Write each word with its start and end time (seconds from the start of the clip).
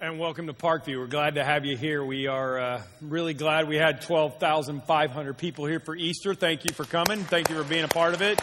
And 0.00 0.20
welcome 0.20 0.46
to 0.46 0.52
Parkview. 0.52 0.96
We're 0.96 1.08
glad 1.08 1.34
to 1.34 1.44
have 1.44 1.64
you 1.64 1.76
here. 1.76 2.04
We 2.04 2.28
are 2.28 2.56
uh, 2.56 2.82
really 3.00 3.34
glad 3.34 3.66
we 3.66 3.74
had 3.74 4.02
12,500 4.02 5.36
people 5.36 5.66
here 5.66 5.80
for 5.80 5.96
Easter. 5.96 6.36
Thank 6.36 6.64
you 6.64 6.72
for 6.72 6.84
coming. 6.84 7.24
Thank 7.24 7.50
you 7.50 7.56
for 7.56 7.68
being 7.68 7.82
a 7.82 7.88
part 7.88 8.14
of 8.14 8.22
it. 8.22 8.40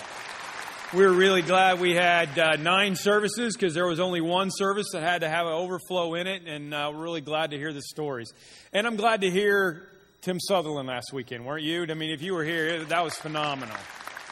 We're 0.94 1.14
really 1.14 1.42
glad 1.42 1.80
we 1.80 1.96
had 1.96 2.38
uh, 2.38 2.58
nine 2.58 2.98
services 2.98 3.56
because 3.56 3.74
there 3.74 3.88
was 3.88 4.02
only 4.02 4.20
one 4.20 4.50
service 4.52 4.88
that 4.92 5.02
had 5.02 5.22
to 5.22 5.30
have 5.30 5.46
an 5.48 5.54
overflow 5.54 6.16
in 6.16 6.28
it. 6.28 6.46
And 6.46 6.74
uh, 6.74 6.92
we're 6.94 7.02
really 7.02 7.22
glad 7.22 7.52
to 7.52 7.58
hear 7.58 7.72
the 7.72 7.84
stories. 7.84 8.34
And 8.74 8.86
I'm 8.86 8.98
glad 8.98 9.22
to 9.22 9.32
hear 9.32 9.88
Tim 10.24 10.42
Sutherland 10.42 10.90
last 10.90 11.14
weekend, 11.14 11.46
weren't 11.46 11.64
you? 11.64 11.86
I 11.90 11.94
mean, 11.94 12.12
if 12.12 12.22
you 12.22 12.34
were 12.34 12.44
here, 12.44 12.84
that 12.84 13.02
was 13.02 13.16
phenomenal. 13.16 13.78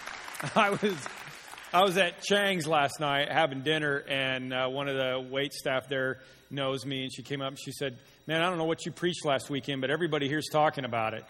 I 0.57 0.71
was. 0.71 1.07
I 1.71 1.81
was 1.81 1.97
at 1.97 2.21
Chang's 2.21 2.67
last 2.67 2.99
night 2.99 3.31
having 3.31 3.63
dinner, 3.63 3.97
and 4.07 4.53
uh, 4.53 4.67
one 4.67 4.87
of 4.87 4.95
the 4.95 5.27
wait 5.27 5.53
staff 5.53 5.89
there 5.89 6.19
knows 6.53 6.85
me, 6.85 7.03
and 7.03 7.13
she 7.13 7.23
came 7.23 7.41
up 7.41 7.49
and 7.49 7.59
she 7.59 7.71
said, 7.71 7.97
Man, 8.27 8.41
I 8.41 8.49
don't 8.49 8.57
know 8.57 8.65
what 8.65 8.85
you 8.85 8.91
preached 8.91 9.25
last 9.25 9.49
weekend, 9.49 9.81
but 9.81 9.89
everybody 9.89 10.29
here's 10.29 10.47
talking 10.51 10.85
about 10.85 11.13
it. 11.13 11.25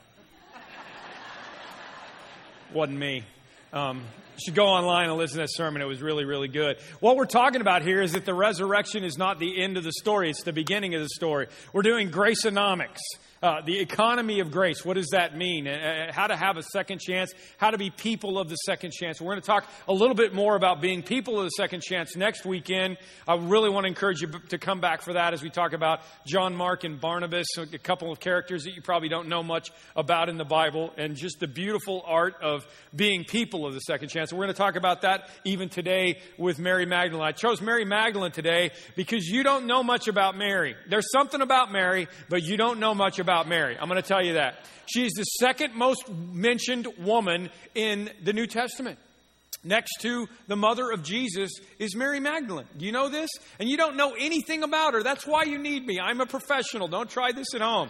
Wasn't 2.73 2.97
me. 2.97 3.23
Um, 3.71 4.03
you 4.35 4.39
should 4.45 4.55
go 4.55 4.65
online 4.65 5.09
and 5.09 5.17
listen 5.17 5.37
to 5.37 5.43
that 5.43 5.51
sermon. 5.51 5.81
It 5.81 5.85
was 5.85 6.01
really, 6.01 6.25
really 6.25 6.47
good. 6.47 6.77
What 6.99 7.17
we're 7.17 7.25
talking 7.25 7.61
about 7.61 7.81
here 7.81 8.01
is 8.01 8.13
that 8.13 8.25
the 8.25 8.33
resurrection 8.33 9.03
is 9.03 9.17
not 9.17 9.39
the 9.39 9.61
end 9.61 9.77
of 9.77 9.83
the 9.83 9.93
story, 9.93 10.29
it's 10.29 10.43
the 10.43 10.53
beginning 10.53 10.95
of 10.95 11.01
the 11.01 11.09
story. 11.09 11.47
We're 11.71 11.81
doing 11.81 12.11
Graceonomics. 12.11 12.99
Uh, 13.43 13.59
the 13.59 13.77
economy 13.77 14.39
of 14.39 14.51
grace. 14.51 14.85
What 14.85 14.93
does 14.93 15.09
that 15.11 15.35
mean? 15.35 15.67
Uh, 15.67 16.13
how 16.13 16.27
to 16.27 16.35
have 16.37 16.55
a 16.55 16.63
second 16.63 17.01
chance? 17.01 17.33
How 17.57 17.71
to 17.71 17.77
be 17.77 17.89
people 17.89 18.39
of 18.39 18.47
the 18.47 18.55
second 18.55 18.93
chance? 18.93 19.19
We're 19.19 19.33
going 19.33 19.41
to 19.41 19.45
talk 19.45 19.65
a 19.85 19.91
little 19.91 20.15
bit 20.15 20.33
more 20.33 20.55
about 20.55 20.79
being 20.79 21.03
people 21.03 21.39
of 21.39 21.43
the 21.43 21.49
second 21.49 21.81
chance 21.81 22.15
next 22.15 22.45
weekend. 22.45 22.95
I 23.27 23.35
really 23.35 23.69
want 23.69 23.83
to 23.83 23.89
encourage 23.89 24.21
you 24.21 24.29
to 24.47 24.57
come 24.57 24.79
back 24.79 25.01
for 25.01 25.11
that 25.11 25.33
as 25.33 25.43
we 25.43 25.49
talk 25.49 25.73
about 25.73 26.03
John 26.25 26.55
Mark 26.55 26.85
and 26.85 27.01
Barnabas, 27.01 27.47
a 27.57 27.77
couple 27.77 28.13
of 28.13 28.21
characters 28.21 28.63
that 28.63 28.75
you 28.75 28.81
probably 28.81 29.09
don't 29.09 29.27
know 29.27 29.43
much 29.43 29.71
about 29.97 30.29
in 30.29 30.37
the 30.37 30.45
Bible, 30.45 30.93
and 30.95 31.17
just 31.17 31.41
the 31.41 31.47
beautiful 31.47 32.01
art 32.05 32.35
of 32.41 32.65
being 32.95 33.25
people 33.25 33.65
of 33.65 33.73
the 33.73 33.81
second 33.81 34.07
chance. 34.07 34.31
We're 34.31 34.45
going 34.45 34.53
to 34.53 34.53
talk 34.53 34.77
about 34.77 35.01
that 35.01 35.27
even 35.43 35.67
today 35.67 36.21
with 36.37 36.59
Mary 36.59 36.85
Magdalene. 36.85 37.27
I 37.27 37.33
chose 37.33 37.61
Mary 37.61 37.83
Magdalene 37.83 38.31
today 38.31 38.71
because 38.95 39.27
you 39.27 39.43
don't 39.43 39.67
know 39.67 39.83
much 39.83 40.07
about 40.07 40.37
Mary. 40.37 40.77
There's 40.87 41.11
something 41.11 41.41
about 41.41 41.73
Mary, 41.73 42.07
but 42.29 42.41
you 42.43 42.55
don't 42.55 42.79
know 42.79 42.95
much 42.95 43.19
about 43.19 43.32
about 43.33 43.47
Mary. 43.47 43.75
I'm 43.79 43.89
going 43.89 43.99
to 43.99 44.07
tell 44.07 44.23
you 44.23 44.33
that. 44.33 44.63
She's 44.85 45.11
the 45.13 45.23
second 45.23 45.73
most 45.73 46.07
mentioned 46.07 46.87
woman 46.99 47.49
in 47.73 48.11
the 48.23 48.31
New 48.31 48.45
Testament. 48.45 48.99
Next 49.63 50.01
to 50.01 50.27
the 50.47 50.55
mother 50.55 50.91
of 50.91 51.01
Jesus 51.01 51.49
is 51.79 51.95
Mary 51.95 52.19
Magdalene. 52.19 52.67
Do 52.77 52.85
you 52.85 52.91
know 52.91 53.09
this? 53.09 53.31
And 53.59 53.67
you 53.67 53.75
don't 53.75 53.95
know 53.95 54.13
anything 54.19 54.61
about 54.61 54.93
her. 54.93 55.01
That's 55.01 55.25
why 55.25 55.45
you 55.45 55.57
need 55.57 55.83
me. 55.83 55.99
I'm 55.99 56.21
a 56.21 56.27
professional. 56.27 56.87
Don't 56.87 57.09
try 57.09 57.31
this 57.31 57.47
at 57.55 57.61
home. 57.61 57.89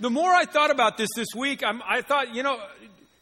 The 0.00 0.10
more 0.10 0.30
I 0.30 0.44
thought 0.44 0.72
about 0.72 0.96
this 0.96 1.10
this 1.14 1.28
week, 1.36 1.62
I'm, 1.64 1.82
i 1.88 2.02
thought, 2.02 2.34
you 2.34 2.42
know, 2.42 2.58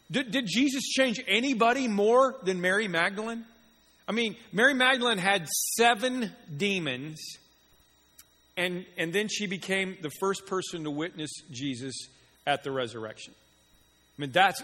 did, 0.09 0.31
did 0.31 0.47
Jesus 0.47 0.83
change 0.85 1.21
anybody 1.27 1.87
more 1.87 2.35
than 2.41 2.61
Mary 2.61 2.87
Magdalene? 2.87 3.45
I 4.07 4.11
mean, 4.11 4.37
Mary 4.51 4.73
Magdalene 4.73 5.19
had 5.19 5.47
seven 5.77 6.31
demons 6.57 7.19
and, 8.59 8.85
and 8.97 9.13
then 9.13 9.29
she 9.29 9.47
became 9.47 9.97
the 10.01 10.11
first 10.19 10.45
person 10.45 10.83
to 10.83 10.91
witness 10.91 11.31
Jesus 11.49 11.95
at 12.45 12.63
the 12.63 12.71
resurrection. 12.71 13.33
I 14.17 14.21
mean, 14.21 14.31
that's 14.31 14.61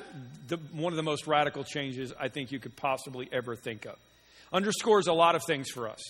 the, 0.48 0.58
one 0.74 0.92
of 0.92 0.98
the 0.98 1.04
most 1.04 1.28
radical 1.28 1.64
changes 1.64 2.12
I 2.20 2.28
think 2.28 2.52
you 2.52 2.60
could 2.60 2.76
possibly 2.76 3.30
ever 3.32 3.56
think 3.56 3.86
of. 3.86 3.96
Underscores 4.52 5.08
a 5.08 5.14
lot 5.14 5.36
of 5.36 5.44
things 5.46 5.70
for 5.70 5.88
us. 5.88 6.02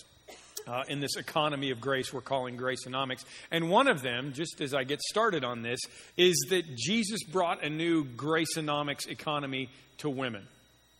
Uh, 0.66 0.82
in 0.88 0.98
this 0.98 1.14
economy 1.14 1.70
of 1.70 1.80
grace 1.80 2.12
we're 2.12 2.20
calling 2.20 2.56
Graceonomics. 2.56 3.24
And 3.52 3.70
one 3.70 3.86
of 3.86 4.02
them, 4.02 4.32
just 4.32 4.60
as 4.60 4.74
I 4.74 4.82
get 4.82 5.00
started 5.00 5.44
on 5.44 5.62
this, 5.62 5.78
is 6.16 6.34
that 6.50 6.76
Jesus 6.76 7.22
brought 7.22 7.62
a 7.62 7.70
new 7.70 8.04
Graceonomics 8.04 9.06
economy 9.06 9.70
to 9.98 10.10
women 10.10 10.48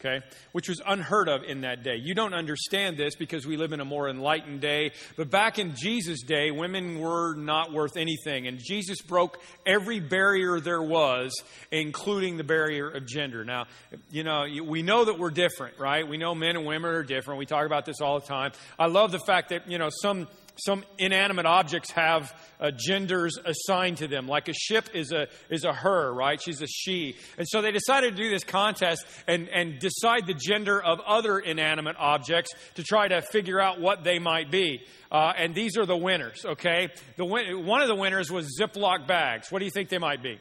okay, 0.06 0.24
which 0.52 0.68
was 0.68 0.80
unheard 0.86 1.28
of 1.28 1.42
in 1.42 1.62
that 1.62 1.82
day. 1.82 1.96
You 1.96 2.14
don't 2.14 2.34
understand 2.34 2.96
this 2.96 3.14
because 3.16 3.46
we 3.46 3.56
live 3.56 3.72
in 3.72 3.80
a 3.80 3.84
more 3.84 4.08
enlightened 4.08 4.60
day, 4.60 4.92
but 5.16 5.30
back 5.30 5.58
in 5.58 5.74
Jesus' 5.76 6.22
day, 6.22 6.50
women 6.50 6.98
were 6.98 7.34
not 7.34 7.72
worth 7.72 7.96
anything, 7.96 8.46
and 8.46 8.58
Jesus 8.58 9.02
broke 9.02 9.40
every 9.64 10.00
barrier 10.00 10.60
there 10.60 10.82
was, 10.82 11.42
including 11.70 12.36
the 12.36 12.44
barrier 12.44 12.88
of 12.88 13.06
gender. 13.06 13.44
Now, 13.44 13.66
you 14.10 14.24
know, 14.24 14.46
we 14.64 14.82
know 14.82 15.04
that 15.04 15.18
we're 15.18 15.30
different, 15.30 15.78
right? 15.78 16.06
We 16.06 16.18
know 16.18 16.34
men 16.34 16.56
and 16.56 16.66
women 16.66 16.90
are 16.90 17.02
different. 17.02 17.38
We 17.38 17.46
talk 17.46 17.66
about 17.66 17.84
this 17.84 18.00
all 18.00 18.20
the 18.20 18.26
time. 18.26 18.52
I 18.78 18.86
love 18.86 19.12
the 19.12 19.20
fact 19.20 19.50
that, 19.50 19.70
you 19.70 19.78
know, 19.78 19.90
some 20.02 20.28
some 20.58 20.84
inanimate 20.98 21.46
objects 21.46 21.90
have 21.92 22.34
uh, 22.60 22.70
genders 22.76 23.38
assigned 23.44 23.98
to 23.98 24.08
them. 24.08 24.26
Like 24.26 24.48
a 24.48 24.54
ship 24.54 24.88
is 24.94 25.12
a, 25.12 25.26
is 25.50 25.64
a 25.64 25.72
her, 25.72 26.12
right? 26.12 26.40
She's 26.42 26.62
a 26.62 26.66
she. 26.66 27.16
And 27.36 27.46
so 27.46 27.60
they 27.60 27.72
decided 27.72 28.16
to 28.16 28.22
do 28.22 28.30
this 28.30 28.44
contest 28.44 29.06
and, 29.26 29.48
and 29.48 29.78
decide 29.78 30.26
the 30.26 30.34
gender 30.34 30.82
of 30.82 31.00
other 31.00 31.38
inanimate 31.38 31.96
objects 31.98 32.52
to 32.74 32.82
try 32.82 33.08
to 33.08 33.20
figure 33.22 33.60
out 33.60 33.80
what 33.80 34.04
they 34.04 34.18
might 34.18 34.50
be. 34.50 34.80
Uh, 35.12 35.32
and 35.36 35.54
these 35.54 35.76
are 35.76 35.86
the 35.86 35.96
winners, 35.96 36.44
okay? 36.44 36.88
The, 37.16 37.24
one 37.24 37.82
of 37.82 37.88
the 37.88 37.94
winners 37.94 38.30
was 38.30 38.58
Ziploc 38.60 39.06
bags. 39.06 39.52
What 39.52 39.60
do 39.60 39.64
you 39.64 39.70
think 39.70 39.88
they 39.88 39.98
might 39.98 40.22
be? 40.22 40.38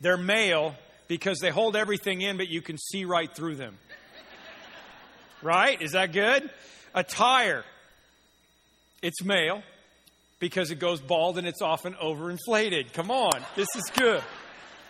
They're 0.00 0.16
male 0.16 0.74
because 1.08 1.38
they 1.38 1.50
hold 1.50 1.76
everything 1.76 2.20
in, 2.22 2.36
but 2.36 2.48
you 2.48 2.62
can 2.62 2.78
see 2.78 3.04
right 3.04 3.32
through 3.34 3.56
them. 3.56 3.78
right? 5.42 5.80
Is 5.80 5.92
that 5.92 6.12
good? 6.12 6.50
A 6.94 7.04
tire. 7.04 7.64
It's 9.02 9.24
male 9.24 9.62
because 10.38 10.70
it 10.70 10.78
goes 10.78 11.00
bald 11.00 11.38
and 11.38 11.46
it's 11.46 11.62
often 11.62 11.94
overinflated. 11.94 12.92
Come 12.92 13.10
on, 13.10 13.40
this 13.56 13.68
is 13.76 13.90
good. 13.94 14.22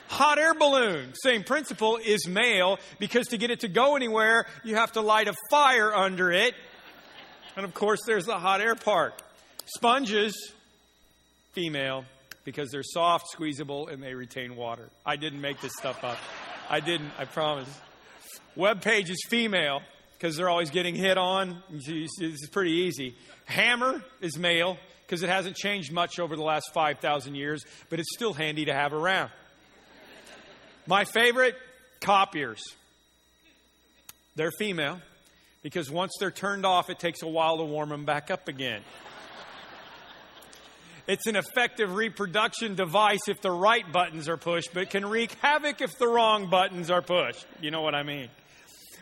Hot 0.08 0.38
air 0.38 0.54
balloon, 0.54 1.12
same 1.22 1.44
principle, 1.44 1.96
is 1.96 2.26
male 2.26 2.78
because 2.98 3.28
to 3.28 3.38
get 3.38 3.50
it 3.50 3.60
to 3.60 3.68
go 3.68 3.94
anywhere, 3.94 4.46
you 4.64 4.74
have 4.74 4.92
to 4.92 5.00
light 5.00 5.28
a 5.28 5.34
fire 5.50 5.94
under 5.94 6.32
it. 6.32 6.54
And 7.56 7.64
of 7.64 7.74
course, 7.74 8.00
there's 8.06 8.26
the 8.26 8.38
hot 8.38 8.60
air 8.60 8.74
part. 8.74 9.22
Sponges, 9.66 10.52
female, 11.52 12.04
because 12.44 12.70
they're 12.70 12.82
soft, 12.82 13.28
squeezable, 13.28 13.86
and 13.86 14.02
they 14.02 14.14
retain 14.14 14.56
water. 14.56 14.88
I 15.06 15.14
didn't 15.14 15.40
make 15.40 15.60
this 15.60 15.72
stuff 15.78 16.02
up. 16.02 16.18
I 16.68 16.80
didn't, 16.80 17.12
I 17.18 17.24
promise. 17.24 17.68
Web 18.56 18.82
page 18.82 19.10
is 19.10 19.24
female 19.28 19.82
because 20.20 20.36
they're 20.36 20.50
always 20.50 20.68
getting 20.68 20.94
hit 20.94 21.16
on. 21.16 21.62
This 21.70 22.10
is 22.20 22.46
pretty 22.52 22.72
easy. 22.72 23.14
Hammer 23.46 24.02
is 24.20 24.36
male 24.36 24.76
because 25.06 25.22
it 25.22 25.30
hasn't 25.30 25.56
changed 25.56 25.90
much 25.92 26.20
over 26.20 26.36
the 26.36 26.42
last 26.42 26.74
5,000 26.74 27.34
years, 27.34 27.64
but 27.88 27.98
it's 27.98 28.14
still 28.14 28.34
handy 28.34 28.66
to 28.66 28.74
have 28.74 28.92
around. 28.92 29.30
My 30.86 31.06
favorite, 31.06 31.56
copiers. 32.00 32.62
They're 34.36 34.50
female 34.50 35.00
because 35.62 35.90
once 35.90 36.12
they're 36.20 36.30
turned 36.30 36.66
off, 36.66 36.90
it 36.90 36.98
takes 36.98 37.22
a 37.22 37.28
while 37.28 37.56
to 37.56 37.64
warm 37.64 37.88
them 37.88 38.04
back 38.04 38.30
up 38.30 38.46
again. 38.46 38.82
It's 41.06 41.26
an 41.26 41.34
effective 41.34 41.94
reproduction 41.94 42.74
device 42.74 43.26
if 43.26 43.40
the 43.40 43.50
right 43.50 43.90
buttons 43.90 44.28
are 44.28 44.36
pushed, 44.36 44.74
but 44.74 44.90
can 44.90 45.06
wreak 45.06 45.32
havoc 45.40 45.80
if 45.80 45.98
the 45.98 46.06
wrong 46.06 46.50
buttons 46.50 46.90
are 46.90 47.02
pushed. 47.02 47.46
You 47.62 47.70
know 47.70 47.80
what 47.80 47.94
I 47.94 48.02
mean? 48.02 48.28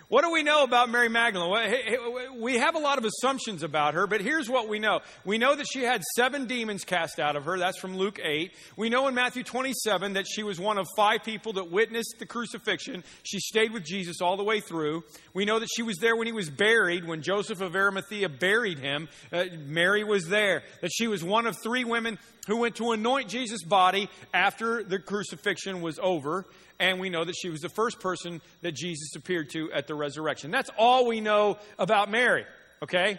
What 0.08 0.24
do 0.24 0.32
we 0.32 0.42
know 0.42 0.62
about 0.62 0.88
Mary 0.88 1.10
Magdalene? 1.10 2.40
We 2.40 2.56
have 2.56 2.74
a 2.74 2.78
lot 2.78 2.96
of 2.96 3.04
assumptions 3.04 3.62
about 3.62 3.92
her, 3.92 4.06
but 4.06 4.22
here's 4.22 4.48
what 4.48 4.66
we 4.66 4.78
know. 4.78 5.00
We 5.22 5.36
know 5.36 5.54
that 5.54 5.66
she 5.70 5.82
had 5.82 6.02
seven 6.16 6.46
demons 6.46 6.84
cast 6.84 7.18
out 7.18 7.36
of 7.36 7.44
her. 7.44 7.58
That's 7.58 7.78
from 7.78 7.94
Luke 7.94 8.18
8. 8.18 8.50
We 8.78 8.88
know 8.88 9.06
in 9.08 9.14
Matthew 9.14 9.42
27 9.42 10.14
that 10.14 10.24
she 10.26 10.42
was 10.42 10.58
one 10.58 10.78
of 10.78 10.86
five 10.96 11.24
people 11.24 11.52
that 11.54 11.70
witnessed 11.70 12.14
the 12.18 12.24
crucifixion. 12.24 13.04
She 13.22 13.38
stayed 13.38 13.70
with 13.70 13.84
Jesus 13.84 14.22
all 14.22 14.38
the 14.38 14.44
way 14.44 14.60
through. 14.60 15.04
We 15.34 15.44
know 15.44 15.58
that 15.58 15.68
she 15.76 15.82
was 15.82 15.98
there 15.98 16.16
when 16.16 16.26
he 16.26 16.32
was 16.32 16.48
buried, 16.48 17.06
when 17.06 17.20
Joseph 17.20 17.60
of 17.60 17.76
Arimathea 17.76 18.30
buried 18.30 18.78
him. 18.78 19.10
Uh, 19.30 19.44
Mary 19.66 20.04
was 20.04 20.26
there. 20.26 20.62
That 20.80 20.90
she 20.90 21.06
was 21.06 21.22
one 21.22 21.46
of 21.46 21.54
three 21.62 21.84
women 21.84 22.18
who 22.46 22.56
went 22.56 22.76
to 22.76 22.92
anoint 22.92 23.28
Jesus' 23.28 23.62
body 23.62 24.08
after 24.32 24.82
the 24.82 24.98
crucifixion 24.98 25.82
was 25.82 25.98
over 26.02 26.46
and 26.78 27.00
we 27.00 27.10
know 27.10 27.24
that 27.24 27.34
she 27.34 27.48
was 27.48 27.60
the 27.60 27.68
first 27.68 28.00
person 28.00 28.40
that 28.62 28.72
Jesus 28.72 29.14
appeared 29.16 29.50
to 29.50 29.72
at 29.72 29.86
the 29.86 29.94
resurrection. 29.94 30.50
That's 30.50 30.70
all 30.78 31.06
we 31.06 31.20
know 31.20 31.58
about 31.78 32.10
Mary, 32.10 32.44
okay? 32.82 33.18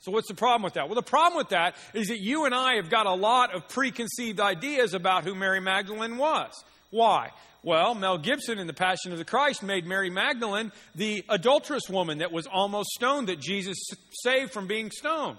So, 0.00 0.12
what's 0.12 0.28
the 0.28 0.34
problem 0.34 0.62
with 0.62 0.74
that? 0.74 0.86
Well, 0.86 0.96
the 0.96 1.02
problem 1.02 1.38
with 1.38 1.48
that 1.48 1.76
is 1.94 2.08
that 2.08 2.20
you 2.20 2.44
and 2.44 2.54
I 2.54 2.74
have 2.74 2.90
got 2.90 3.06
a 3.06 3.14
lot 3.14 3.54
of 3.54 3.68
preconceived 3.68 4.38
ideas 4.38 4.92
about 4.92 5.24
who 5.24 5.34
Mary 5.34 5.60
Magdalene 5.60 6.18
was. 6.18 6.52
Why? 6.90 7.30
Well, 7.62 7.94
Mel 7.94 8.18
Gibson 8.18 8.58
in 8.58 8.66
The 8.66 8.74
Passion 8.74 9.12
of 9.12 9.18
the 9.18 9.24
Christ 9.24 9.62
made 9.62 9.86
Mary 9.86 10.10
Magdalene 10.10 10.70
the 10.94 11.24
adulterous 11.30 11.88
woman 11.88 12.18
that 12.18 12.30
was 12.30 12.46
almost 12.46 12.90
stoned, 12.90 13.28
that 13.28 13.40
Jesus 13.40 13.78
saved 14.22 14.52
from 14.52 14.66
being 14.66 14.90
stoned. 14.90 15.38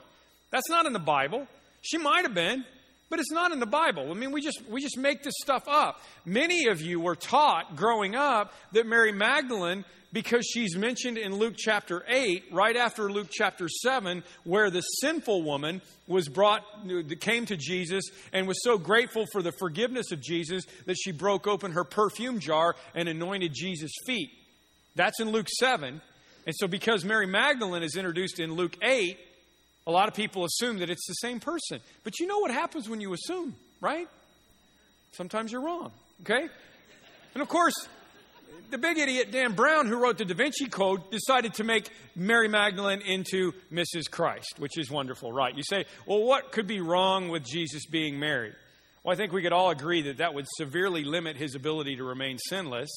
That's 0.49 0.67
not 0.67 0.87
in 0.87 0.93
the 0.93 0.99
Bible. 0.99 1.47
She 1.81 1.99
might 1.99 2.23
have 2.23 2.33
been. 2.33 2.65
But 3.09 3.19
it's 3.19 3.31
not 3.31 3.51
in 3.51 3.59
the 3.59 3.67
Bible. 3.67 4.09
I 4.09 4.15
mean, 4.15 4.31
we 4.31 4.41
just, 4.41 4.63
we 4.69 4.81
just 4.81 4.97
make 4.97 5.23
this 5.23 5.35
stuff 5.41 5.67
up. 5.67 6.01
Many 6.25 6.67
of 6.67 6.81
you 6.81 6.99
were 6.99 7.15
taught 7.15 7.75
growing 7.75 8.15
up 8.15 8.51
that 8.71 8.87
Mary 8.87 9.11
Magdalene, 9.11 9.85
because 10.11 10.45
she's 10.45 10.75
mentioned 10.75 11.17
in 11.17 11.35
Luke 11.35 11.53
chapter 11.55 12.03
8, 12.07 12.45
right 12.51 12.75
after 12.75 13.11
Luke 13.11 13.27
chapter 13.29 13.67
7, 13.69 14.23
where 14.43 14.71
the 14.71 14.81
sinful 14.81 15.43
woman 15.43 15.81
was 16.07 16.29
brought, 16.29 16.63
came 17.19 17.45
to 17.45 17.57
Jesus 17.57 18.05
and 18.33 18.47
was 18.47 18.63
so 18.63 18.77
grateful 18.77 19.25
for 19.31 19.43
the 19.43 19.51
forgiveness 19.59 20.11
of 20.11 20.21
Jesus 20.21 20.63
that 20.85 20.97
she 20.97 21.11
broke 21.11 21.47
open 21.47 21.73
her 21.73 21.83
perfume 21.83 22.39
jar 22.39 22.75
and 22.95 23.07
anointed 23.07 23.53
Jesus' 23.53 23.93
feet. 24.07 24.31
That's 24.95 25.19
in 25.19 25.29
Luke 25.29 25.47
7. 25.59 26.01
And 26.47 26.55
so, 26.55 26.67
because 26.67 27.03
Mary 27.03 27.27
Magdalene 27.27 27.83
is 27.83 27.95
introduced 27.95 28.39
in 28.39 28.53
Luke 28.53 28.77
8, 28.81 29.17
a 29.87 29.91
lot 29.91 30.07
of 30.07 30.13
people 30.15 30.45
assume 30.45 30.79
that 30.79 30.89
it's 30.89 31.05
the 31.07 31.13
same 31.13 31.39
person. 31.39 31.79
But 32.03 32.19
you 32.19 32.27
know 32.27 32.39
what 32.39 32.51
happens 32.51 32.89
when 32.89 33.01
you 33.01 33.13
assume, 33.13 33.55
right? 33.81 34.07
Sometimes 35.11 35.51
you're 35.51 35.61
wrong, 35.61 35.91
okay? 36.21 36.47
And 37.33 37.41
of 37.41 37.47
course, 37.47 37.75
the 38.71 38.77
big 38.77 38.97
idiot 38.97 39.31
Dan 39.31 39.53
Brown, 39.53 39.87
who 39.87 39.97
wrote 39.97 40.17
the 40.17 40.25
Da 40.25 40.33
Vinci 40.33 40.67
Code, 40.67 41.09
decided 41.11 41.53
to 41.55 41.63
make 41.63 41.89
Mary 42.15 42.47
Magdalene 42.47 43.01
into 43.01 43.53
Mrs. 43.71 44.09
Christ, 44.09 44.55
which 44.57 44.77
is 44.77 44.89
wonderful, 44.89 45.31
right? 45.31 45.55
You 45.55 45.63
say, 45.63 45.85
well, 46.05 46.23
what 46.23 46.51
could 46.51 46.67
be 46.67 46.81
wrong 46.81 47.29
with 47.29 47.43
Jesus 47.45 47.85
being 47.85 48.19
married? 48.19 48.55
Well, 49.03 49.13
I 49.13 49.17
think 49.17 49.33
we 49.33 49.43
could 49.43 49.53
all 49.53 49.69
agree 49.69 50.01
that 50.03 50.17
that 50.17 50.33
would 50.33 50.47
severely 50.57 51.03
limit 51.03 51.37
his 51.37 51.53
ability 51.53 51.97
to 51.97 52.03
remain 52.03 52.39
sinless. 52.39 52.89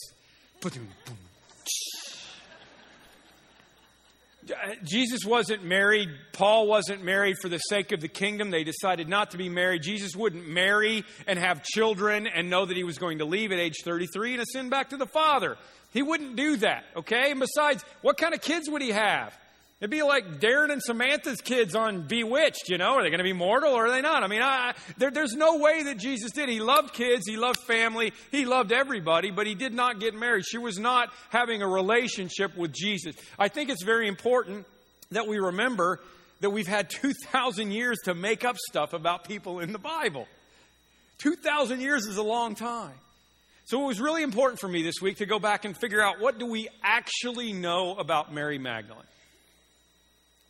Jesus 4.84 5.24
wasn't 5.24 5.64
married. 5.64 6.08
Paul 6.32 6.66
wasn't 6.66 7.02
married 7.02 7.36
for 7.40 7.48
the 7.48 7.58
sake 7.58 7.92
of 7.92 8.00
the 8.00 8.08
kingdom. 8.08 8.50
They 8.50 8.64
decided 8.64 9.08
not 9.08 9.32
to 9.32 9.38
be 9.38 9.48
married. 9.48 9.82
Jesus 9.82 10.14
wouldn't 10.14 10.48
marry 10.48 11.04
and 11.26 11.38
have 11.38 11.62
children 11.62 12.26
and 12.26 12.50
know 12.50 12.64
that 12.64 12.76
he 12.76 12.84
was 12.84 12.98
going 12.98 13.18
to 13.18 13.24
leave 13.24 13.52
at 13.52 13.58
age 13.58 13.76
33 13.84 14.34
and 14.34 14.42
ascend 14.42 14.70
back 14.70 14.90
to 14.90 14.96
the 14.96 15.06
Father. 15.06 15.56
He 15.92 16.02
wouldn't 16.02 16.36
do 16.36 16.56
that, 16.58 16.84
okay? 16.96 17.30
And 17.30 17.40
besides, 17.40 17.84
what 18.02 18.18
kind 18.18 18.34
of 18.34 18.40
kids 18.40 18.68
would 18.68 18.82
he 18.82 18.90
have? 18.90 19.36
It'd 19.80 19.92
be 19.92 20.02
like 20.02 20.40
Darrin 20.40 20.72
and 20.72 20.82
Samantha's 20.82 21.40
kids 21.40 21.76
on 21.76 22.02
Bewitched, 22.02 22.68
you 22.68 22.78
know? 22.78 22.94
Are 22.94 23.02
they 23.02 23.10
going 23.10 23.18
to 23.18 23.24
be 23.24 23.32
mortal 23.32 23.72
or 23.72 23.86
are 23.86 23.90
they 23.90 24.00
not? 24.00 24.24
I 24.24 24.26
mean, 24.26 24.42
I, 24.42 24.74
there, 24.96 25.12
there's 25.12 25.34
no 25.34 25.58
way 25.58 25.84
that 25.84 25.98
Jesus 25.98 26.32
did. 26.32 26.48
He 26.48 26.58
loved 26.58 26.92
kids, 26.92 27.28
he 27.28 27.36
loved 27.36 27.60
family, 27.60 28.12
he 28.32 28.44
loved 28.44 28.72
everybody, 28.72 29.30
but 29.30 29.46
he 29.46 29.54
did 29.54 29.72
not 29.72 30.00
get 30.00 30.14
married. 30.14 30.44
She 30.46 30.58
was 30.58 30.80
not 30.80 31.12
having 31.30 31.62
a 31.62 31.68
relationship 31.68 32.56
with 32.56 32.72
Jesus. 32.72 33.14
I 33.38 33.46
think 33.46 33.70
it's 33.70 33.84
very 33.84 34.08
important 34.08 34.66
that 35.12 35.28
we 35.28 35.38
remember 35.38 36.00
that 36.40 36.50
we've 36.50 36.66
had 36.66 36.90
2,000 37.02 37.70
years 37.70 37.98
to 38.06 38.14
make 38.14 38.44
up 38.44 38.56
stuff 38.68 38.94
about 38.94 39.28
people 39.28 39.60
in 39.60 39.72
the 39.72 39.78
Bible. 39.78 40.26
2,000 41.18 41.80
years 41.80 42.04
is 42.06 42.16
a 42.16 42.22
long 42.22 42.56
time. 42.56 42.94
So 43.64 43.84
it 43.84 43.86
was 43.86 44.00
really 44.00 44.24
important 44.24 44.58
for 44.60 44.68
me 44.68 44.82
this 44.82 45.00
week 45.00 45.18
to 45.18 45.26
go 45.26 45.38
back 45.38 45.64
and 45.64 45.76
figure 45.76 46.00
out 46.00 46.20
what 46.20 46.38
do 46.38 46.46
we 46.46 46.68
actually 46.82 47.52
know 47.52 47.94
about 47.96 48.32
Mary 48.32 48.58
Magdalene? 48.58 49.04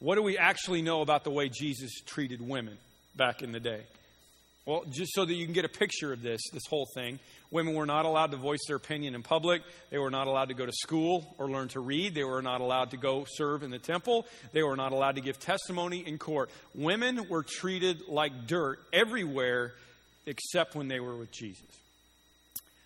What 0.00 0.14
do 0.14 0.22
we 0.22 0.38
actually 0.38 0.82
know 0.82 1.00
about 1.02 1.24
the 1.24 1.30
way 1.30 1.48
Jesus 1.48 2.00
treated 2.06 2.40
women 2.40 2.78
back 3.16 3.42
in 3.42 3.52
the 3.52 3.60
day? 3.60 3.82
Well, 4.64 4.84
just 4.90 5.14
so 5.14 5.24
that 5.24 5.32
you 5.32 5.46
can 5.46 5.54
get 5.54 5.64
a 5.64 5.68
picture 5.68 6.12
of 6.12 6.20
this, 6.20 6.42
this 6.52 6.66
whole 6.68 6.86
thing, 6.94 7.18
women 7.50 7.74
were 7.74 7.86
not 7.86 8.04
allowed 8.04 8.32
to 8.32 8.36
voice 8.36 8.60
their 8.66 8.76
opinion 8.76 9.14
in 9.14 9.22
public. 9.22 9.62
They 9.88 9.96
were 9.96 10.10
not 10.10 10.26
allowed 10.26 10.48
to 10.48 10.54
go 10.54 10.66
to 10.66 10.72
school 10.72 11.34
or 11.38 11.50
learn 11.50 11.68
to 11.68 11.80
read. 11.80 12.14
They 12.14 12.22
were 12.22 12.42
not 12.42 12.60
allowed 12.60 12.90
to 12.90 12.98
go 12.98 13.24
serve 13.26 13.62
in 13.62 13.70
the 13.70 13.78
temple. 13.78 14.26
They 14.52 14.62
were 14.62 14.76
not 14.76 14.92
allowed 14.92 15.14
to 15.14 15.22
give 15.22 15.38
testimony 15.38 16.06
in 16.06 16.18
court. 16.18 16.50
Women 16.74 17.30
were 17.30 17.42
treated 17.42 18.02
like 18.08 18.46
dirt 18.46 18.80
everywhere 18.92 19.72
except 20.26 20.74
when 20.74 20.88
they 20.88 21.00
were 21.00 21.16
with 21.16 21.32
Jesus. 21.32 21.64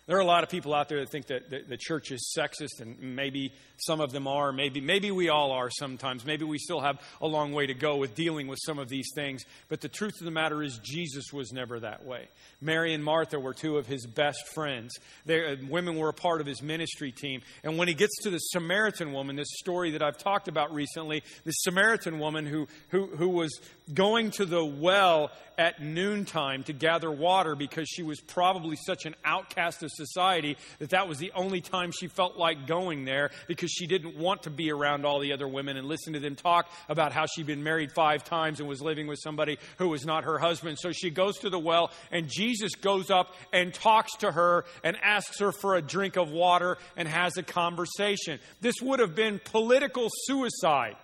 There 0.05 0.17
are 0.17 0.21
a 0.21 0.25
lot 0.25 0.43
of 0.43 0.49
people 0.49 0.73
out 0.73 0.89
there 0.89 0.99
that 0.99 1.09
think 1.09 1.27
that 1.27 1.49
the, 1.49 1.61
the, 1.65 1.77
church 1.77 2.11
is 2.11 2.35
sexist, 2.37 2.81
and 2.81 3.15
maybe 3.15 3.53
some 3.77 4.01
of 4.01 4.11
them 4.11 4.27
are. 4.27 4.51
Maybe, 4.51 4.81
maybe 4.81 5.11
we 5.11 5.29
all 5.29 5.53
are 5.53 5.69
sometimes. 5.69 6.25
Maybe 6.25 6.43
we 6.43 6.57
still 6.57 6.81
have 6.81 6.99
a 7.21 7.27
long 7.27 7.53
way 7.53 7.67
to 7.67 7.73
go 7.73 7.95
with 7.95 8.13
dealing 8.13 8.47
with 8.47 8.59
some 8.65 8.79
of 8.79 8.89
these 8.89 9.07
things. 9.15 9.45
But 9.69 9.79
the 9.79 9.87
truth 9.87 10.15
of 10.19 10.25
the 10.25 10.31
matter 10.31 10.61
is, 10.61 10.77
Jesus 10.83 11.31
was 11.31 11.53
never 11.53 11.79
that 11.79 12.05
way. 12.05 12.27
Mary 12.59 12.93
and 12.93 13.01
Martha 13.01 13.39
were 13.39 13.53
two 13.53 13.77
of 13.77 13.87
his 13.87 14.05
best 14.05 14.45
friends. 14.53 14.93
They, 15.25 15.45
uh, 15.45 15.55
women 15.69 15.95
were 15.95 16.09
a 16.09 16.13
part 16.13 16.41
of 16.41 16.47
his 16.47 16.61
ministry 16.61 17.13
team. 17.13 17.41
And 17.63 17.77
when 17.77 17.87
he 17.87 17.93
gets 17.93 18.23
to 18.23 18.29
the 18.29 18.39
Samaritan 18.39 19.13
woman, 19.13 19.37
this 19.37 19.53
story 19.53 19.91
that 19.91 20.03
I've 20.03 20.17
talked 20.17 20.49
about 20.49 20.73
recently, 20.73 21.23
the 21.45 21.51
Samaritan 21.51 22.19
woman 22.19 22.45
who, 22.45 22.67
who, 22.89 23.07
who 23.07 23.29
was 23.29 23.57
going 23.93 24.31
to 24.31 24.45
the 24.45 24.65
well 24.65 25.31
at 25.57 25.81
noontime 25.81 26.63
to 26.63 26.73
gather 26.73 27.11
water 27.11 27.55
because 27.55 27.87
she 27.87 28.03
was 28.03 28.19
probably 28.19 28.75
such 28.75 29.05
an 29.05 29.15
outcast 29.23 29.83
of 29.83 29.91
society 29.93 30.57
that 30.79 30.89
that 30.91 31.07
was 31.07 31.17
the 31.17 31.31
only 31.35 31.61
time 31.61 31.91
she 31.91 32.07
felt 32.07 32.37
like 32.37 32.67
going 32.67 33.05
there 33.05 33.31
because 33.47 33.71
she 33.71 33.87
didn't 33.87 34.17
want 34.17 34.43
to 34.43 34.49
be 34.49 34.71
around 34.71 35.05
all 35.05 35.19
the 35.19 35.33
other 35.33 35.47
women 35.47 35.77
and 35.77 35.87
listen 35.87 36.13
to 36.13 36.19
them 36.19 36.35
talk 36.35 36.69
about 36.89 37.11
how 37.11 37.25
she'd 37.25 37.47
been 37.47 37.63
married 37.63 37.91
five 37.91 38.23
times 38.23 38.59
and 38.59 38.67
was 38.67 38.81
living 38.81 39.07
with 39.07 39.19
somebody 39.21 39.57
who 39.77 39.89
was 39.89 40.05
not 40.05 40.23
her 40.23 40.37
husband. 40.37 40.77
So 40.79 40.91
she 40.91 41.09
goes 41.09 41.37
to 41.39 41.49
the 41.49 41.59
well 41.59 41.91
and 42.11 42.29
Jesus 42.29 42.75
goes 42.75 43.09
up 43.09 43.35
and 43.51 43.73
talks 43.73 44.15
to 44.17 44.31
her 44.31 44.65
and 44.83 44.97
asks 45.01 45.39
her 45.39 45.51
for 45.51 45.75
a 45.75 45.81
drink 45.81 46.17
of 46.17 46.31
water 46.31 46.77
and 46.97 47.07
has 47.07 47.37
a 47.37 47.43
conversation. 47.43 48.39
This 48.61 48.75
would 48.81 48.99
have 48.99 49.15
been 49.15 49.39
political 49.43 50.07
suicide 50.25 50.95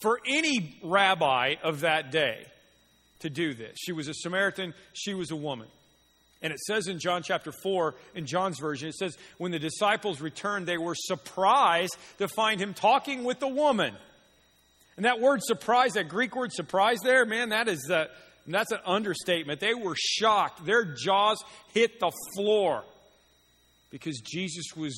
for 0.00 0.20
any 0.26 0.78
rabbi 0.82 1.56
of 1.62 1.80
that 1.80 2.10
day 2.10 2.46
to 3.20 3.30
do 3.30 3.54
this. 3.54 3.76
She 3.78 3.92
was 3.92 4.08
a 4.08 4.14
Samaritan, 4.14 4.74
she 4.92 5.14
was 5.14 5.30
a 5.30 5.36
woman. 5.36 5.68
And 6.42 6.52
it 6.52 6.58
says 6.60 6.86
in 6.86 6.98
John 6.98 7.22
chapter 7.22 7.52
4, 7.62 7.94
in 8.14 8.26
John's 8.26 8.58
version, 8.58 8.88
it 8.88 8.94
says, 8.94 9.16
when 9.38 9.52
the 9.52 9.58
disciples 9.58 10.20
returned, 10.20 10.66
they 10.66 10.78
were 10.78 10.94
surprised 10.96 11.96
to 12.18 12.28
find 12.28 12.60
him 12.60 12.72
talking 12.72 13.24
with 13.24 13.40
the 13.40 13.48
woman. 13.48 13.94
And 14.96 15.04
that 15.04 15.20
word 15.20 15.40
surprise, 15.42 15.92
that 15.92 16.08
Greek 16.08 16.34
word 16.34 16.52
surprise 16.52 16.98
there, 17.02 17.26
man, 17.26 17.50
that 17.50 17.68
is 17.68 17.80
the, 17.88 18.08
that's 18.46 18.72
an 18.72 18.80
understatement. 18.86 19.60
They 19.60 19.74
were 19.74 19.96
shocked. 19.96 20.64
Their 20.64 20.84
jaws 20.84 21.42
hit 21.74 22.00
the 22.00 22.12
floor 22.36 22.84
because 23.90 24.20
Jesus 24.20 24.66
was 24.76 24.94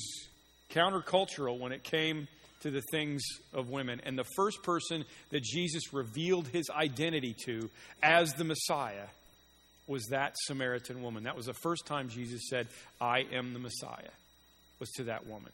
countercultural 0.71 1.59
when 1.59 1.71
it 1.71 1.83
came 1.83 2.27
to 2.61 2.71
the 2.71 2.81
things 2.91 3.21
of 3.53 3.69
women. 3.69 4.01
And 4.05 4.17
the 4.17 4.25
first 4.35 4.63
person 4.63 5.03
that 5.31 5.43
Jesus 5.43 5.93
revealed 5.93 6.47
his 6.47 6.69
identity 6.69 7.35
to 7.45 7.69
as 8.01 8.33
the 8.33 8.45
Messiah 8.45 9.07
was 9.87 10.05
that 10.11 10.35
Samaritan 10.45 11.01
woman. 11.01 11.23
That 11.23 11.35
was 11.35 11.45
the 11.45 11.53
first 11.53 11.85
time 11.85 12.09
Jesus 12.09 12.47
said, 12.49 12.67
I 13.01 13.25
am 13.31 13.53
the 13.53 13.59
Messiah, 13.59 14.11
was 14.79 14.89
to 14.91 15.05
that 15.05 15.27
woman. 15.27 15.51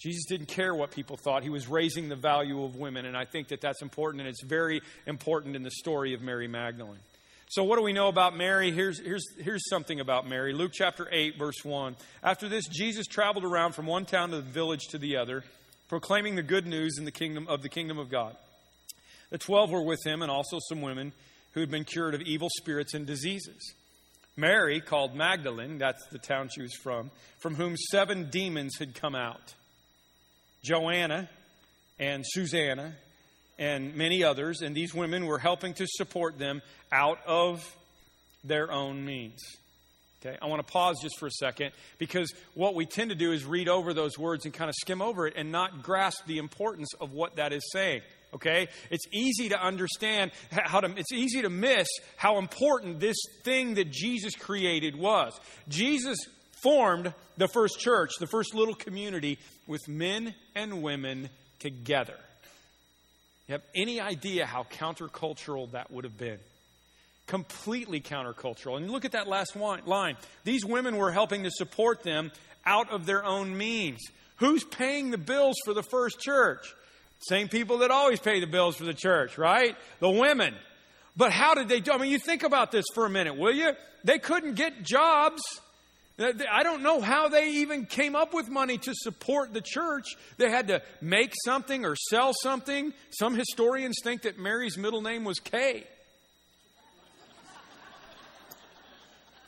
Jesus 0.00 0.24
didn't 0.28 0.48
care 0.48 0.74
what 0.74 0.90
people 0.90 1.16
thought. 1.16 1.44
He 1.44 1.50
was 1.50 1.68
raising 1.68 2.08
the 2.08 2.16
value 2.16 2.64
of 2.64 2.76
women, 2.76 3.06
and 3.06 3.16
I 3.16 3.24
think 3.24 3.48
that 3.48 3.60
that's 3.60 3.82
important, 3.82 4.20
and 4.22 4.28
it's 4.28 4.42
very 4.42 4.80
important 5.06 5.54
in 5.54 5.62
the 5.62 5.70
story 5.70 6.12
of 6.14 6.22
Mary 6.22 6.48
Magdalene. 6.48 6.98
So, 7.48 7.62
what 7.62 7.76
do 7.76 7.82
we 7.82 7.92
know 7.92 8.08
about 8.08 8.36
Mary? 8.36 8.72
Here's, 8.72 8.98
here's, 8.98 9.24
here's 9.38 9.68
something 9.68 10.00
about 10.00 10.26
Mary. 10.26 10.54
Luke 10.54 10.72
chapter 10.72 11.06
8, 11.12 11.38
verse 11.38 11.62
1. 11.62 11.94
After 12.22 12.48
this, 12.48 12.66
Jesus 12.66 13.06
traveled 13.06 13.44
around 13.44 13.74
from 13.74 13.86
one 13.86 14.06
town 14.06 14.30
to 14.30 14.36
the 14.36 14.42
village 14.42 14.88
to 14.90 14.98
the 14.98 15.18
other 15.18 15.44
proclaiming 15.92 16.36
the 16.36 16.42
good 16.42 16.66
news 16.66 16.96
in 16.96 17.04
the 17.04 17.10
kingdom 17.10 17.46
of 17.48 17.60
the 17.60 17.68
kingdom 17.68 17.98
of 17.98 18.08
God. 18.08 18.34
The 19.28 19.36
twelve 19.36 19.70
were 19.70 19.82
with 19.82 19.98
him, 20.06 20.22
and 20.22 20.30
also 20.30 20.58
some 20.66 20.80
women 20.80 21.12
who 21.52 21.60
had 21.60 21.70
been 21.70 21.84
cured 21.84 22.14
of 22.14 22.22
evil 22.22 22.48
spirits 22.58 22.94
and 22.94 23.06
diseases. 23.06 23.74
Mary, 24.36 24.80
called 24.80 25.14
Magdalene, 25.14 25.78
that's 25.78 26.06
the 26.10 26.18
town 26.18 26.48
she 26.54 26.62
was 26.62 26.74
from, 26.82 27.10
from 27.38 27.54
whom 27.54 27.76
seven 27.76 28.30
demons 28.30 28.76
had 28.78 28.94
come 28.94 29.14
out. 29.14 29.54
Joanna 30.64 31.28
and 31.98 32.24
Susanna 32.26 32.94
and 33.58 33.94
many 33.94 34.24
others, 34.24 34.62
and 34.62 34.74
these 34.74 34.94
women 34.94 35.26
were 35.26 35.38
helping 35.38 35.74
to 35.74 35.86
support 35.86 36.38
them 36.38 36.62
out 36.90 37.18
of 37.26 37.62
their 38.42 38.72
own 38.72 39.04
means. 39.04 39.40
Okay, 40.24 40.38
I 40.40 40.46
want 40.46 40.64
to 40.64 40.72
pause 40.72 40.96
just 41.02 41.18
for 41.18 41.26
a 41.26 41.32
second 41.32 41.72
because 41.98 42.32
what 42.54 42.76
we 42.76 42.86
tend 42.86 43.10
to 43.10 43.16
do 43.16 43.32
is 43.32 43.44
read 43.44 43.68
over 43.68 43.92
those 43.92 44.16
words 44.16 44.44
and 44.44 44.54
kind 44.54 44.68
of 44.68 44.74
skim 44.80 45.02
over 45.02 45.26
it 45.26 45.34
and 45.36 45.50
not 45.50 45.82
grasp 45.82 46.24
the 46.26 46.38
importance 46.38 46.94
of 47.00 47.12
what 47.12 47.36
that 47.36 47.52
is 47.52 47.62
saying. 47.72 48.02
Okay? 48.34 48.68
It's 48.90 49.06
easy 49.12 49.50
to 49.50 49.60
understand 49.60 50.32
how 50.50 50.80
to, 50.80 50.92
it's 50.96 51.12
easy 51.12 51.42
to 51.42 51.50
miss 51.50 51.88
how 52.16 52.38
important 52.38 53.00
this 53.00 53.16
thing 53.44 53.74
that 53.74 53.90
Jesus 53.90 54.34
created 54.34 54.96
was. 54.96 55.38
Jesus 55.68 56.18
formed 56.62 57.12
the 57.36 57.48
first 57.48 57.80
church, 57.80 58.12
the 58.18 58.26
first 58.26 58.54
little 58.54 58.74
community 58.74 59.38
with 59.66 59.86
men 59.88 60.34
and 60.54 60.82
women 60.82 61.28
together. 61.58 62.18
You 63.48 63.52
have 63.52 63.62
any 63.74 64.00
idea 64.00 64.46
how 64.46 64.64
countercultural 64.64 65.72
that 65.72 65.90
would 65.90 66.04
have 66.04 66.16
been? 66.16 66.38
completely 67.26 68.00
countercultural. 68.00 68.76
And 68.76 68.90
look 68.90 69.04
at 69.04 69.12
that 69.12 69.28
last 69.28 69.56
line. 69.56 70.16
These 70.44 70.64
women 70.64 70.96
were 70.96 71.10
helping 71.10 71.44
to 71.44 71.50
support 71.50 72.02
them 72.02 72.30
out 72.66 72.90
of 72.90 73.06
their 73.06 73.24
own 73.24 73.56
means. 73.56 74.00
Who's 74.36 74.64
paying 74.64 75.10
the 75.10 75.18
bills 75.18 75.56
for 75.64 75.74
the 75.74 75.82
first 75.82 76.20
church? 76.20 76.74
Same 77.28 77.48
people 77.48 77.78
that 77.78 77.90
always 77.90 78.20
pay 78.20 78.40
the 78.40 78.46
bills 78.46 78.76
for 78.76 78.84
the 78.84 78.94
church, 78.94 79.38
right? 79.38 79.76
The 80.00 80.10
women. 80.10 80.54
But 81.16 81.30
how 81.32 81.54
did 81.54 81.68
they 81.68 81.80
do? 81.80 81.92
I 81.92 81.98
mean, 81.98 82.10
you 82.10 82.18
think 82.18 82.42
about 82.42 82.72
this 82.72 82.84
for 82.94 83.06
a 83.06 83.10
minute, 83.10 83.36
will 83.36 83.54
you? 83.54 83.72
They 84.04 84.18
couldn't 84.18 84.54
get 84.54 84.82
jobs. 84.82 85.42
I 86.18 86.62
don't 86.62 86.82
know 86.82 87.00
how 87.00 87.28
they 87.28 87.50
even 87.50 87.86
came 87.86 88.14
up 88.14 88.34
with 88.34 88.48
money 88.48 88.78
to 88.78 88.92
support 88.94 89.52
the 89.52 89.60
church. 89.60 90.16
They 90.36 90.50
had 90.50 90.68
to 90.68 90.82
make 91.00 91.32
something 91.44 91.84
or 91.84 91.96
sell 91.96 92.32
something. 92.42 92.92
Some 93.10 93.34
historians 93.34 93.96
think 94.02 94.22
that 94.22 94.38
Mary's 94.38 94.76
middle 94.76 95.02
name 95.02 95.24
was 95.24 95.38
Kay. 95.38 95.84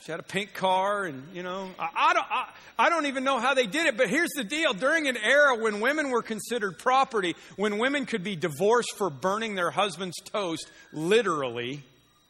She 0.04 0.10
had 0.10 0.20
a 0.20 0.24
pink 0.24 0.52
car, 0.52 1.04
and 1.04 1.22
you 1.32 1.42
know, 1.42 1.70
I, 1.78 1.88
I 1.96 2.12
don't, 2.12 2.26
I, 2.30 2.48
I, 2.78 2.88
don't 2.90 3.06
even 3.06 3.24
know 3.24 3.40
how 3.40 3.54
they 3.54 3.66
did 3.66 3.86
it. 3.86 3.96
But 3.96 4.10
here's 4.10 4.32
the 4.36 4.44
deal: 4.44 4.74
during 4.74 5.08
an 5.08 5.16
era 5.16 5.56
when 5.56 5.80
women 5.80 6.10
were 6.10 6.20
considered 6.20 6.78
property, 6.78 7.34
when 7.56 7.78
women 7.78 8.04
could 8.04 8.22
be 8.22 8.36
divorced 8.36 8.94
for 8.98 9.08
burning 9.08 9.54
their 9.54 9.70
husband's 9.70 10.18
toast, 10.24 10.70
literally, 10.92 11.82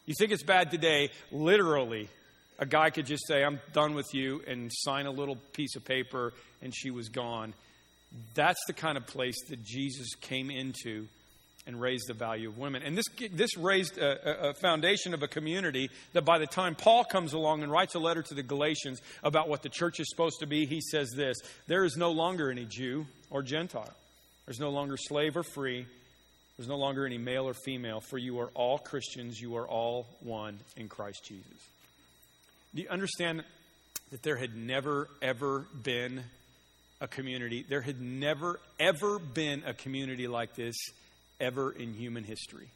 you 0.06 0.14
think 0.16 0.30
it's 0.30 0.44
bad 0.44 0.70
today? 0.70 1.10
Literally, 1.32 2.08
a 2.60 2.66
guy 2.66 2.90
could 2.90 3.06
just 3.06 3.26
say, 3.26 3.42
"I'm 3.42 3.60
done 3.72 3.96
with 3.96 4.06
you," 4.14 4.40
and 4.46 4.70
sign 4.72 5.06
a 5.06 5.10
little 5.10 5.34
piece 5.52 5.74
of 5.74 5.84
paper, 5.84 6.32
and 6.62 6.72
she 6.72 6.92
was 6.92 7.08
gone. 7.08 7.54
That's 8.34 8.64
the 8.68 8.72
kind 8.72 8.96
of 8.96 9.04
place 9.08 9.48
that 9.48 9.64
Jesus 9.64 10.14
came 10.20 10.48
into 10.48 11.08
and 11.66 11.80
raised 11.80 12.08
the 12.08 12.14
value 12.14 12.48
of 12.48 12.58
women. 12.58 12.82
And 12.82 12.96
this, 12.96 13.06
this 13.32 13.56
raised 13.56 13.96
a, 13.98 14.50
a, 14.50 14.54
foundation 14.54 15.14
of 15.14 15.22
a 15.22 15.28
community 15.28 15.90
that 16.12 16.24
by 16.24 16.38
the 16.38 16.46
time 16.46 16.74
Paul 16.74 17.04
comes 17.04 17.32
along 17.32 17.62
and 17.62 17.72
writes 17.72 17.94
a 17.94 17.98
letter 17.98 18.22
to 18.22 18.34
the 18.34 18.42
Galatians 18.42 19.00
about 19.22 19.48
what 19.48 19.62
the 19.62 19.70
church 19.70 19.98
is 19.98 20.08
supposed 20.10 20.40
to 20.40 20.46
be, 20.46 20.66
he 20.66 20.80
says 20.80 21.10
this 21.16 21.38
There 21.66 21.84
is 21.84 21.96
no 21.96 22.10
longer 22.10 22.50
any 22.50 22.66
Jew 22.66 23.06
or 23.30 23.42
Gentile, 23.42 23.94
there's 24.46 24.60
no 24.60 24.70
longer 24.70 24.96
slave 24.96 25.36
or 25.36 25.42
free, 25.42 25.86
there's 26.58 26.68
no 26.68 26.76
longer 26.76 27.06
any 27.06 27.18
male 27.18 27.48
or 27.48 27.54
female, 27.54 28.00
for 28.00 28.18
you 28.18 28.38
are 28.40 28.50
all 28.54 28.78
Christians, 28.78 29.40
you 29.40 29.56
are 29.56 29.66
all 29.66 30.06
one 30.20 30.58
in 30.76 30.88
Christ 30.88 31.24
Jesus. 31.24 31.68
Do 32.74 32.82
you 32.82 32.88
understand 32.88 33.42
that 34.10 34.22
there 34.22 34.36
had 34.36 34.54
never, 34.54 35.08
ever 35.22 35.66
been 35.82 36.24
a 37.00 37.08
community? 37.08 37.64
There 37.66 37.80
had 37.80 38.00
never, 38.00 38.60
ever 38.78 39.18
been 39.18 39.62
a 39.64 39.72
community 39.72 40.28
like 40.28 40.54
this 40.54 40.76
ever 41.40 41.70
in 41.72 41.94
human 41.94 42.24
history. 42.24 42.68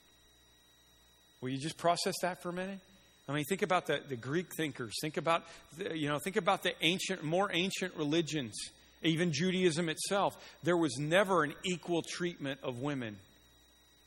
Will 1.40 1.50
you 1.50 1.58
just 1.58 1.76
process 1.76 2.14
that 2.22 2.42
for 2.42 2.48
a 2.48 2.52
minute? 2.52 2.80
I 3.28 3.32
mean, 3.32 3.44
think 3.44 3.62
about 3.62 3.86
the, 3.86 4.00
the 4.08 4.16
Greek 4.16 4.46
thinkers. 4.56 4.94
Think 5.02 5.18
about, 5.18 5.44
the, 5.76 5.96
you 5.96 6.08
know, 6.08 6.18
think 6.18 6.36
about 6.36 6.62
the 6.62 6.72
ancient, 6.80 7.22
more 7.22 7.50
ancient 7.52 7.94
religions, 7.94 8.54
even 9.02 9.32
Judaism 9.32 9.88
itself. 9.88 10.36
There 10.62 10.76
was 10.76 10.96
never 10.98 11.44
an 11.44 11.54
equal 11.62 12.02
treatment 12.02 12.60
of 12.62 12.80
women 12.80 13.18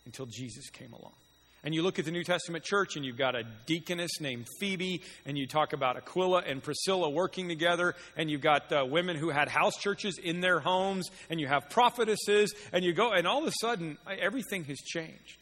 until 0.05 0.25
Jesus 0.25 0.69
came 0.71 0.91
along. 0.93 1.13
And 1.63 1.75
you 1.75 1.83
look 1.83 1.99
at 1.99 2.05
the 2.05 2.11
New 2.11 2.23
Testament 2.23 2.63
church, 2.63 2.95
and 2.95 3.05
you've 3.05 3.17
got 3.17 3.35
a 3.35 3.43
deaconess 3.67 4.19
named 4.19 4.47
Phoebe, 4.59 5.03
and 5.25 5.37
you 5.37 5.45
talk 5.45 5.73
about 5.73 5.95
Aquila 5.95 6.39
and 6.47 6.63
Priscilla 6.63 7.07
working 7.09 7.47
together, 7.47 7.95
and 8.17 8.31
you've 8.31 8.41
got 8.41 8.71
uh, 8.71 8.83
women 8.83 9.15
who 9.15 9.29
had 9.29 9.47
house 9.47 9.75
churches 9.77 10.17
in 10.17 10.41
their 10.41 10.59
homes, 10.59 11.09
and 11.29 11.39
you 11.39 11.47
have 11.47 11.69
prophetesses, 11.69 12.53
and 12.73 12.83
you 12.83 12.93
go, 12.93 13.11
and 13.11 13.27
all 13.27 13.43
of 13.43 13.47
a 13.47 13.53
sudden, 13.61 13.99
everything 14.07 14.63
has 14.65 14.79
changed. 14.79 15.37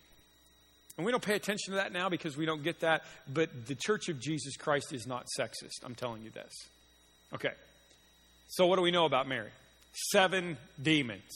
And 0.98 1.06
we 1.06 1.14
don't 1.14 1.24
pay 1.24 1.36
attention 1.36 1.72
to 1.72 1.78
that 1.78 1.94
now 1.94 2.10
because 2.10 2.36
we 2.36 2.46
don't 2.46 2.62
get 2.62 2.82
that, 2.82 3.04
but 3.34 3.68
the 3.68 3.76
church 3.76 4.10
of 4.10 4.20
Jesus 4.20 4.58
Christ 4.58 4.92
is 4.92 5.08
not 5.08 5.28
sexist. 5.40 5.86
I'm 5.86 5.96
telling 5.96 6.24
you 6.24 6.32
this. 6.32 6.52
Okay. 7.34 7.54
So, 8.50 8.68
what 8.68 8.76
do 8.76 8.82
we 8.82 8.92
know 8.92 9.06
about 9.06 9.26
Mary? 9.26 9.52
Seven 10.12 10.58
demons. 10.82 11.32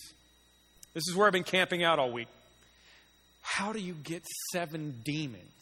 This 0.94 1.04
is 1.08 1.16
where 1.16 1.28
I've 1.28 1.34
been 1.34 1.46
camping 1.46 1.82
out 1.82 1.98
all 1.98 2.12
week. 2.12 2.28
How 3.44 3.72
do 3.74 3.80
you 3.80 3.94
get 3.94 4.26
seven 4.52 5.02
demons? 5.04 5.62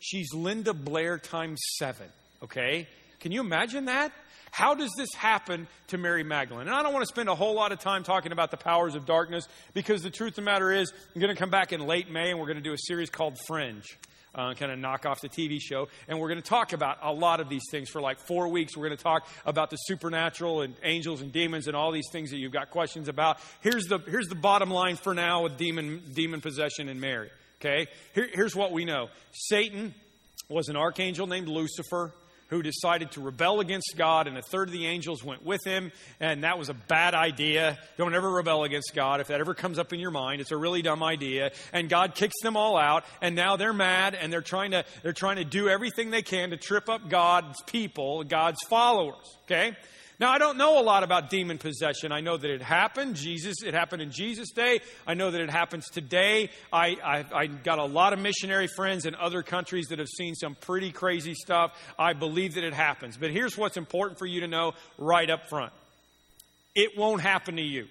She's 0.00 0.34
Linda 0.34 0.74
Blair 0.74 1.18
times 1.18 1.60
seven, 1.78 2.08
okay? 2.42 2.88
Can 3.20 3.32
you 3.32 3.40
imagine 3.40 3.86
that? 3.86 4.12
How 4.50 4.74
does 4.74 4.90
this 4.98 5.08
happen 5.14 5.68
to 5.88 5.98
Mary 5.98 6.24
Magdalene? 6.24 6.66
And 6.66 6.76
I 6.76 6.82
don't 6.82 6.92
want 6.92 7.04
to 7.04 7.12
spend 7.12 7.28
a 7.28 7.34
whole 7.34 7.54
lot 7.54 7.70
of 7.70 7.78
time 7.78 8.02
talking 8.02 8.32
about 8.32 8.50
the 8.50 8.56
powers 8.56 8.96
of 8.96 9.06
darkness 9.06 9.46
because 9.72 10.02
the 10.02 10.10
truth 10.10 10.32
of 10.32 10.36
the 10.36 10.42
matter 10.42 10.72
is, 10.72 10.92
I'm 11.14 11.20
going 11.20 11.34
to 11.34 11.38
come 11.38 11.50
back 11.50 11.72
in 11.72 11.86
late 11.86 12.10
May 12.10 12.30
and 12.30 12.40
we're 12.40 12.46
going 12.46 12.56
to 12.56 12.62
do 12.62 12.72
a 12.72 12.78
series 12.78 13.08
called 13.08 13.38
Fringe 13.46 13.84
uh, 14.34 14.54
kind 14.54 14.72
of 14.72 14.78
knock 14.78 15.06
off 15.06 15.20
the 15.20 15.28
TV 15.28 15.58
show. 15.60 15.88
And 16.08 16.18
we're 16.18 16.28
going 16.28 16.42
to 16.42 16.48
talk 16.48 16.72
about 16.72 16.98
a 17.02 17.12
lot 17.12 17.40
of 17.40 17.48
these 17.48 17.64
things 17.70 17.88
for 17.88 18.00
like 18.00 18.18
four 18.18 18.48
weeks. 18.48 18.76
We're 18.76 18.86
going 18.86 18.96
to 18.96 19.02
talk 19.02 19.26
about 19.44 19.70
the 19.70 19.76
supernatural 19.76 20.62
and 20.62 20.74
angels 20.82 21.22
and 21.22 21.32
demons 21.32 21.66
and 21.66 21.76
all 21.76 21.92
these 21.92 22.08
things 22.12 22.30
that 22.30 22.38
you've 22.38 22.52
got 22.52 22.70
questions 22.70 23.08
about. 23.08 23.38
Here's 23.60 23.86
the, 23.86 23.98
here's 23.98 24.28
the 24.28 24.34
bottom 24.34 24.70
line 24.70 24.96
for 24.96 25.14
now 25.14 25.42
with 25.42 25.56
demon, 25.56 26.02
demon 26.14 26.40
possession 26.40 26.88
and 26.88 27.00
Mary. 27.00 27.30
Okay? 27.60 27.88
Here, 28.14 28.28
here's 28.32 28.56
what 28.56 28.72
we 28.72 28.84
know 28.84 29.08
Satan 29.32 29.94
was 30.48 30.68
an 30.68 30.76
archangel 30.76 31.26
named 31.26 31.48
Lucifer 31.48 32.12
who 32.50 32.62
decided 32.62 33.12
to 33.12 33.20
rebel 33.20 33.60
against 33.60 33.94
God, 33.96 34.26
and 34.26 34.36
a 34.36 34.42
third 34.42 34.68
of 34.68 34.72
the 34.72 34.86
angels 34.86 35.24
went 35.24 35.44
with 35.44 35.64
him, 35.64 35.92
and 36.18 36.44
that 36.44 36.58
was 36.58 36.68
a 36.68 36.74
bad 36.74 37.14
idea. 37.14 37.78
Don't 37.96 38.14
ever 38.14 38.30
rebel 38.30 38.64
against 38.64 38.92
God. 38.94 39.20
If 39.20 39.28
that 39.28 39.40
ever 39.40 39.54
comes 39.54 39.78
up 39.78 39.92
in 39.92 40.00
your 40.00 40.10
mind, 40.10 40.40
it's 40.40 40.50
a 40.50 40.56
really 40.56 40.82
dumb 40.82 41.02
idea. 41.02 41.52
And 41.72 41.88
God 41.88 42.14
kicks 42.14 42.40
them 42.42 42.56
all 42.56 42.76
out, 42.76 43.04
and 43.22 43.34
now 43.34 43.56
they're 43.56 43.72
mad, 43.72 44.14
and 44.14 44.32
they're 44.32 44.40
trying 44.42 44.72
to, 44.72 44.84
they're 45.02 45.12
trying 45.12 45.36
to 45.36 45.44
do 45.44 45.68
everything 45.68 46.10
they 46.10 46.22
can 46.22 46.50
to 46.50 46.56
trip 46.56 46.88
up 46.88 47.08
God's 47.08 47.62
people, 47.62 48.24
God's 48.24 48.60
followers. 48.68 49.38
Okay? 49.44 49.76
Now, 50.20 50.30
I 50.30 50.36
don't 50.36 50.58
know 50.58 50.78
a 50.78 50.84
lot 50.84 51.02
about 51.02 51.30
demon 51.30 51.56
possession. 51.56 52.12
I 52.12 52.20
know 52.20 52.36
that 52.36 52.50
it 52.50 52.60
happened. 52.60 53.16
Jesus, 53.16 53.62
it 53.64 53.72
happened 53.72 54.02
in 54.02 54.10
Jesus' 54.10 54.50
day. 54.50 54.80
I 55.06 55.14
know 55.14 55.30
that 55.30 55.40
it 55.40 55.48
happens 55.48 55.88
today. 55.88 56.50
I, 56.70 56.96
I, 57.02 57.24
I 57.34 57.46
got 57.46 57.78
a 57.78 57.86
lot 57.86 58.12
of 58.12 58.18
missionary 58.18 58.68
friends 58.76 59.06
in 59.06 59.14
other 59.14 59.42
countries 59.42 59.86
that 59.86 59.98
have 59.98 60.08
seen 60.08 60.34
some 60.34 60.56
pretty 60.56 60.92
crazy 60.92 61.32
stuff. 61.32 61.72
I 61.98 62.12
believe 62.12 62.56
that 62.56 62.64
it 62.64 62.74
happens. 62.74 63.16
But 63.16 63.30
here's 63.30 63.56
what's 63.56 63.78
important 63.78 64.18
for 64.18 64.26
you 64.26 64.40
to 64.42 64.46
know 64.46 64.74
right 64.98 65.28
up 65.30 65.48
front 65.48 65.72
it 66.74 66.98
won't 66.98 67.22
happen 67.22 67.56
to 67.56 67.62
you. 67.62 67.86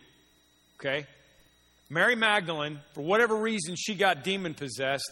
Okay? 0.80 1.08
Mary 1.90 2.16
Magdalene, 2.16 2.80
for 2.94 3.02
whatever 3.02 3.36
reason, 3.36 3.76
she 3.76 3.96
got 3.96 4.24
demon 4.24 4.54
possessed. 4.54 5.12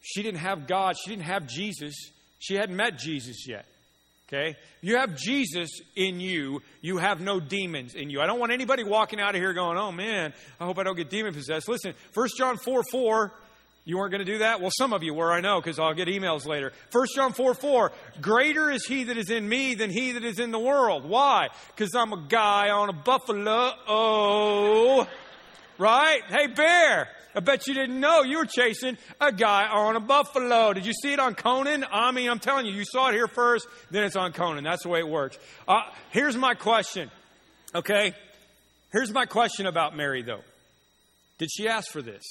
She 0.00 0.22
didn't 0.22 0.40
have 0.40 0.66
God, 0.66 0.96
she 0.96 1.10
didn't 1.10 1.26
have 1.26 1.46
Jesus, 1.46 1.94
she 2.38 2.54
hadn't 2.54 2.74
met 2.74 2.98
Jesus 2.98 3.46
yet. 3.46 3.66
Okay? 4.28 4.56
You 4.80 4.96
have 4.96 5.16
Jesus 5.16 5.68
in 5.94 6.20
you. 6.20 6.62
You 6.80 6.98
have 6.98 7.20
no 7.20 7.38
demons 7.38 7.94
in 7.94 8.08
you. 8.08 8.20
I 8.20 8.26
don't 8.26 8.38
want 8.38 8.52
anybody 8.52 8.82
walking 8.82 9.20
out 9.20 9.34
of 9.34 9.40
here 9.40 9.52
going, 9.52 9.76
oh 9.76 9.92
man, 9.92 10.32
I 10.58 10.64
hope 10.64 10.78
I 10.78 10.84
don't 10.84 10.96
get 10.96 11.10
demon 11.10 11.34
possessed. 11.34 11.68
Listen, 11.68 11.94
1 12.14 12.28
John 12.36 12.56
4 12.56 12.82
4, 12.90 13.32
you 13.84 13.98
weren't 13.98 14.12
going 14.12 14.24
to 14.24 14.32
do 14.32 14.38
that? 14.38 14.60
Well, 14.60 14.70
some 14.76 14.92
of 14.92 15.02
you 15.02 15.12
were, 15.12 15.32
I 15.32 15.40
know, 15.40 15.60
because 15.60 15.78
I'll 15.78 15.94
get 15.94 16.08
emails 16.08 16.46
later. 16.46 16.72
1 16.92 17.06
John 17.14 17.32
4 17.32 17.54
4, 17.54 17.92
greater 18.20 18.70
is 18.70 18.86
he 18.86 19.04
that 19.04 19.16
is 19.16 19.28
in 19.28 19.48
me 19.48 19.74
than 19.74 19.90
he 19.90 20.12
that 20.12 20.24
is 20.24 20.38
in 20.38 20.50
the 20.50 20.58
world. 20.58 21.04
Why? 21.04 21.48
Because 21.74 21.94
I'm 21.94 22.12
a 22.12 22.22
guy 22.28 22.70
on 22.70 22.88
a 22.88 22.92
buffalo. 22.92 23.72
Oh, 23.88 25.08
right? 25.78 26.22
Hey, 26.28 26.46
bear. 26.46 27.08
I 27.34 27.40
bet 27.40 27.66
you 27.66 27.74
didn't 27.74 27.98
know 27.98 28.22
you 28.22 28.38
were 28.38 28.46
chasing 28.46 28.98
a 29.20 29.32
guy 29.32 29.66
on 29.66 29.96
a 29.96 30.00
buffalo. 30.00 30.72
Did 30.72 30.84
you 30.84 30.92
see 30.92 31.12
it 31.12 31.18
on 31.18 31.34
Conan? 31.34 31.84
I 31.90 32.10
mean, 32.12 32.28
I'm 32.28 32.38
telling 32.38 32.66
you, 32.66 32.72
you 32.72 32.84
saw 32.84 33.08
it 33.08 33.14
here 33.14 33.28
first, 33.28 33.66
then 33.90 34.04
it's 34.04 34.16
on 34.16 34.32
Conan. 34.32 34.64
That's 34.64 34.82
the 34.82 34.90
way 34.90 34.98
it 34.98 35.08
works. 35.08 35.38
Uh, 35.66 35.82
here's 36.10 36.36
my 36.36 36.54
question. 36.54 37.10
Okay? 37.74 38.12
Here's 38.92 39.10
my 39.10 39.24
question 39.24 39.66
about 39.66 39.96
Mary, 39.96 40.22
though. 40.22 40.42
Did 41.38 41.50
she 41.50 41.68
ask 41.68 41.90
for 41.90 42.02
this? 42.02 42.22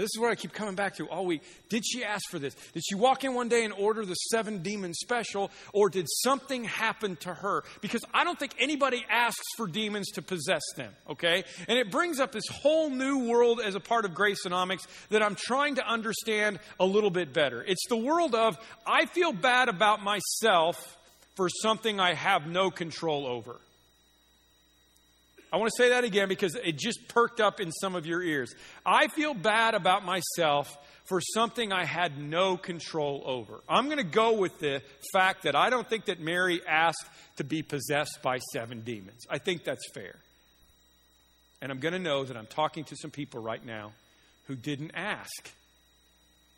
This 0.00 0.10
is 0.14 0.18
what 0.18 0.30
I 0.30 0.34
keep 0.34 0.52
coming 0.52 0.74
back 0.74 0.96
to 0.96 1.08
all 1.08 1.26
week. 1.26 1.42
Did 1.68 1.84
she 1.86 2.04
ask 2.04 2.22
for 2.30 2.38
this? 2.38 2.54
Did 2.72 2.82
she 2.88 2.94
walk 2.94 3.24
in 3.24 3.34
one 3.34 3.48
day 3.48 3.64
and 3.64 3.72
order 3.74 4.04
the 4.04 4.14
seven 4.14 4.62
demon 4.62 4.94
special, 4.94 5.50
or 5.72 5.90
did 5.90 6.06
something 6.08 6.64
happen 6.64 7.16
to 7.16 7.34
her? 7.34 7.62
Because 7.80 8.02
I 8.14 8.24
don't 8.24 8.38
think 8.38 8.54
anybody 8.58 9.04
asks 9.10 9.44
for 9.56 9.66
demons 9.66 10.10
to 10.12 10.22
possess 10.22 10.62
them, 10.76 10.92
okay? 11.10 11.44
And 11.68 11.78
it 11.78 11.90
brings 11.90 12.20
up 12.20 12.32
this 12.32 12.48
whole 12.50 12.90
new 12.90 13.28
world 13.28 13.60
as 13.60 13.74
a 13.74 13.80
part 13.80 14.04
of 14.04 14.12
Graceonomics 14.12 14.86
that 15.10 15.22
I'm 15.22 15.36
trying 15.36 15.76
to 15.76 15.86
understand 15.86 16.58
a 16.80 16.86
little 16.86 17.10
bit 17.10 17.32
better. 17.32 17.62
It's 17.62 17.86
the 17.88 17.96
world 17.96 18.34
of, 18.34 18.56
I 18.86 19.06
feel 19.06 19.32
bad 19.32 19.68
about 19.68 20.02
myself 20.02 20.98
for 21.34 21.48
something 21.48 21.98
I 22.00 22.14
have 22.14 22.46
no 22.46 22.70
control 22.70 23.26
over. 23.26 23.56
I 25.52 25.58
want 25.58 25.70
to 25.70 25.82
say 25.82 25.90
that 25.90 26.04
again 26.04 26.28
because 26.28 26.54
it 26.54 26.78
just 26.78 27.08
perked 27.08 27.38
up 27.38 27.60
in 27.60 27.70
some 27.72 27.94
of 27.94 28.06
your 28.06 28.22
ears. 28.22 28.54
I 28.86 29.08
feel 29.08 29.34
bad 29.34 29.74
about 29.74 30.02
myself 30.04 30.74
for 31.04 31.20
something 31.20 31.72
I 31.72 31.84
had 31.84 32.18
no 32.18 32.56
control 32.56 33.22
over. 33.26 33.60
I'm 33.68 33.86
going 33.86 33.98
to 33.98 34.04
go 34.04 34.38
with 34.38 34.58
the 34.60 34.82
fact 35.12 35.42
that 35.42 35.54
I 35.54 35.68
don't 35.68 35.86
think 35.86 36.06
that 36.06 36.20
Mary 36.20 36.62
asked 36.66 37.04
to 37.36 37.44
be 37.44 37.62
possessed 37.62 38.20
by 38.22 38.38
seven 38.52 38.80
demons. 38.80 39.26
I 39.28 39.36
think 39.38 39.64
that's 39.64 39.84
fair. 39.92 40.14
And 41.60 41.70
I'm 41.70 41.80
going 41.80 41.92
to 41.92 41.98
know 41.98 42.24
that 42.24 42.36
I'm 42.36 42.46
talking 42.46 42.84
to 42.84 42.96
some 42.96 43.10
people 43.10 43.42
right 43.42 43.64
now 43.64 43.92
who 44.46 44.56
didn't 44.56 44.92
ask 44.94 45.52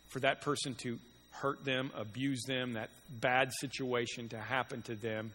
for 0.07 0.21
that 0.21 0.41
person 0.41 0.75
to 0.75 0.99
hurt 1.31 1.65
them, 1.65 1.91
abuse 1.95 2.43
them, 2.47 2.73
that 2.73 2.91
bad 3.09 3.51
situation 3.59 4.29
to 4.29 4.37
happen 4.37 4.81
to 4.83 4.95
them 4.95 5.33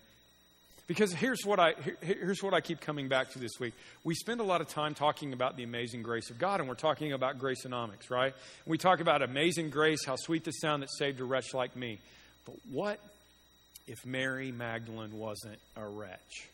Because 0.90 1.12
here's 1.12 1.46
what 1.46 1.60
I 1.60 1.74
here's 2.00 2.42
what 2.42 2.52
I 2.52 2.60
keep 2.60 2.80
coming 2.80 3.06
back 3.06 3.30
to 3.30 3.38
this 3.38 3.60
week. 3.60 3.74
We 4.02 4.16
spend 4.16 4.40
a 4.40 4.42
lot 4.42 4.60
of 4.60 4.66
time 4.66 4.94
talking 4.94 5.32
about 5.32 5.56
the 5.56 5.62
amazing 5.62 6.02
grace 6.02 6.30
of 6.30 6.38
God, 6.40 6.58
and 6.58 6.68
we're 6.68 6.74
talking 6.74 7.12
about 7.12 7.38
graceonomics, 7.38 8.10
right? 8.10 8.34
We 8.66 8.76
talk 8.76 8.98
about 8.98 9.22
amazing 9.22 9.70
grace, 9.70 10.04
how 10.04 10.16
sweet 10.16 10.42
the 10.42 10.50
sound 10.50 10.82
that 10.82 10.88
saved 10.98 11.20
a 11.20 11.24
wretch 11.24 11.54
like 11.54 11.76
me. 11.76 12.00
But 12.44 12.56
what 12.72 12.98
if 13.86 14.04
Mary 14.04 14.50
Magdalene 14.50 15.16
wasn't 15.16 15.60
a 15.76 15.86
wretch? 15.86 16.48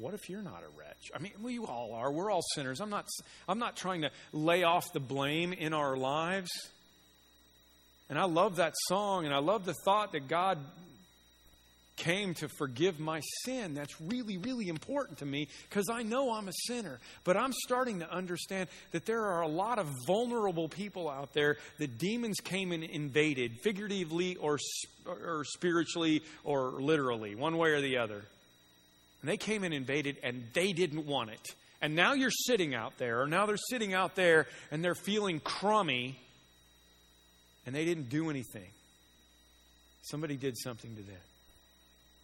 What 0.00 0.14
if 0.14 0.28
you're 0.28 0.42
not 0.42 0.64
a 0.64 0.76
wretch? 0.76 1.12
I 1.14 1.20
mean, 1.20 1.30
we 1.40 1.60
all 1.60 1.94
are. 1.94 2.10
We're 2.10 2.32
all 2.32 2.42
sinners. 2.56 2.80
I'm 2.80 2.90
not, 2.90 3.06
I'm 3.48 3.60
not 3.60 3.76
trying 3.76 4.02
to 4.02 4.10
lay 4.32 4.64
off 4.64 4.92
the 4.92 4.98
blame 4.98 5.52
in 5.52 5.74
our 5.74 5.96
lives. 5.96 6.50
And 8.10 8.18
I 8.18 8.24
love 8.24 8.56
that 8.56 8.74
song, 8.88 9.26
and 9.26 9.32
I 9.32 9.38
love 9.38 9.64
the 9.64 9.76
thought 9.84 10.10
that 10.10 10.26
God 10.26 10.58
came 11.96 12.34
to 12.34 12.48
forgive 12.48 12.98
my 12.98 13.20
sin. 13.44 13.74
That's 13.74 14.00
really, 14.00 14.38
really 14.38 14.68
important 14.68 15.18
to 15.18 15.26
me 15.26 15.48
because 15.68 15.88
I 15.90 16.02
know 16.02 16.32
I'm 16.32 16.48
a 16.48 16.52
sinner. 16.66 16.98
But 17.24 17.36
I'm 17.36 17.52
starting 17.52 18.00
to 18.00 18.10
understand 18.10 18.68
that 18.92 19.06
there 19.06 19.24
are 19.24 19.42
a 19.42 19.48
lot 19.48 19.78
of 19.78 19.88
vulnerable 20.06 20.68
people 20.68 21.08
out 21.08 21.32
there 21.32 21.58
that 21.78 21.98
demons 21.98 22.38
came 22.42 22.72
and 22.72 22.82
invaded, 22.82 23.60
figuratively 23.62 24.36
or, 24.36 24.58
or 25.06 25.44
spiritually 25.44 26.22
or 26.44 26.72
literally, 26.80 27.34
one 27.34 27.56
way 27.56 27.70
or 27.70 27.80
the 27.80 27.98
other. 27.98 28.22
And 29.20 29.30
they 29.30 29.36
came 29.36 29.62
and 29.62 29.74
invaded 29.74 30.16
and 30.22 30.44
they 30.54 30.72
didn't 30.72 31.06
want 31.06 31.30
it. 31.30 31.54
And 31.80 31.96
now 31.96 32.12
you're 32.12 32.30
sitting 32.30 32.76
out 32.76 32.96
there, 32.98 33.22
or 33.22 33.26
now 33.26 33.46
they're 33.46 33.56
sitting 33.56 33.92
out 33.92 34.14
there 34.14 34.46
and 34.70 34.84
they're 34.84 34.94
feeling 34.94 35.40
crummy 35.40 36.16
and 37.66 37.74
they 37.74 37.84
didn't 37.84 38.08
do 38.08 38.30
anything. 38.30 38.68
Somebody 40.02 40.36
did 40.36 40.56
something 40.56 40.94
to 40.94 41.02
them. 41.02 41.20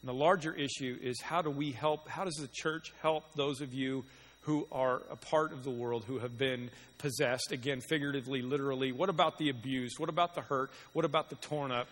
And 0.02 0.08
the 0.08 0.14
larger 0.14 0.54
issue 0.54 0.98
is 1.02 1.20
how 1.20 1.42
do 1.42 1.50
we 1.50 1.72
help, 1.72 2.08
how 2.08 2.24
does 2.24 2.36
the 2.36 2.48
church 2.48 2.92
help 3.02 3.24
those 3.34 3.60
of 3.60 3.74
you 3.74 4.04
who 4.42 4.66
are 4.70 5.02
a 5.10 5.16
part 5.16 5.52
of 5.52 5.64
the 5.64 5.70
world 5.70 6.04
who 6.06 6.18
have 6.20 6.38
been 6.38 6.70
possessed, 6.98 7.52
again, 7.52 7.80
figuratively, 7.80 8.42
literally? 8.42 8.92
What 8.92 9.08
about 9.08 9.38
the 9.38 9.50
abused? 9.50 9.98
What 9.98 10.08
about 10.08 10.34
the 10.34 10.42
hurt? 10.42 10.70
What 10.92 11.04
about 11.04 11.30
the 11.30 11.36
torn 11.36 11.72
up? 11.72 11.88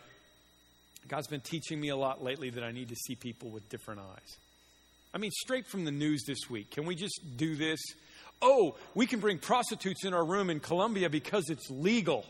God's 1.08 1.28
been 1.28 1.40
teaching 1.40 1.80
me 1.80 1.88
a 1.88 1.96
lot 1.96 2.22
lately 2.22 2.50
that 2.50 2.64
I 2.64 2.72
need 2.72 2.88
to 2.88 2.96
see 2.96 3.14
people 3.14 3.50
with 3.50 3.68
different 3.68 4.00
eyes. 4.00 4.36
I 5.12 5.18
mean, 5.18 5.30
straight 5.32 5.66
from 5.66 5.84
the 5.84 5.90
news 5.90 6.24
this 6.26 6.50
week. 6.50 6.70
Can 6.70 6.84
we 6.84 6.94
just 6.94 7.20
do 7.36 7.56
this? 7.56 7.80
Oh, 8.42 8.76
we 8.94 9.06
can 9.06 9.20
bring 9.20 9.38
prostitutes 9.38 10.04
in 10.04 10.14
our 10.14 10.24
room 10.24 10.50
in 10.50 10.60
Colombia 10.60 11.08
because 11.08 11.48
it's 11.48 11.70
legal. 11.70 12.24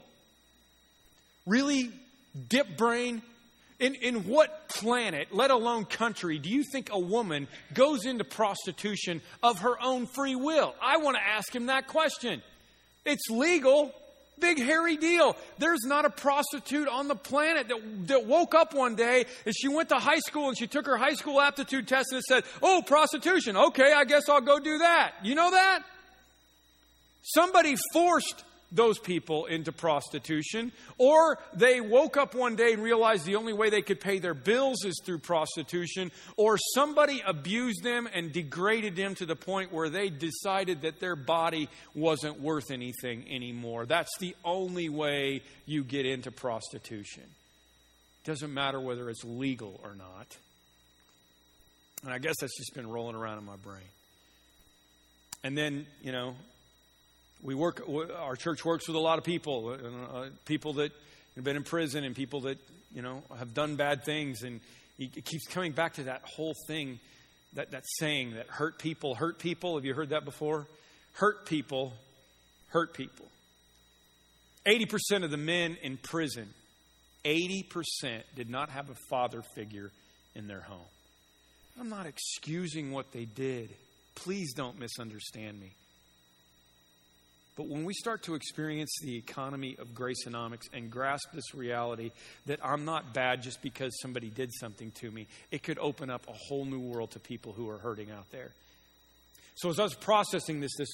Really? 1.47 1.91
Dip 2.49 2.77
brain? 2.77 3.23
In, 3.79 3.95
in 3.95 4.27
what 4.27 4.69
planet, 4.69 5.29
let 5.33 5.51
alone 5.51 5.85
country, 5.85 6.39
do 6.39 6.49
you 6.49 6.65
think 6.73 6.89
a 6.91 6.99
woman 6.99 7.47
goes 7.75 8.07
into 8.07 8.25
prostitution 8.25 9.21
of 9.43 9.59
her 9.59 9.81
own 9.83 10.07
free 10.07 10.35
will? 10.35 10.75
I 10.81 10.97
want 10.97 11.19
to 11.19 11.23
ask 11.23 11.55
him 11.55 11.67
that 11.67 11.87
question. 11.87 12.43
It's 13.05 13.29
legal. 13.29 13.95
Big 14.39 14.59
hairy 14.59 14.97
deal. 14.97 15.37
There's 15.59 15.85
not 15.85 16.05
a 16.05 16.11
prostitute 16.11 16.89
on 16.89 17.09
the 17.09 17.15
planet 17.15 17.69
that, 17.69 18.09
that 18.09 18.27
woke 18.27 18.55
up 18.55 18.75
one 18.75 18.95
day 18.95 19.25
and 19.45 19.55
she 19.57 19.69
went 19.69 19.91
to 19.91 19.97
high 19.97 20.19
school 20.19 20.49
and 20.49 20.59
she 20.59 20.67
took 20.67 20.87
her 20.87 20.97
high 20.97 21.15
school 21.15 21.41
aptitude 21.41 21.89
test 21.89 22.09
and 22.13 22.19
it 22.19 22.25
said, 22.25 22.45
Oh, 22.63 22.83
prostitution. 22.87 23.57
Okay, 23.57 23.93
I 23.95 24.05
guess 24.05 24.29
I'll 24.29 24.43
go 24.43 24.59
do 24.59 24.79
that. 24.79 25.13
You 25.23 25.35
know 25.35 25.51
that? 25.51 25.81
Somebody 27.23 27.77
forced 27.93 28.45
those 28.73 28.99
people 28.99 29.47
into 29.47 29.73
prostitution, 29.73 30.73
or 30.99 31.39
they 31.55 31.81
woke 31.81 32.17
up 32.17 32.35
one 32.35 32.57
day 32.57 32.73
and 32.73 32.83
realized 32.83 33.25
the 33.25 33.37
only 33.37 33.53
way 33.53 33.71
they 33.71 33.83
could 33.83 34.01
pay 34.01 34.19
their 34.19 34.35
bills 34.35 34.85
is 34.85 35.01
through 35.05 35.19
prostitution, 35.19 36.11
or 36.37 36.59
somebody 36.75 37.23
abused 37.25 37.83
them 37.83 38.09
and 38.13 38.33
degraded 38.33 38.97
them 38.97 39.15
to 39.15 39.27
the 39.27 39.37
point 39.37 39.73
where 39.73 39.89
they 39.89 40.09
decided 40.09 40.83
that 40.83 41.01
their 41.01 41.17
body 41.17 41.69
wasn't 41.95 42.41
worth 42.41 42.71
anything 42.71 43.25
anymore. 43.31 43.87
That's 43.87 44.17
the 44.19 44.35
only 44.45 44.89
way 44.89 45.43
you 45.65 45.85
get 45.85 46.07
into 46.07 46.31
prostitution. 46.31 47.25
Doesn't 48.25 48.53
matter 48.53 48.81
whether 48.81 49.09
it's 49.09 49.25
legal 49.25 49.81
or 49.85 49.95
not. 49.95 50.37
And 52.03 52.13
I 52.13 52.19
guess 52.19 52.35
that's 52.41 52.57
just 52.57 52.75
been 52.75 52.89
rolling 52.89 53.15
around 53.15 53.39
in 53.39 53.45
my 53.45 53.57
brain. 53.57 53.87
And 55.45 55.57
then, 55.57 55.87
you 56.03 56.11
know, 56.11 56.35
we 57.43 57.55
work, 57.55 57.83
our 58.19 58.37
church 58.37 58.65
works 58.65 58.89
with 58.89 58.97
a 58.97 59.01
lot 59.01 59.19
of 59.19 59.25
people, 59.25 59.69
uh, 59.69 60.19
uh, 60.19 60.29
people 60.45 60.75
that 60.75 60.93
have 61.35 61.45
been 61.45 61.57
in 61.57 61.65
prison 61.65 62.05
and 62.05 62.15
people 62.15 62.43
that, 62.43 62.59
you 62.95 63.03
know, 63.03 63.23
have 63.39 63.55
done 63.55 63.77
bad 63.77 64.05
things. 64.05 64.43
And 64.43 64.61
it 64.99 65.25
keeps 65.25 65.47
coming 65.47 65.73
back 65.73 65.95
to 65.95 66.05
that 66.05 66.23
whole 66.25 66.55
thing, 66.67 66.99
that, 67.53 67.71
that 67.73 67.85
saying 67.99 68.35
that 68.35 68.47
hurt 68.49 68.79
people 68.79 69.15
hurt 69.15 69.39
people. 69.39 69.77
Have 69.77 69.85
you 69.85 69.95
heard 69.95 70.11
that 70.11 70.25
before? 70.25 70.67
Hurt 71.13 71.47
people 71.47 71.93
hurt 72.69 72.95
people. 72.95 73.27
80% 74.67 75.25
of 75.25 75.31
the 75.31 75.37
men 75.37 75.77
in 75.83 75.97
prison, 75.97 76.49
80% 77.25 78.23
did 78.35 78.51
not 78.51 78.71
have 78.71 78.91
a 78.91 78.97
father 79.09 79.43
figure 79.55 79.93
in 80.35 80.49
their 80.49 80.61
home. 80.61 80.89
I'm 81.79 81.89
not 81.89 82.07
excusing 82.07 82.91
what 82.91 83.13
they 83.13 83.27
did. 83.27 83.71
Please 84.15 84.55
don't 84.55 84.79
misunderstand 84.79 85.61
me. 85.61 85.73
But 87.57 87.69
when 87.69 87.85
we 87.85 87.95
start 87.95 88.23
to 88.25 88.35
experience 88.35 88.95
the 89.03 89.17
economy 89.17 89.77
of 89.79 89.89
graceonomics 89.89 90.65
and 90.75 90.91
grasp 90.91 91.33
this 91.33 91.55
reality 91.55 92.11
that 92.45 92.61
I'm 92.63 92.85
not 92.85 93.15
bad 93.15 93.43
just 93.43 93.63
because 93.63 93.99
somebody 94.03 94.29
did 94.29 94.53
something 94.53 94.91
to 95.01 95.11
me, 95.11 95.27
it 95.51 95.63
could 95.63 95.79
open 95.79 96.11
up 96.11 96.29
a 96.29 96.33
whole 96.33 96.67
new 96.67 96.81
world 96.81 97.13
to 97.13 97.19
people 97.19 97.53
who 97.53 97.71
are 97.71 97.79
hurting 97.79 98.11
out 98.11 98.31
there. 98.31 98.51
So 99.55 99.71
as 99.71 99.81
I 99.81 99.85
was 99.85 99.95
processing 99.95 100.61
this 100.61 100.77
this 100.77 100.91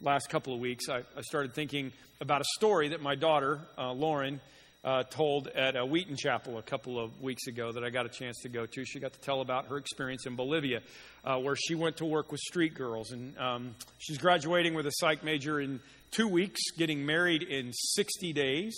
last 0.00 0.30
couple 0.30 0.54
of 0.54 0.60
weeks, 0.60 0.88
I, 0.88 0.98
I 1.16 1.22
started 1.22 1.54
thinking 1.54 1.92
about 2.20 2.40
a 2.40 2.46
story 2.56 2.88
that 2.90 3.02
my 3.02 3.16
daughter, 3.16 3.60
uh, 3.76 3.92
Lauren, 3.92 4.40
uh, 4.84 5.02
told 5.04 5.48
at 5.48 5.76
a 5.76 5.84
Wheaton 5.84 6.16
Chapel 6.16 6.58
a 6.58 6.62
couple 6.62 6.98
of 6.98 7.20
weeks 7.20 7.46
ago 7.46 7.72
that 7.72 7.84
I 7.84 7.90
got 7.90 8.06
a 8.06 8.08
chance 8.08 8.38
to 8.42 8.48
go 8.48 8.66
to. 8.66 8.84
She 8.84 8.98
got 8.98 9.12
to 9.12 9.20
tell 9.20 9.40
about 9.40 9.66
her 9.66 9.76
experience 9.76 10.26
in 10.26 10.36
Bolivia, 10.36 10.80
uh, 11.24 11.38
where 11.38 11.56
she 11.56 11.74
went 11.74 11.98
to 11.98 12.06
work 12.06 12.32
with 12.32 12.40
street 12.40 12.74
girls. 12.74 13.12
And 13.12 13.36
um, 13.38 13.74
she's 13.98 14.18
graduating 14.18 14.74
with 14.74 14.86
a 14.86 14.92
psych 14.94 15.22
major 15.22 15.60
in 15.60 15.80
two 16.10 16.28
weeks, 16.28 16.60
getting 16.78 17.04
married 17.04 17.42
in 17.42 17.72
60 17.72 18.32
days. 18.32 18.74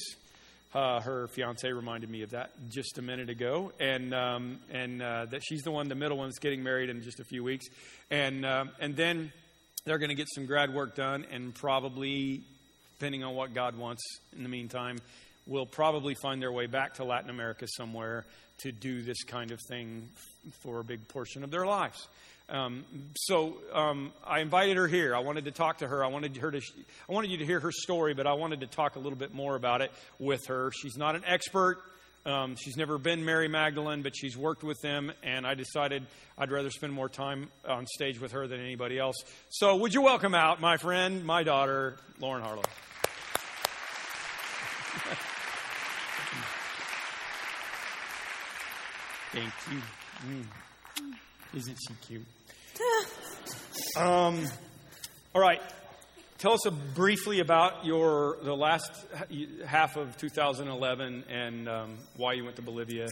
Uh, 0.74 1.00
her 1.00 1.28
fiance 1.28 1.70
reminded 1.70 2.08
me 2.08 2.22
of 2.22 2.30
that 2.30 2.50
just 2.70 2.96
a 2.96 3.02
minute 3.02 3.28
ago, 3.28 3.72
and 3.78 4.14
um, 4.14 4.58
and 4.70 5.02
uh, 5.02 5.26
that 5.26 5.42
she's 5.44 5.60
the 5.60 5.70
one, 5.70 5.86
the 5.86 5.94
middle 5.94 6.16
one, 6.16 6.28
that's 6.28 6.38
getting 6.38 6.62
married 6.62 6.88
in 6.88 7.02
just 7.02 7.20
a 7.20 7.24
few 7.24 7.44
weeks, 7.44 7.66
and 8.10 8.46
um, 8.46 8.70
and 8.80 8.96
then 8.96 9.30
they're 9.84 9.98
going 9.98 10.08
to 10.08 10.14
get 10.14 10.28
some 10.34 10.46
grad 10.46 10.72
work 10.72 10.94
done, 10.94 11.26
and 11.30 11.54
probably, 11.54 12.42
depending 12.98 13.22
on 13.22 13.34
what 13.34 13.52
God 13.52 13.76
wants 13.76 14.02
in 14.34 14.44
the 14.44 14.48
meantime, 14.48 14.96
will 15.46 15.66
probably 15.66 16.14
find 16.14 16.40
their 16.40 16.52
way 16.52 16.66
back 16.66 16.94
to 16.94 17.04
Latin 17.04 17.30
America 17.30 17.66
somewhere 17.68 18.24
to 18.58 18.72
do 18.72 19.02
this 19.02 19.24
kind 19.24 19.50
of 19.50 19.60
thing 19.68 20.08
for 20.62 20.80
a 20.80 20.84
big 20.84 21.06
portion 21.08 21.42
of 21.42 21.50
their 21.50 21.66
lives. 21.66 22.08
Um, 22.48 22.84
so 23.16 23.56
um, 23.72 24.12
I 24.26 24.40
invited 24.40 24.76
her 24.76 24.86
here. 24.86 25.16
I 25.16 25.20
wanted 25.20 25.46
to 25.46 25.52
talk 25.52 25.78
to 25.78 25.88
her. 25.88 26.04
I 26.04 26.08
wanted 26.08 26.36
her 26.36 26.50
to. 26.50 26.60
I 27.08 27.12
wanted 27.12 27.30
you 27.30 27.38
to 27.38 27.46
hear 27.46 27.60
her 27.60 27.72
story, 27.72 28.14
but 28.14 28.26
I 28.26 28.34
wanted 28.34 28.60
to 28.60 28.66
talk 28.66 28.96
a 28.96 28.98
little 28.98 29.18
bit 29.18 29.32
more 29.32 29.56
about 29.56 29.80
it 29.80 29.90
with 30.18 30.46
her. 30.46 30.70
She's 30.72 30.96
not 30.96 31.16
an 31.16 31.22
expert. 31.26 31.78
Um, 32.24 32.54
she's 32.56 32.76
never 32.76 32.98
been 32.98 33.24
Mary 33.24 33.48
Magdalene, 33.48 34.02
but 34.02 34.14
she's 34.14 34.36
worked 34.36 34.62
with 34.62 34.80
them, 34.80 35.12
and 35.24 35.44
I 35.44 35.54
decided 35.54 36.06
I'd 36.38 36.52
rather 36.52 36.70
spend 36.70 36.92
more 36.92 37.08
time 37.08 37.48
on 37.66 37.86
stage 37.86 38.20
with 38.20 38.30
her 38.32 38.46
than 38.46 38.60
anybody 38.60 38.96
else. 38.96 39.16
So, 39.48 39.76
would 39.76 39.92
you 39.92 40.02
welcome 40.02 40.34
out 40.34 40.60
my 40.60 40.76
friend, 40.76 41.24
my 41.24 41.42
daughter, 41.42 41.96
Lauren 42.20 42.42
Harlow? 42.42 42.62
Thank 49.32 49.52
you. 49.70 49.80
Mm. 50.28 50.44
Isn't 51.54 51.78
she 51.88 51.94
cute? 52.06 52.26
um, 53.96 54.44
all 55.34 55.40
right. 55.40 55.60
Tell 56.36 56.52
us 56.52 56.66
a, 56.66 56.70
briefly 56.70 57.40
about 57.40 57.86
your 57.86 58.36
the 58.42 58.54
last 58.54 58.90
half 59.64 59.96
of 59.96 60.16
2011 60.18 61.24
and 61.30 61.68
um, 61.68 61.98
why 62.16 62.34
you 62.34 62.44
went 62.44 62.56
to 62.56 62.62
Bolivia. 62.62 63.08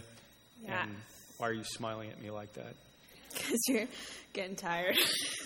Yeah. 0.62 0.83
And 0.83 0.96
why 1.38 1.48
are 1.48 1.52
you 1.52 1.64
smiling 1.64 2.11
at 2.11 2.20
me 2.20 2.30
like 2.30 2.52
that? 2.54 2.74
Because 3.33 3.61
you're 3.68 3.87
getting 4.33 4.56
tired. 4.56 4.96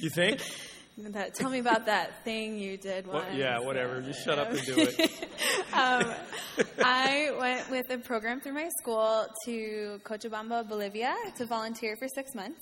You 0.00 0.10
think? 0.10 0.40
That, 0.96 1.34
tell 1.34 1.50
me 1.50 1.58
about 1.58 1.86
that 1.86 2.22
thing 2.22 2.56
you 2.56 2.76
did 2.76 3.08
once. 3.08 3.26
What, 3.26 3.34
yeah, 3.34 3.58
whatever. 3.58 4.00
Just 4.00 4.24
shut 4.24 4.38
up 4.38 4.50
and 4.50 4.62
do 4.64 4.74
it. 4.76 5.10
um, 5.72 6.04
I 6.78 7.32
went 7.38 7.70
with 7.70 7.90
a 7.90 7.98
program 7.98 8.40
through 8.40 8.54
my 8.54 8.68
school 8.80 9.26
to 9.44 10.00
Cochabamba, 10.04 10.68
Bolivia, 10.68 11.14
to 11.36 11.46
volunteer 11.46 11.96
for 11.96 12.08
six 12.08 12.34
months. 12.34 12.60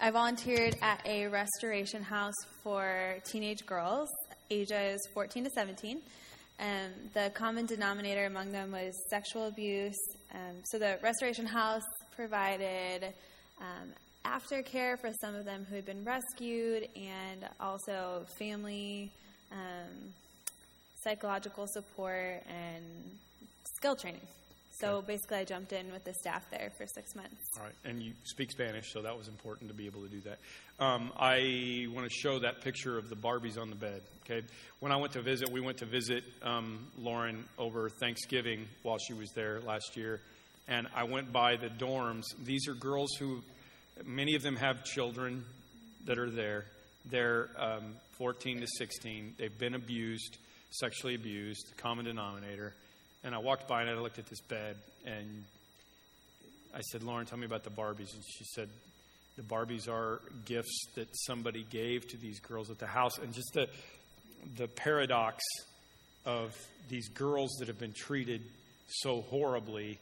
I 0.00 0.10
volunteered 0.10 0.76
at 0.82 1.00
a 1.06 1.26
restoration 1.26 2.02
house 2.02 2.34
for 2.62 3.16
teenage 3.24 3.64
girls, 3.66 4.08
ages 4.50 5.00
14 5.14 5.44
to 5.44 5.50
17. 5.50 6.00
Um, 6.58 6.66
the 7.12 7.30
common 7.34 7.66
denominator 7.66 8.26
among 8.26 8.52
them 8.52 8.72
was 8.72 8.94
sexual 9.10 9.46
abuse. 9.46 9.98
Um, 10.34 10.56
so 10.64 10.78
the 10.78 10.98
Restoration 11.02 11.46
House 11.46 11.84
provided 12.14 13.12
um, 13.60 13.92
aftercare 14.24 14.98
for 14.98 15.10
some 15.20 15.34
of 15.34 15.44
them 15.44 15.66
who 15.68 15.76
had 15.76 15.84
been 15.84 16.04
rescued 16.04 16.88
and 16.96 17.46
also 17.60 18.24
family, 18.38 19.10
um, 19.52 20.12
psychological 21.04 21.66
support, 21.68 22.42
and 22.48 22.84
skill 23.86 23.94
training. 23.96 24.26
So 24.80 24.96
Okay. 24.96 25.06
basically, 25.06 25.36
I 25.38 25.44
jumped 25.44 25.72
in 25.72 25.90
with 25.92 26.02
the 26.04 26.12
staff 26.14 26.50
there 26.50 26.70
for 26.76 26.86
six 26.88 27.14
months. 27.14 27.36
All 27.56 27.62
right, 27.64 27.74
and 27.84 28.02
you 28.02 28.12
speak 28.24 28.50
Spanish, 28.50 28.92
so 28.92 29.00
that 29.00 29.16
was 29.16 29.28
important 29.28 29.70
to 29.70 29.74
be 29.74 29.86
able 29.86 30.02
to 30.02 30.08
do 30.08 30.20
that. 30.22 30.38
Um, 30.80 31.12
I 31.16 31.86
want 31.94 32.06
to 32.06 32.12
show 32.14 32.40
that 32.40 32.62
picture 32.62 32.98
of 32.98 33.08
the 33.08 33.14
Barbies 33.16 33.56
on 33.58 33.70
the 33.70 33.76
bed. 33.76 34.02
Okay, 34.24 34.44
when 34.80 34.90
I 34.92 34.96
went 34.96 35.12
to 35.12 35.22
visit, 35.22 35.48
we 35.50 35.60
went 35.60 35.78
to 35.78 35.86
visit 35.86 36.24
um, 36.42 36.88
Lauren 36.98 37.44
over 37.58 37.88
Thanksgiving 37.88 38.66
while 38.82 38.98
she 38.98 39.14
was 39.14 39.30
there 39.36 39.60
last 39.60 39.96
year, 39.96 40.20
and 40.68 40.88
I 40.94 41.04
went 41.04 41.32
by 41.32 41.56
the 41.56 41.68
dorms. 41.68 42.24
These 42.42 42.66
are 42.68 42.74
girls 42.74 43.14
who, 43.20 43.42
many 44.04 44.34
of 44.34 44.42
them 44.42 44.56
have 44.56 44.84
children 44.84 45.44
that 46.06 46.18
are 46.18 46.28
there. 46.30 46.64
They're 47.08 47.48
um, 47.56 47.94
14 48.18 48.60
to 48.62 48.66
16. 48.66 49.36
They've 49.38 49.56
been 49.58 49.74
abused, 49.74 50.36
sexually 50.70 51.14
abused, 51.14 51.72
common 51.78 52.04
denominator. 52.06 52.74
And 53.26 53.34
I 53.34 53.38
walked 53.38 53.66
by 53.66 53.82
and 53.82 53.90
I 53.90 53.94
looked 53.94 54.20
at 54.20 54.26
this 54.26 54.40
bed, 54.40 54.76
and 55.04 55.42
I 56.72 56.80
said, 56.92 57.02
Lauren, 57.02 57.26
tell 57.26 57.36
me 57.36 57.44
about 57.44 57.64
the 57.64 57.70
Barbies. 57.70 58.14
And 58.14 58.22
she 58.24 58.44
said, 58.54 58.68
the 59.36 59.42
Barbies 59.42 59.88
are 59.88 60.20
gifts 60.44 60.86
that 60.94 61.08
somebody 61.26 61.66
gave 61.68 62.06
to 62.10 62.16
these 62.16 62.38
girls 62.38 62.70
at 62.70 62.78
the 62.78 62.86
house. 62.86 63.18
And 63.18 63.34
just 63.34 63.52
the, 63.52 63.68
the 64.56 64.68
paradox 64.68 65.42
of 66.24 66.56
these 66.88 67.08
girls 67.08 67.50
that 67.58 67.66
have 67.66 67.80
been 67.80 67.94
treated 67.94 68.42
so 68.88 69.22
horribly 69.22 69.98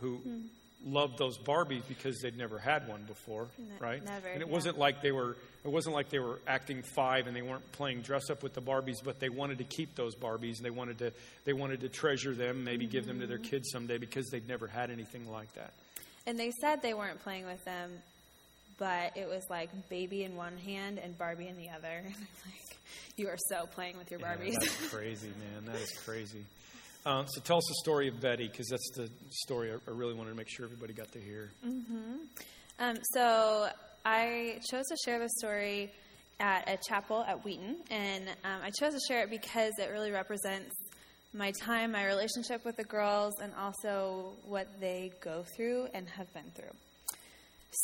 who 0.00 0.16
hmm. 0.16 0.40
Loved 0.86 1.18
those 1.18 1.36
Barbies 1.38 1.82
because 1.88 2.20
they'd 2.20 2.36
never 2.38 2.58
had 2.58 2.86
one 2.88 3.02
before, 3.04 3.48
right? 3.80 4.04
never, 4.04 4.28
and 4.28 4.40
it 4.42 4.46
yeah. 4.48 4.52
wasn't 4.54 4.78
like 4.78 5.02
they 5.02 5.12
were 5.12 5.36
it 5.64 5.68
wasn't 5.70 5.94
like 5.94 6.08
they 6.08 6.20
were 6.20 6.38
acting 6.46 6.82
five 6.94 7.26
and 7.26 7.36
they 7.36 7.42
weren't 7.42 7.70
playing 7.72 8.00
dress 8.02 8.30
up 8.30 8.42
with 8.44 8.54
the 8.54 8.62
Barbies, 8.62 9.02
but 9.04 9.18
they 9.18 9.28
wanted 9.28 9.58
to 9.58 9.64
keep 9.64 9.96
those 9.96 10.14
Barbies 10.14 10.56
and 10.58 10.64
they 10.64 10.70
wanted 10.70 10.98
to 10.98 11.12
they 11.44 11.52
wanted 11.52 11.80
to 11.80 11.88
treasure 11.88 12.32
them, 12.34 12.62
maybe 12.64 12.86
give 12.86 13.06
them 13.06 13.20
to 13.20 13.26
their 13.26 13.38
Mm-hmm. 13.38 13.50
kids 13.50 13.70
someday 13.72 13.98
because 13.98 14.28
they'd 14.30 14.46
never 14.48 14.66
had 14.68 14.90
anything 14.90 15.30
like 15.30 15.52
that. 15.54 15.72
And 16.26 16.38
they 16.38 16.52
said 16.60 16.80
they 16.82 16.94
weren't 16.94 17.20
playing 17.24 17.46
with 17.46 17.64
them, 17.64 17.90
but 18.78 19.16
it 19.16 19.28
was 19.28 19.42
like 19.50 19.70
baby 19.88 20.22
in 20.24 20.36
one 20.36 20.56
hand 20.58 20.98
and 20.98 21.16
Barbie 21.18 21.48
in 21.48 21.56
the 21.56 21.70
other. 21.70 22.02
And 22.04 22.14
like, 22.46 22.78
you 23.16 23.26
are 23.28 23.36
so 23.50 23.66
playing 23.66 23.98
with 23.98 24.10
your 24.12 24.20
Yeah, 24.20 24.36
Barbies. 24.36 24.54
that's 24.60 24.88
crazy, 24.94 25.28
man. 25.28 25.72
That 25.72 25.80
is 25.82 25.92
crazy. 26.04 26.44
Um, 27.08 27.24
so 27.26 27.40
tell 27.40 27.56
us 27.56 27.64
the 27.66 27.76
story 27.76 28.08
of 28.08 28.20
Betty, 28.20 28.48
because 28.48 28.68
that's 28.68 28.90
the 28.94 29.08
story 29.30 29.72
I, 29.72 29.76
I 29.76 29.94
really 29.94 30.12
wanted 30.12 30.28
to 30.28 30.36
make 30.36 30.50
sure 30.50 30.66
everybody 30.66 30.92
got 30.92 31.10
to 31.12 31.18
hear. 31.18 31.50
Um, 32.78 32.98
so 33.14 33.70
I 34.04 34.60
chose 34.70 34.84
to 34.88 34.96
share 35.06 35.18
the 35.18 35.30
story 35.38 35.90
at 36.38 36.68
a 36.68 36.76
chapel 36.86 37.24
at 37.26 37.42
Wheaton, 37.46 37.76
and 37.90 38.28
um, 38.44 38.60
I 38.62 38.68
chose 38.78 38.92
to 38.92 39.00
share 39.08 39.22
it 39.22 39.30
because 39.30 39.72
it 39.78 39.88
really 39.90 40.10
represents 40.10 40.76
my 41.32 41.50
time, 41.62 41.92
my 41.92 42.04
relationship 42.04 42.62
with 42.66 42.76
the 42.76 42.84
girls, 42.84 43.32
and 43.40 43.54
also 43.58 44.34
what 44.44 44.68
they 44.78 45.10
go 45.22 45.46
through 45.56 45.88
and 45.94 46.06
have 46.10 46.30
been 46.34 46.50
through. 46.54 46.76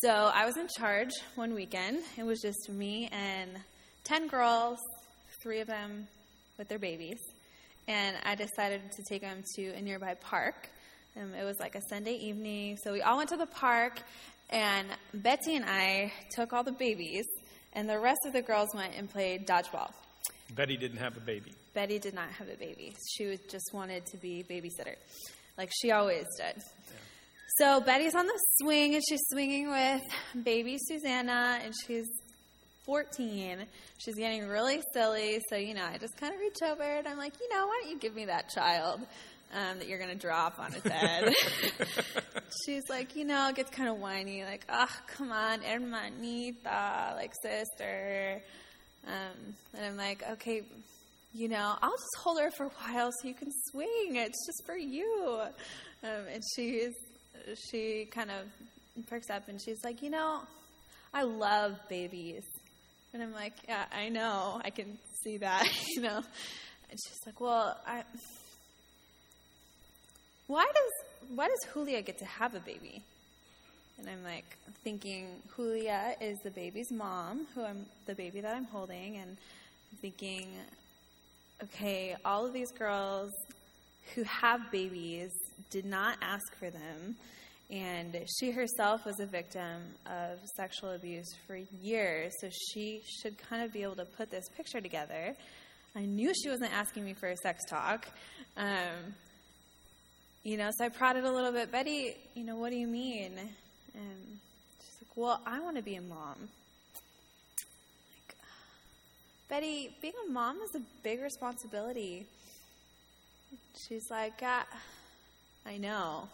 So 0.03 0.11
I 0.11 0.45
was 0.45 0.59
in 0.59 0.69
charge 0.77 1.13
one 1.35 1.55
weekend. 1.55 2.01
It 2.19 2.25
was 2.25 2.43
just 2.43 2.69
me 2.69 3.09
and 3.11 3.53
10 4.05 4.29
girls, 4.29 4.81
three 5.43 5.61
of 5.61 5.67
them 5.67 6.09
with 6.59 6.69
their 6.69 6.79
babies. 6.79 7.21
And 7.87 8.17
I 8.25 8.35
decided 8.35 8.81
to 8.93 9.03
take 9.09 9.23
them 9.23 9.43
to 9.57 9.69
a 9.71 9.83
nearby 9.83 10.15
park. 10.15 10.71
Um, 11.21 11.35
it 11.35 11.45
was 11.45 11.59
like 11.61 11.75
a 11.75 11.83
Sunday 11.89 12.15
evening. 12.15 12.79
So 12.83 12.93
we 12.93 13.03
all 13.03 13.17
went 13.19 13.29
to 13.31 13.37
the 13.37 13.47
park, 13.47 14.01
and 14.51 14.89
Betsy 15.13 15.57
and 15.57 15.65
I 15.65 16.13
took 16.35 16.53
all 16.53 16.65
the 16.65 16.73
babies, 16.73 17.27
and 17.73 17.89
the 17.89 17.99
rest 17.99 18.21
of 18.27 18.33
the 18.33 18.43
girls 18.43 18.71
went 18.75 18.95
and 18.97 19.09
played 19.09 19.47
dodgeball. 19.47 19.91
Betty 20.55 20.77
didn't 20.77 20.99
have 20.99 21.17
a 21.17 21.21
baby. 21.21 21.53
Betty 21.75 21.99
did 21.99 22.15
not 22.15 22.31
have 22.31 22.49
a 22.49 22.57
baby. 22.57 22.95
She 23.17 23.27
was, 23.27 23.41
just 23.49 23.71
wanted 23.73 24.07
to 24.07 24.17
be 24.17 24.45
babysitter, 24.49 24.95
like 25.59 25.71
she 25.81 25.91
always 25.91 26.27
did. 26.37 26.63
So 27.59 27.81
Betty's 27.81 28.15
on 28.15 28.27
the 28.27 28.41
swing, 28.61 28.95
and 28.95 29.03
she's 29.09 29.23
swinging 29.31 29.71
with 29.71 30.03
baby 30.43 30.79
Susanna, 30.81 31.61
and 31.63 31.73
she's 31.87 32.07
14. 32.85 33.65
She's 33.99 34.15
getting 34.15 34.47
really 34.47 34.81
silly. 34.93 35.41
So, 35.49 35.57
you 35.57 35.75
know, 35.75 35.85
I 35.85 35.99
just 35.99 36.17
kind 36.17 36.35
of 36.35 36.41
reach 36.41 36.59
over 36.63 36.83
and 36.83 37.07
I'm 37.09 37.19
like, 37.19 37.35
you 37.41 37.49
know, 37.49 37.67
why 37.67 37.81
don't 37.83 37.93
you 37.93 37.99
give 37.99 38.15
me 38.15 38.27
that 38.27 38.51
child 38.51 39.01
um, 39.53 39.79
that 39.79 39.89
you're 39.89 39.99
going 39.99 40.11
to 40.11 40.17
drop 40.17 40.59
on 40.59 40.75
its 40.75 40.89
head? 40.89 41.33
She's 42.67 42.83
like, 42.89 43.17
you 43.17 43.25
know, 43.25 43.51
gets 43.55 43.71
kind 43.71 43.89
of 43.89 43.99
whiny, 43.99 44.45
like, 44.45 44.65
oh, 44.69 44.89
come 45.07 45.33
on, 45.33 45.61
hermanita, 45.61 47.15
like 47.17 47.33
sister. 47.43 48.43
Um, 49.07 49.55
and 49.75 49.85
I'm 49.85 49.97
like, 49.97 50.23
okay, 50.33 50.63
you 51.33 51.49
know, 51.49 51.77
I'll 51.83 51.91
just 51.91 52.17
hold 52.23 52.41
her 52.41 52.51
for 52.51 52.67
a 52.67 52.69
while 52.69 53.11
so 53.11 53.29
you 53.29 53.35
can 53.35 53.51
swing. 53.71 54.17
It's 54.17 54.47
just 54.47 54.65
for 54.67 54.77
you. 54.77 55.41
Um, 56.03 56.27
and 56.33 56.43
she's, 56.55 56.93
she 57.71 58.07
kind 58.11 58.31
of 58.31 59.07
perks 59.09 59.31
up 59.31 59.49
and 59.49 59.61
she's 59.61 59.83
like, 59.83 60.03
you 60.03 60.11
know, 60.11 60.43
I 61.13 61.23
love 61.23 61.77
babies. 61.89 62.45
And 63.15 63.23
I'm 63.23 63.33
like, 63.33 63.53
yeah, 63.69 63.85
I 63.93 64.09
know. 64.09 64.61
I 64.65 64.71
can 64.71 64.99
see 65.23 65.37
that, 65.37 65.69
you 65.95 66.03
know. 66.03 66.17
And 66.91 66.99
she's 67.01 67.21
like, 67.25 67.41
well, 67.41 67.79
I, 67.87 68.03
why 70.49 70.67
does 70.67 71.29
why 71.35 71.49
does 71.49 71.61
Julia 71.73 72.03
get 72.03 72.19
to 72.19 72.25
have 72.25 72.55
a 72.55 72.61
baby? 72.61 73.03
And 73.99 74.09
I'm 74.09 74.25
like 74.25 74.57
thinking 74.83 75.29
Julia 75.55 76.17
is 76.21 76.39
the 76.43 76.51
baby's 76.51 76.91
mom, 76.91 77.47
who 77.55 77.63
I'm 77.63 77.87
the 78.07 78.17
baby 78.17 78.41
that 78.41 78.55
I'm 78.55 78.65
holding, 78.65 79.17
and 79.17 79.31
I'm 79.31 79.99
thinking, 79.99 80.49
okay, 81.63 82.17
all 82.25 82.45
of 82.45 82.53
these 82.53 82.73
girls 82.73 83.31
who 84.17 84.25
have 84.25 84.73
babies 84.73 85.31
did 85.71 85.85
not 85.85 86.19
ask 86.21 86.55
for 86.59 86.69
them, 86.69 87.15
and 87.71 88.17
she 88.39 88.51
herself 88.51 89.05
was 89.07 89.21
a 89.21 89.27
victim 89.27 89.83
of 90.07 90.39
sexual 90.57 90.91
abuse 90.91 91.35
for 91.47 91.57
years, 91.81 92.33
so 92.41 92.49
she 92.73 93.03
should 93.21 93.37
kind 93.49 93.63
of 93.63 93.73
be 93.73 93.83
able 93.83 93.97
to 93.97 94.05
put 94.05 94.31
this 94.31 94.49
picture 94.57 94.81
together. 94.81 95.35
I 95.97 96.01
knew 96.01 96.33
she 96.35 96.49
wasn't 96.49 96.73
asking 96.73 97.05
me 97.05 97.15
for 97.15 97.29
a 97.29 97.37
sex 97.37 97.65
talk. 97.69 98.07
Um, 98.57 99.15
you 100.43 100.57
know, 100.57 100.71
so 100.77 100.85
I 100.85 100.89
prodded 100.89 101.25
a 101.25 101.33
little 101.33 101.53
bit, 101.53 101.73
Betty, 101.73 102.17
you 102.35 102.45
know, 102.45 102.57
what 102.57 102.71
do 102.71 102.77
you 102.77 102.87
mean? 102.87 103.33
And 103.95 104.39
she's 104.81 104.97
like, 105.01 105.17
well, 105.17 105.41
I 105.47 105.61
want 105.61 105.77
to 105.77 105.83
be 105.83 105.95
a 105.95 106.03
mom. 106.03 106.37
Like, 108.29 108.37
Betty, 109.49 109.97
being 110.03 110.15
a 110.29 110.31
mom 110.31 110.59
is 110.63 110.75
a 110.75 110.83
big 111.03 111.23
responsibility. 111.23 112.27
She's 113.89 114.11
like, 114.11 114.43
I 114.43 115.79
know. 115.79 116.29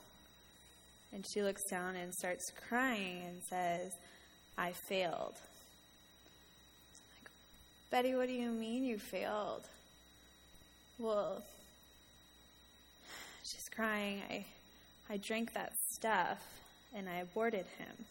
And 1.12 1.26
she 1.26 1.42
looks 1.42 1.62
down 1.64 1.96
and 1.96 2.14
starts 2.14 2.52
crying 2.68 3.22
and 3.26 3.42
says, 3.42 3.92
I 4.56 4.72
failed. 4.72 5.34
I'm 6.94 7.08
like, 7.16 7.30
Betty, 7.90 8.14
what 8.14 8.28
do 8.28 8.32
you 8.32 8.50
mean 8.50 8.84
you 8.84 8.98
failed? 8.98 9.66
Well, 10.98 11.42
she's 13.42 13.68
crying. 13.74 14.22
I, 14.30 14.44
I 15.08 15.16
drank 15.16 15.54
that 15.54 15.72
stuff 15.90 16.38
and 16.94 17.08
I 17.08 17.16
aborted 17.16 17.66
him. 17.78 18.04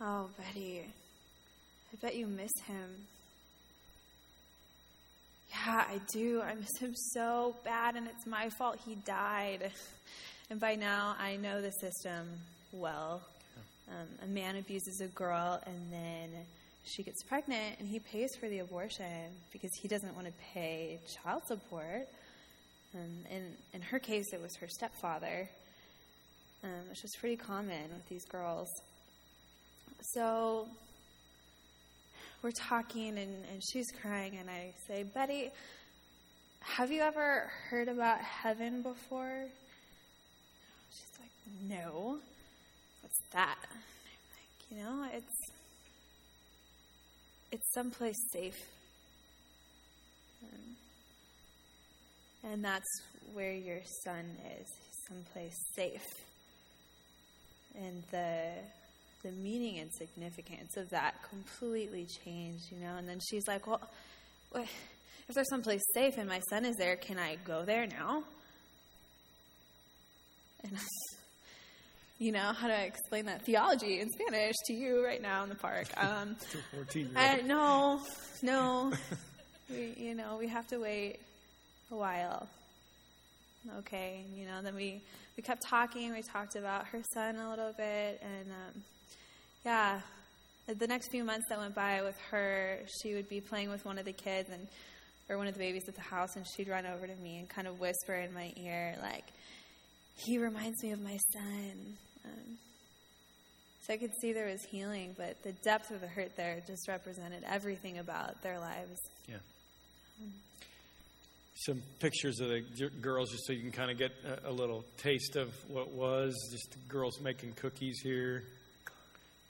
Oh, 0.00 0.28
Betty, 0.38 0.82
I 1.92 1.96
bet 2.00 2.16
you 2.16 2.26
miss 2.26 2.52
him. 2.66 3.06
Yeah, 5.54 5.84
I 5.88 6.00
do. 6.12 6.42
I 6.42 6.54
miss 6.54 6.76
him 6.78 6.94
so 6.94 7.54
bad, 7.64 7.94
and 7.94 8.08
it's 8.08 8.26
my 8.26 8.50
fault 8.50 8.78
he 8.84 8.96
died. 8.96 9.70
And 10.50 10.60
by 10.60 10.74
now, 10.74 11.16
I 11.18 11.36
know 11.36 11.62
the 11.62 11.72
system 11.72 12.28
well. 12.70 13.22
Um, 13.88 14.06
a 14.22 14.26
man 14.26 14.56
abuses 14.56 15.00
a 15.00 15.06
girl, 15.06 15.58
and 15.64 15.90
then 15.90 16.28
she 16.84 17.02
gets 17.02 17.22
pregnant, 17.22 17.76
and 17.80 17.88
he 17.88 17.98
pays 17.98 18.36
for 18.38 18.46
the 18.46 18.58
abortion 18.58 19.32
because 19.52 19.70
he 19.80 19.88
doesn't 19.88 20.14
want 20.14 20.26
to 20.26 20.32
pay 20.52 21.00
child 21.22 21.44
support. 21.46 22.06
Um, 22.94 23.00
in, 23.30 23.54
in 23.72 23.80
her 23.80 23.98
case, 23.98 24.34
it 24.34 24.40
was 24.40 24.54
her 24.56 24.68
stepfather, 24.68 25.48
um, 26.62 26.90
which 26.90 27.00
was 27.02 27.16
pretty 27.18 27.36
common 27.36 27.88
with 27.90 28.06
these 28.10 28.26
girls. 28.26 28.68
So 30.02 30.68
we're 32.44 32.50
talking, 32.50 33.16
and, 33.16 33.42
and 33.50 33.62
she's 33.72 33.90
crying, 34.02 34.36
and 34.38 34.50
I 34.50 34.74
say, 34.86 35.02
Betty, 35.02 35.50
have 36.60 36.92
you 36.92 37.00
ever 37.00 37.50
heard 37.70 37.88
about 37.88 38.20
heaven 38.20 38.82
before? 38.82 39.46
She's 40.90 41.18
like, 41.18 41.30
No. 41.70 42.18
What's 43.00 43.18
that? 43.32 43.56
I'm 43.70 43.78
like, 44.36 44.70
you 44.70 44.76
know, 44.84 45.06
it's 45.14 45.52
it's 47.50 47.72
someplace 47.72 48.16
safe. 48.30 48.60
Um, 50.42 50.76
and 52.52 52.64
that's 52.64 53.00
where 53.32 53.52
your 53.54 53.80
son 54.04 54.24
is, 54.60 54.66
someplace 55.08 55.56
safe. 55.74 56.06
And 57.76 58.02
the 58.10 58.48
the 59.24 59.32
meaning 59.32 59.78
and 59.78 59.90
significance 59.92 60.76
of 60.76 60.90
that 60.90 61.14
completely 61.28 62.06
changed, 62.24 62.70
you 62.70 62.78
know. 62.78 62.96
And 62.96 63.08
then 63.08 63.18
she's 63.28 63.48
like, 63.48 63.66
"Well, 63.66 63.80
if 64.54 65.34
there's 65.34 65.48
someplace 65.48 65.82
safe 65.94 66.18
and 66.18 66.28
my 66.28 66.40
son 66.50 66.64
is 66.64 66.76
there, 66.76 66.94
can 66.96 67.18
I 67.18 67.36
go 67.44 67.64
there 67.64 67.86
now?" 67.86 68.22
And 70.62 70.78
you 72.18 72.32
know, 72.32 72.52
how 72.52 72.68
do 72.68 72.74
I 72.74 72.82
explain 72.82 73.26
that 73.26 73.44
theology 73.44 74.00
in 74.00 74.08
Spanish 74.10 74.54
to 74.66 74.74
you 74.74 75.04
right 75.04 75.20
now 75.20 75.42
in 75.42 75.48
the 75.48 75.54
park? 75.54 75.88
Um, 75.96 76.36
I, 77.16 77.40
no, 77.42 78.00
no, 78.42 78.92
we, 79.70 79.94
you 79.96 80.14
know, 80.14 80.36
we 80.38 80.48
have 80.48 80.66
to 80.68 80.78
wait 80.78 81.18
a 81.90 81.96
while. 81.96 82.46
Okay, 83.78 84.24
you 84.36 84.44
know, 84.44 84.60
then 84.62 84.74
we 84.74 85.00
we 85.36 85.42
kept 85.42 85.62
talking. 85.66 86.12
We 86.12 86.22
talked 86.22 86.56
about 86.56 86.86
her 86.88 87.00
son 87.14 87.36
a 87.36 87.50
little 87.50 87.72
bit, 87.72 88.22
and 88.22 88.50
um, 88.50 88.82
yeah, 89.64 90.00
the 90.66 90.86
next 90.86 91.10
few 91.10 91.24
months 91.24 91.46
that 91.48 91.58
went 91.58 91.74
by 91.74 92.02
with 92.02 92.18
her, 92.30 92.78
she 93.02 93.14
would 93.14 93.28
be 93.28 93.40
playing 93.40 93.70
with 93.70 93.84
one 93.84 93.98
of 93.98 94.04
the 94.04 94.12
kids 94.12 94.50
and 94.50 94.66
or 95.28 95.38
one 95.38 95.46
of 95.46 95.54
the 95.54 95.58
babies 95.58 95.84
at 95.88 95.94
the 95.94 96.02
house, 96.02 96.36
and 96.36 96.44
she'd 96.54 96.68
run 96.68 96.84
over 96.84 97.06
to 97.06 97.16
me 97.16 97.38
and 97.38 97.48
kind 97.48 97.66
of 97.66 97.80
whisper 97.80 98.14
in 98.14 98.34
my 98.34 98.52
ear, 98.56 98.94
like, 99.00 99.24
"He 100.16 100.36
reminds 100.36 100.82
me 100.82 100.90
of 100.90 101.00
my 101.00 101.16
son." 101.32 101.96
Um, 102.26 102.58
so 103.86 103.94
I 103.94 103.96
could 103.96 104.12
see 104.20 104.32
there 104.32 104.46
was 104.46 104.62
healing, 104.70 105.14
but 105.16 105.42
the 105.42 105.52
depth 105.52 105.90
of 105.90 106.00
the 106.00 106.08
hurt 106.08 106.36
there 106.36 106.62
just 106.66 106.88
represented 106.88 107.42
everything 107.46 107.98
about 107.98 108.42
their 108.42 108.58
lives. 108.58 108.98
Yeah. 109.28 109.36
Um, 110.22 110.32
Some 111.66 111.82
pictures 112.00 112.40
of 112.40 112.48
the 112.48 112.90
girls, 113.00 113.30
just 113.30 113.46
so 113.46 113.52
you 113.52 113.62
can 113.62 113.72
kind 113.72 113.90
of 113.90 113.96
get 113.96 114.12
a, 114.26 114.50
a 114.50 114.52
little 114.52 114.84
taste 114.98 115.36
of 115.36 115.54
what 115.68 115.90
was. 115.90 116.34
Just 116.50 116.76
girls 116.88 117.20
making 117.20 117.52
cookies 117.52 118.00
here. 118.02 118.44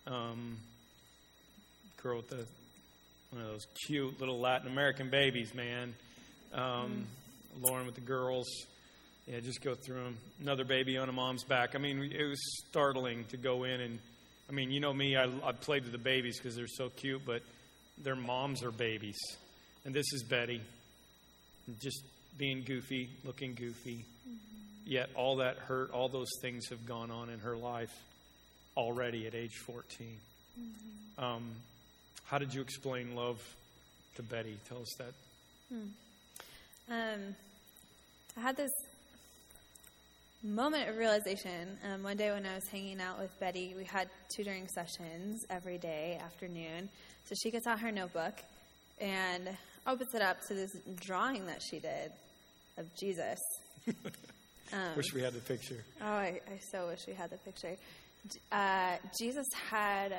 Um, 0.07 0.59
girl 2.03 2.19
with 2.19 2.29
the 2.29 2.45
one 3.31 3.43
of 3.43 3.49
those 3.49 3.67
cute 3.87 4.21
little 4.21 4.39
Latin 4.39 4.69
American 4.71 5.11
babies, 5.11 5.55
man. 5.55 5.95
Um, 6.53 6.61
mm. 6.61 7.05
Lauren 7.61 7.87
with 7.87 7.95
the 7.95 8.01
girls. 8.01 8.47
Yeah, 9.27 9.41
just 9.41 9.63
go 9.63 9.75
through 9.75 10.05
them. 10.05 10.19
Another 10.41 10.65
baby 10.65 10.99
on 10.99 11.09
a 11.09 11.13
mom's 11.13 11.45
back. 11.45 11.75
I 11.75 11.79
mean, 11.79 12.13
it 12.13 12.25
was 12.25 12.39
startling 12.69 13.25
to 13.31 13.39
go 13.39 13.65
in 13.65 13.81
and, 13.81 13.99
I 14.49 14.53
mean, 14.53 14.71
you 14.71 14.81
know 14.81 14.93
me, 14.93 15.17
I, 15.17 15.25
I 15.43 15.53
played 15.53 15.85
with 15.85 15.93
the 15.93 15.99
babies 15.99 16.39
because 16.39 16.55
they're 16.55 16.67
so 16.69 16.91
cute, 16.91 17.23
but 17.25 17.43
their 18.03 18.15
moms 18.15 18.63
are 18.63 18.71
babies. 18.71 19.19
And 19.87 19.95
this 19.95 20.13
is 20.13 20.23
Betty, 20.23 20.61
just 21.83 22.03
being 22.37 22.63
goofy, 22.65 23.09
looking 23.25 23.55
goofy. 23.55 24.05
Mm-hmm. 24.29 24.37
Yet 24.85 25.09
all 25.15 25.37
that 25.37 25.57
hurt, 25.57 25.91
all 25.91 26.09
those 26.09 26.31
things 26.43 26.69
have 26.69 26.85
gone 26.85 27.11
on 27.11 27.31
in 27.31 27.39
her 27.41 27.57
life 27.57 27.95
already 28.77 29.27
at 29.27 29.35
age 29.35 29.57
14. 29.57 30.07
Mm-hmm. 30.59 31.25
Um, 31.25 31.43
how 32.25 32.39
did 32.39 32.55
you 32.55 32.61
explain 32.61 33.15
love 33.15 33.41
to 34.17 34.23
Betty? 34.23 34.57
Tell 34.69 34.79
us 34.83 34.95
that. 34.99 35.13
Hmm. 35.69 36.93
Um, 36.93 37.35
I 38.37 38.41
had 38.41 38.57
this 38.57 38.73
moment 40.43 40.89
of 40.89 40.97
realization. 40.97 41.79
Um, 41.85 42.03
one 42.03 42.17
day 42.17 42.31
when 42.31 42.45
I 42.45 42.55
was 42.55 42.67
hanging 42.69 43.01
out 43.01 43.19
with 43.19 43.39
Betty, 43.41 43.75
we 43.77 43.85
had 43.85 44.09
tutoring 44.37 44.69
sessions 44.69 45.45
every 45.51 45.79
day 45.79 46.21
afternoon. 46.23 46.89
So 47.27 47.35
she 47.43 47.51
gets 47.51 47.67
out 47.67 47.81
her 47.81 47.91
notebook 47.91 48.35
and 49.01 49.49
opens 49.87 50.15
it 50.15 50.23
up 50.23 50.41
to 50.49 50.55
this 50.55 50.77
drawing 50.97 51.47
that 51.47 51.63
she 51.63 51.79
did 51.79 52.13
of 52.79 52.87
Jesus. 52.97 53.41
Um, 54.73 54.97
wish 54.97 55.13
we 55.15 55.21
had 55.21 55.35
the 55.35 55.41
picture. 55.41 55.85
Oh, 56.01 56.07
I, 56.07 56.41
I 56.49 56.59
so 56.73 56.89
wish 56.89 57.07
we 57.07 57.13
had 57.13 57.31
the 57.31 57.37
picture. 57.37 57.77
Uh, 58.51 58.97
Jesus 59.19 59.47
had 59.71 60.15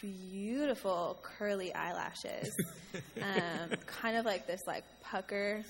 beautiful 0.00 1.18
curly 1.22 1.72
eyelashes, 1.74 2.54
um, 3.22 3.76
kind 3.86 4.16
of 4.16 4.24
like 4.24 4.46
this 4.46 4.60
like 4.66 4.84
pucker 5.02 5.64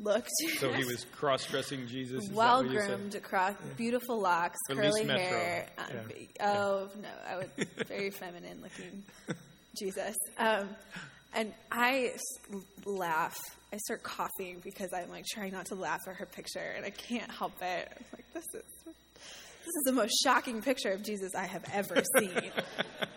looked. 0.00 0.30
So 0.58 0.72
he 0.72 0.84
was 0.84 1.04
cross-dressing 1.12 1.86
Jesus. 1.86 2.28
well 2.30 2.62
groomed, 2.62 3.14
across 3.14 3.54
beautiful 3.76 4.20
locks, 4.20 4.58
At 4.70 4.76
curly 4.76 5.04
hair. 5.06 5.66
Um, 5.78 5.84
yeah. 6.16 6.52
Oh 6.52 6.88
no, 7.00 7.08
I 7.28 7.36
would 7.36 7.50
very 7.86 8.10
feminine 8.22 8.62
looking 8.62 9.02
Jesus. 9.78 10.16
Um, 10.38 10.68
and 11.34 11.52
I 11.70 12.12
laugh. 12.84 13.38
I 13.72 13.76
start 13.76 14.02
coughing 14.02 14.60
because 14.64 14.90
I'm 14.94 15.10
like 15.10 15.26
trying 15.26 15.52
not 15.52 15.66
to 15.66 15.74
laugh 15.74 16.00
at 16.06 16.16
her 16.16 16.26
picture, 16.26 16.72
and 16.76 16.86
I 16.86 16.90
can't 16.90 17.30
help 17.30 17.52
it. 17.60 17.88
I'm 17.92 18.04
like, 18.14 18.32
this 18.32 18.44
is 18.54 18.94
this 19.68 19.76
is 19.76 19.84
the 19.84 19.92
most 19.92 20.22
shocking 20.24 20.62
picture 20.62 20.92
of 20.92 21.02
Jesus 21.02 21.34
I 21.34 21.44
have 21.44 21.62
ever 21.74 22.02
seen 22.16 22.50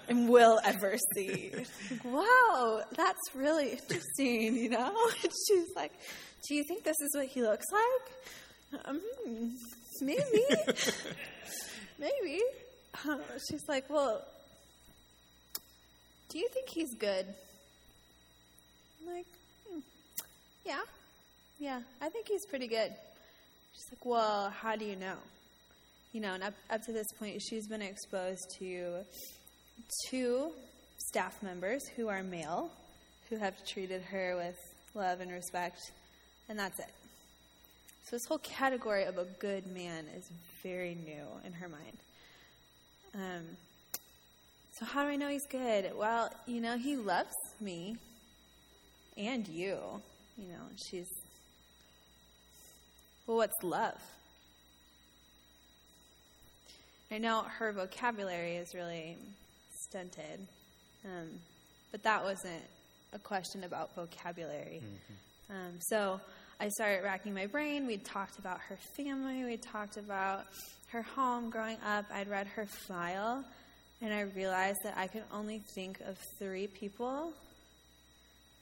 and 0.10 0.28
will 0.28 0.60
ever 0.66 0.98
see. 1.16 1.54
Wow, 2.04 2.82
that's 2.98 3.22
really 3.34 3.72
interesting, 3.72 4.58
you 4.58 4.70
know? 4.70 4.92
And 5.24 5.32
she's 5.48 5.70
like, 5.78 5.94
Do 6.48 6.56
you 6.56 6.66
think 6.68 6.84
this 6.84 6.98
is 7.00 7.16
what 7.16 7.28
he 7.28 7.42
looks 7.42 7.66
like? 7.72 8.84
Um, 8.86 9.02
maybe. 10.02 10.44
maybe. 12.00 12.42
Uh, 13.08 13.18
she's 13.50 13.64
like, 13.70 13.90
Well, 13.90 14.22
do 16.30 16.38
you 16.38 16.50
think 16.54 16.68
he's 16.70 16.94
good? 16.96 17.26
I'm 19.00 19.16
like, 19.16 19.26
hmm, 19.70 19.80
Yeah. 20.66 20.82
Yeah, 21.60 21.80
I 22.02 22.10
think 22.10 22.28
he's 22.28 22.46
pretty 22.48 22.68
good. 22.68 22.94
She's 23.74 23.86
like, 23.94 24.06
Well, 24.06 24.50
how 24.50 24.76
do 24.76 24.84
you 24.84 24.98
know? 24.98 25.16
You 26.12 26.21
know, 26.21 26.34
and 26.34 26.43
up, 26.43 26.54
up 26.69 26.82
to 26.84 26.91
this 26.91 27.08
point, 27.17 27.41
she's 27.41 27.67
been 27.67 27.82
exposed 27.82 28.43
to 28.60 29.06
two 30.10 30.52
staff 30.97 31.41
members 31.41 31.82
who 31.95 32.08
are 32.08 32.24
male, 32.24 32.69
who 33.30 33.38
have 33.38 33.56
treated 33.65 34.02
her 34.04 34.36
with 34.36 34.58
love 34.93 35.21
and 35.21 35.32
respect, 35.32 35.80
and 36.50 36.60
that's 36.60 36.80
it. 36.80 36.93
So 38.06 38.17
this 38.17 38.26
whole 38.26 38.39
category 38.39 39.06
of 39.06 39.17
a 39.17 39.26
good 39.39 39.67
man 39.67 40.06
is 40.17 40.30
very 40.63 40.95
new 40.95 41.26
in 41.45 41.54
her 41.54 41.69
mind. 41.69 41.97
Um, 43.15 43.45
so 44.74 44.86
how 44.86 45.04
do 45.04 45.10
I 45.10 45.15
know 45.15 45.30
he's 45.30 45.47
good? 45.47 45.91
Well, 45.95 46.30
you 46.45 46.60
know, 46.60 46.78
he 46.78 46.97
loves 46.97 47.36
me 47.60 47.95
and 49.15 49.47
you. 49.47 49.78
You 50.38 50.47
know, 50.47 50.63
she's. 50.89 51.08
Well, 53.28 53.38
what's 53.38 53.63
love? 53.63 54.02
I 57.12 57.17
know 57.17 57.43
her 57.60 57.74
vocabulary 57.74 58.56
is 58.56 58.74
really 58.74 59.17
stunted, 59.82 60.47
um, 61.04 61.28
but 61.91 62.04
that 62.04 62.24
wasn't 62.24 62.63
a 63.12 63.19
question 63.19 63.65
about 63.65 63.93
vocabulary. 63.95 64.82
Mm-hmm. 64.82 65.54
Um, 65.54 65.74
so 65.82 66.21
I 66.62 66.69
started 66.69 67.04
racking 67.04 67.34
my 67.34 67.47
brain. 67.47 67.86
We'd 67.86 68.06
talked 68.06 68.39
about 68.39 68.62
her 68.69 68.78
family, 68.95 69.43
we'd 69.43 69.62
talked 69.62 69.97
about 69.97 70.45
her 70.88 71.02
home 71.02 71.50
growing 71.50 71.78
up. 71.86 72.06
I'd 72.13 72.30
read 72.30 72.47
her 72.47 72.65
file, 72.88 73.43
and 74.02 74.13
I 74.13 74.21
realized 74.21 74.80
that 74.84 74.97
I 74.97 75.08
could 75.08 75.24
only 75.34 75.62
think 75.76 76.00
of 76.08 76.17
three 76.39 76.67
people 76.67 77.34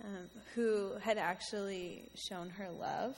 um, 0.04 0.28
who 0.56 0.94
had 1.02 1.20
actually 1.20 2.02
shown 2.16 2.50
her 2.50 2.70
love 2.72 3.16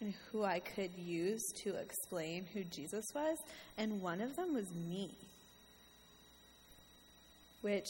and 0.00 0.14
who 0.30 0.44
I 0.44 0.60
could 0.60 0.90
use 0.96 1.42
to 1.64 1.74
explain 1.76 2.46
who 2.52 2.64
Jesus 2.64 3.04
was, 3.14 3.36
and 3.78 4.00
one 4.00 4.20
of 4.20 4.36
them 4.36 4.54
was 4.54 4.70
me, 4.74 5.10
which 7.62 7.88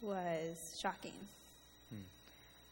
was 0.00 0.56
shocking. 0.82 1.14
Hmm. 1.90 2.02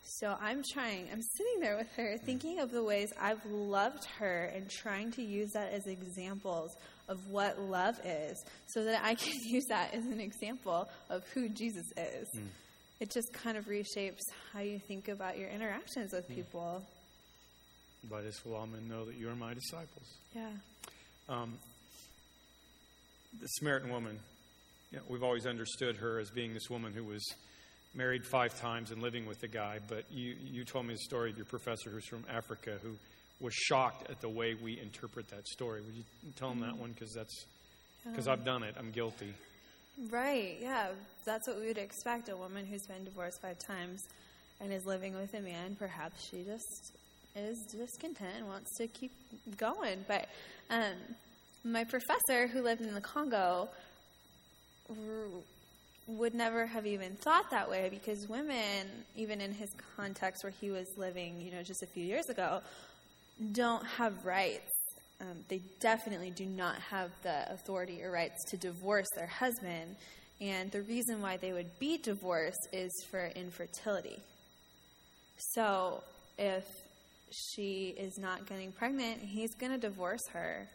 So 0.02 0.36
I'm 0.40 0.62
trying, 0.72 1.08
I'm 1.12 1.22
sitting 1.22 1.60
there 1.60 1.76
with 1.76 1.92
her 1.96 2.16
thinking 2.24 2.60
of 2.60 2.70
the 2.70 2.82
ways 2.82 3.12
I've 3.20 3.44
loved 3.46 4.04
her 4.18 4.50
and 4.54 4.68
trying 4.68 5.12
to 5.12 5.22
use 5.22 5.50
that 5.52 5.72
as 5.72 5.86
examples 5.86 6.76
of 7.08 7.18
what 7.28 7.60
love 7.60 7.98
is 8.04 8.42
so 8.66 8.84
that 8.84 9.02
I 9.04 9.14
can 9.14 9.34
use 9.44 9.64
that 9.68 9.94
as 9.94 10.04
an 10.06 10.20
example 10.20 10.88
of 11.08 11.24
who 11.34 11.48
Jesus 11.48 11.86
is. 11.96 12.28
Hmm. 12.34 12.46
It 13.00 13.10
just 13.10 13.32
kind 13.32 13.56
of 13.56 13.66
reshapes 13.66 14.22
how 14.52 14.60
you 14.60 14.78
think 14.78 15.08
about 15.08 15.38
your 15.38 15.48
interactions 15.48 16.12
with 16.12 16.26
hmm. 16.26 16.34
people. 16.34 16.82
By 18.10 18.22
this 18.22 18.44
will 18.44 18.54
all 18.54 18.66
men 18.66 18.88
know 18.88 19.04
that 19.04 19.16
you 19.16 19.28
are 19.28 19.36
my 19.36 19.54
disciples. 19.54 20.06
Yeah. 20.34 20.48
Um, 21.28 21.54
the 23.40 23.46
Samaritan 23.46 23.90
woman, 23.90 24.18
you 24.90 24.98
know, 24.98 25.04
we've 25.08 25.22
always 25.22 25.46
understood 25.46 25.96
her 25.96 26.18
as 26.18 26.30
being 26.30 26.54
this 26.54 26.68
woman 26.70 26.92
who 26.92 27.04
was 27.04 27.24
married 27.94 28.24
five 28.26 28.58
times 28.60 28.90
and 28.90 29.02
living 29.02 29.26
with 29.26 29.42
a 29.42 29.48
guy, 29.48 29.78
but 29.88 30.04
you, 30.10 30.34
you 30.42 30.64
told 30.64 30.86
me 30.86 30.94
the 30.94 31.00
story 31.00 31.30
of 31.30 31.36
your 31.36 31.46
professor 31.46 31.90
who's 31.90 32.06
from 32.06 32.24
Africa 32.28 32.78
who 32.82 32.90
was 33.40 33.54
shocked 33.54 34.10
at 34.10 34.20
the 34.20 34.28
way 34.28 34.54
we 34.54 34.80
interpret 34.80 35.28
that 35.28 35.46
story. 35.46 35.80
Would 35.80 35.94
you 35.94 36.04
tell 36.36 36.50
him 36.50 36.60
that 36.60 36.70
mm-hmm. 36.70 36.80
one? 36.80 36.92
Because 36.92 37.12
that's 37.12 37.44
because 38.04 38.28
um, 38.28 38.34
I've 38.34 38.44
done 38.44 38.62
it. 38.62 38.74
I'm 38.78 38.90
guilty. 38.90 39.32
Right. 40.10 40.58
Yeah. 40.60 40.88
That's 41.24 41.46
what 41.48 41.60
we 41.60 41.68
would 41.68 41.78
expect 41.78 42.28
a 42.28 42.36
woman 42.36 42.66
who's 42.66 42.86
been 42.86 43.04
divorced 43.04 43.40
five 43.40 43.58
times 43.58 44.02
and 44.60 44.72
is 44.72 44.84
living 44.86 45.14
with 45.14 45.34
a 45.34 45.40
man, 45.40 45.76
perhaps 45.78 46.28
she 46.28 46.42
just 46.42 46.92
is 47.36 47.58
discontent 47.70 48.34
and 48.38 48.46
wants 48.46 48.76
to 48.78 48.86
keep 48.86 49.12
going. 49.56 50.04
But 50.06 50.28
um, 50.70 50.94
my 51.64 51.84
professor, 51.84 52.46
who 52.46 52.62
lived 52.62 52.80
in 52.80 52.94
the 52.94 53.00
Congo, 53.00 53.68
would 56.06 56.34
never 56.34 56.66
have 56.66 56.86
even 56.86 57.14
thought 57.16 57.50
that 57.50 57.68
way 57.68 57.88
because 57.90 58.28
women, 58.28 58.88
even 59.16 59.40
in 59.40 59.52
his 59.52 59.70
context 59.96 60.44
where 60.44 60.52
he 60.60 60.70
was 60.70 60.86
living, 60.96 61.40
you 61.40 61.50
know, 61.50 61.62
just 61.62 61.82
a 61.82 61.86
few 61.86 62.04
years 62.04 62.28
ago, 62.28 62.60
don't 63.52 63.84
have 63.84 64.24
rights. 64.24 64.70
Um, 65.20 65.44
they 65.48 65.60
definitely 65.80 66.30
do 66.30 66.44
not 66.44 66.76
have 66.76 67.10
the 67.22 67.50
authority 67.52 68.02
or 68.02 68.10
rights 68.10 68.44
to 68.50 68.56
divorce 68.56 69.06
their 69.16 69.26
husband. 69.26 69.96
And 70.40 70.70
the 70.70 70.82
reason 70.82 71.22
why 71.22 71.36
they 71.36 71.52
would 71.52 71.78
be 71.78 71.96
divorced 71.98 72.68
is 72.72 72.90
for 73.10 73.26
infertility. 73.34 74.18
So 75.54 76.02
if 76.36 76.64
she 77.54 77.94
is 77.98 78.18
not 78.18 78.46
getting 78.46 78.72
pregnant, 78.72 79.20
he's 79.20 79.54
going 79.54 79.72
to 79.72 79.78
divorce 79.78 80.26
her. 80.32 80.66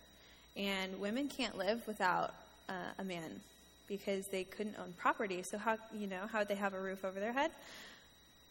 And 0.58 1.00
women 1.00 1.30
can't 1.30 1.58
live 1.58 1.86
without 1.88 2.34
uh, 2.68 2.74
a 2.98 3.04
man 3.04 3.42
because 3.88 4.26
they 4.32 4.44
couldn't 4.44 4.76
own 4.80 4.94
property. 4.98 5.44
So 5.50 5.58
how 5.58 5.78
you 5.94 6.08
know 6.08 6.28
how 6.32 6.40
would 6.40 6.48
they 6.48 6.56
have 6.56 6.74
a 6.74 6.80
roof 6.80 7.04
over 7.04 7.20
their 7.20 7.34
head? 7.34 7.52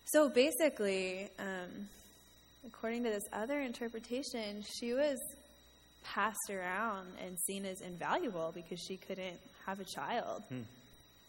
So 0.06 0.28
basically, 0.28 1.28
um, 1.38 1.88
according 2.66 3.04
to 3.04 3.10
this 3.10 3.24
other 3.32 3.60
interpretation, 3.60 4.64
she 4.78 4.94
was 4.94 5.18
passed 6.04 6.50
around 6.50 7.08
and 7.24 7.38
seen 7.46 7.64
as 7.64 7.80
invaluable 7.80 8.52
because 8.54 8.80
she 8.80 8.96
couldn't 8.96 9.38
have 9.66 9.80
a 9.80 9.84
child. 9.84 10.42
Hmm. 10.48 10.62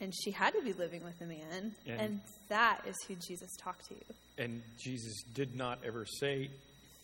And 0.02 0.14
she 0.24 0.32
had 0.32 0.54
to 0.54 0.62
be 0.62 0.72
living 0.72 1.04
with 1.04 1.20
a 1.20 1.26
man. 1.26 1.76
And, 1.86 2.00
and 2.00 2.22
that 2.48 2.82
is 2.88 2.96
who 3.08 3.16
Jesus 3.16 3.50
talked 3.62 3.86
to. 3.90 3.96
And 4.42 4.62
Jesus 4.82 5.22
did 5.34 5.58
not 5.58 5.80
ever 5.86 6.06
say, 6.06 6.50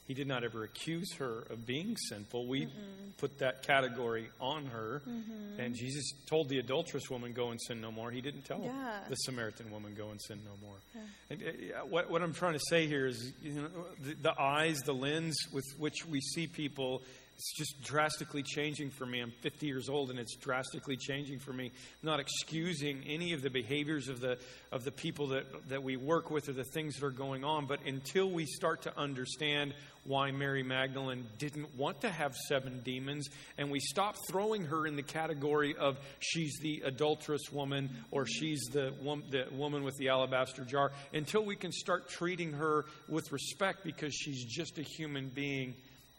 he 0.07 0.13
did 0.13 0.27
not 0.27 0.43
ever 0.43 0.63
accuse 0.63 1.13
her 1.15 1.45
of 1.49 1.65
being 1.65 1.95
sinful. 2.09 2.47
We 2.47 2.65
Mm-mm. 2.65 3.17
put 3.17 3.39
that 3.39 3.63
category 3.63 4.29
on 4.39 4.67
her. 4.67 5.01
Mm-hmm. 5.07 5.59
And 5.59 5.75
Jesus 5.75 6.11
told 6.27 6.47
the 6.47 6.59
adulterous 6.59 7.09
woman, 7.09 7.33
Go 7.33 7.49
and 7.49 7.59
sin 7.59 7.81
no 7.81 7.91
more. 7.91 8.11
He 8.11 8.21
didn't 8.21 8.45
tell 8.45 8.61
yeah. 8.61 8.99
the 9.09 9.15
Samaritan 9.15 9.71
woman, 9.71 9.95
Go 9.97 10.11
and 10.11 10.21
sin 10.21 10.39
no 10.45 10.67
more. 10.67 10.75
Yeah. 10.93 11.01
And, 11.31 11.43
uh, 11.43 11.85
what, 11.87 12.11
what 12.11 12.21
I'm 12.21 12.33
trying 12.33 12.53
to 12.53 12.63
say 12.69 12.85
here 12.85 13.07
is 13.07 13.33
you 13.41 13.53
know, 13.53 13.67
the, 13.99 14.13
the 14.21 14.39
eyes, 14.39 14.77
the 14.85 14.93
lens 14.93 15.35
with 15.51 15.65
which 15.79 16.05
we 16.05 16.21
see 16.21 16.45
people 16.45 17.01
it's 17.35 17.53
just 17.53 17.81
drastically 17.81 18.43
changing 18.43 18.91
for 18.91 19.05
me. 19.05 19.21
I'm 19.21 19.33
50 19.41 19.67
years 19.67 19.89
old 19.89 20.09
and 20.09 20.17
it's 20.17 20.35
drastically 20.35 20.95
changing 20.95 21.39
for 21.39 21.51
me. 21.51 21.65
I'm 21.65 22.07
not 22.07 22.21
excusing 22.21 23.03
any 23.07 23.33
of 23.33 23.41
the 23.41 23.49
behaviors 23.49 24.07
of 24.07 24.21
the, 24.21 24.37
of 24.71 24.85
the 24.85 24.91
people 24.91 25.27
that, 25.27 25.69
that 25.69 25.83
we 25.83 25.97
work 25.97 26.31
with 26.31 26.47
or 26.47 26.53
the 26.53 26.63
things 26.63 26.95
that 26.95 27.05
are 27.05 27.11
going 27.11 27.43
on, 27.43 27.65
but 27.65 27.85
until 27.85 28.29
we 28.29 28.45
start 28.45 28.83
to 28.83 28.97
understand 28.97 29.73
why 30.05 30.31
Mary 30.31 30.63
Magdalene 30.63 31.25
didn't 31.37 31.75
want 31.75 32.01
to 32.01 32.09
have 32.09 32.35
seven 32.47 32.79
demons 32.85 33.27
and 33.57 33.69
we 33.69 33.79
stop 33.79 34.15
throwing 34.29 34.63
her 34.65 34.87
in 34.87 34.95
the 34.95 35.03
category 35.03 35.75
of 35.75 35.97
she's 36.19 36.57
the 36.61 36.83
adulterous 36.85 37.51
woman 37.51 37.89
or 38.11 38.25
she's 38.25 38.61
the, 38.71 38.93
the 39.29 39.45
woman 39.51 39.83
with 39.83 39.97
the 39.97 40.07
alabaster 40.07 40.63
jar, 40.63 40.93
until 41.13 41.43
we 41.43 41.55
can 41.57 41.73
start 41.73 42.07
treating 42.07 42.53
her 42.53 42.85
with 43.09 43.31
respect 43.33 43.83
because 43.83 44.13
she's 44.13 44.45
just 44.45 44.77
a 44.77 44.83
human 44.83 45.27
being 45.29 45.73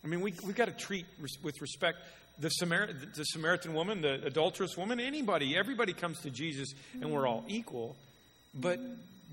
I 0.07 0.09
mean, 0.09 0.21
we, 0.21 0.35
we've 0.45 0.55
got 0.55 0.66
to 0.66 0.73
treat 0.73 1.05
with 1.21 1.61
respect 1.61 1.99
the, 2.38 2.49
Samar- 2.49 2.90
the 3.16 3.25
Samaritan 3.25 3.75
woman, 3.75 4.03
the 4.03 4.25
adulterous 4.25 4.77
woman, 4.77 5.01
anybody. 5.01 5.57
Everybody 5.57 5.95
comes 5.95 6.21
to 6.21 6.31
Jesus 6.31 6.69
and 7.01 7.11
we're 7.11 7.27
all 7.27 7.42
equal. 7.49 7.97
But, 8.55 8.79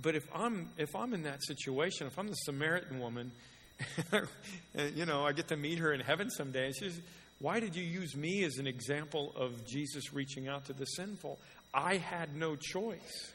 but 0.02 0.16
if, 0.16 0.24
I'm, 0.34 0.72
if 0.80 0.96
I'm 0.96 1.14
in 1.14 1.24
that 1.24 1.44
situation, 1.44 2.08
if 2.08 2.18
I'm 2.18 2.28
the 2.28 2.34
Samaritan 2.34 3.00
woman, 3.00 3.32
you 4.96 5.06
know, 5.06 5.28
I 5.28 5.34
get 5.34 5.50
to 5.50 5.58
meet 5.58 5.78
her 5.78 5.94
in 5.94 6.00
heaven 6.00 6.32
someday, 6.32 6.66
and 6.66 6.76
she 6.76 6.86
says, 6.86 7.00
Why 7.40 7.60
did 7.60 7.76
you 7.76 7.84
use 7.84 8.16
me 8.16 8.44
as 8.44 8.58
an 8.58 8.66
example 8.66 9.32
of 9.36 9.68
Jesus 9.68 10.12
reaching 10.12 10.48
out 10.48 10.66
to 10.66 10.74
the 10.74 10.86
sinful? 10.86 11.38
I 11.72 11.98
had 11.98 12.36
no 12.36 12.56
choice. 12.56 13.32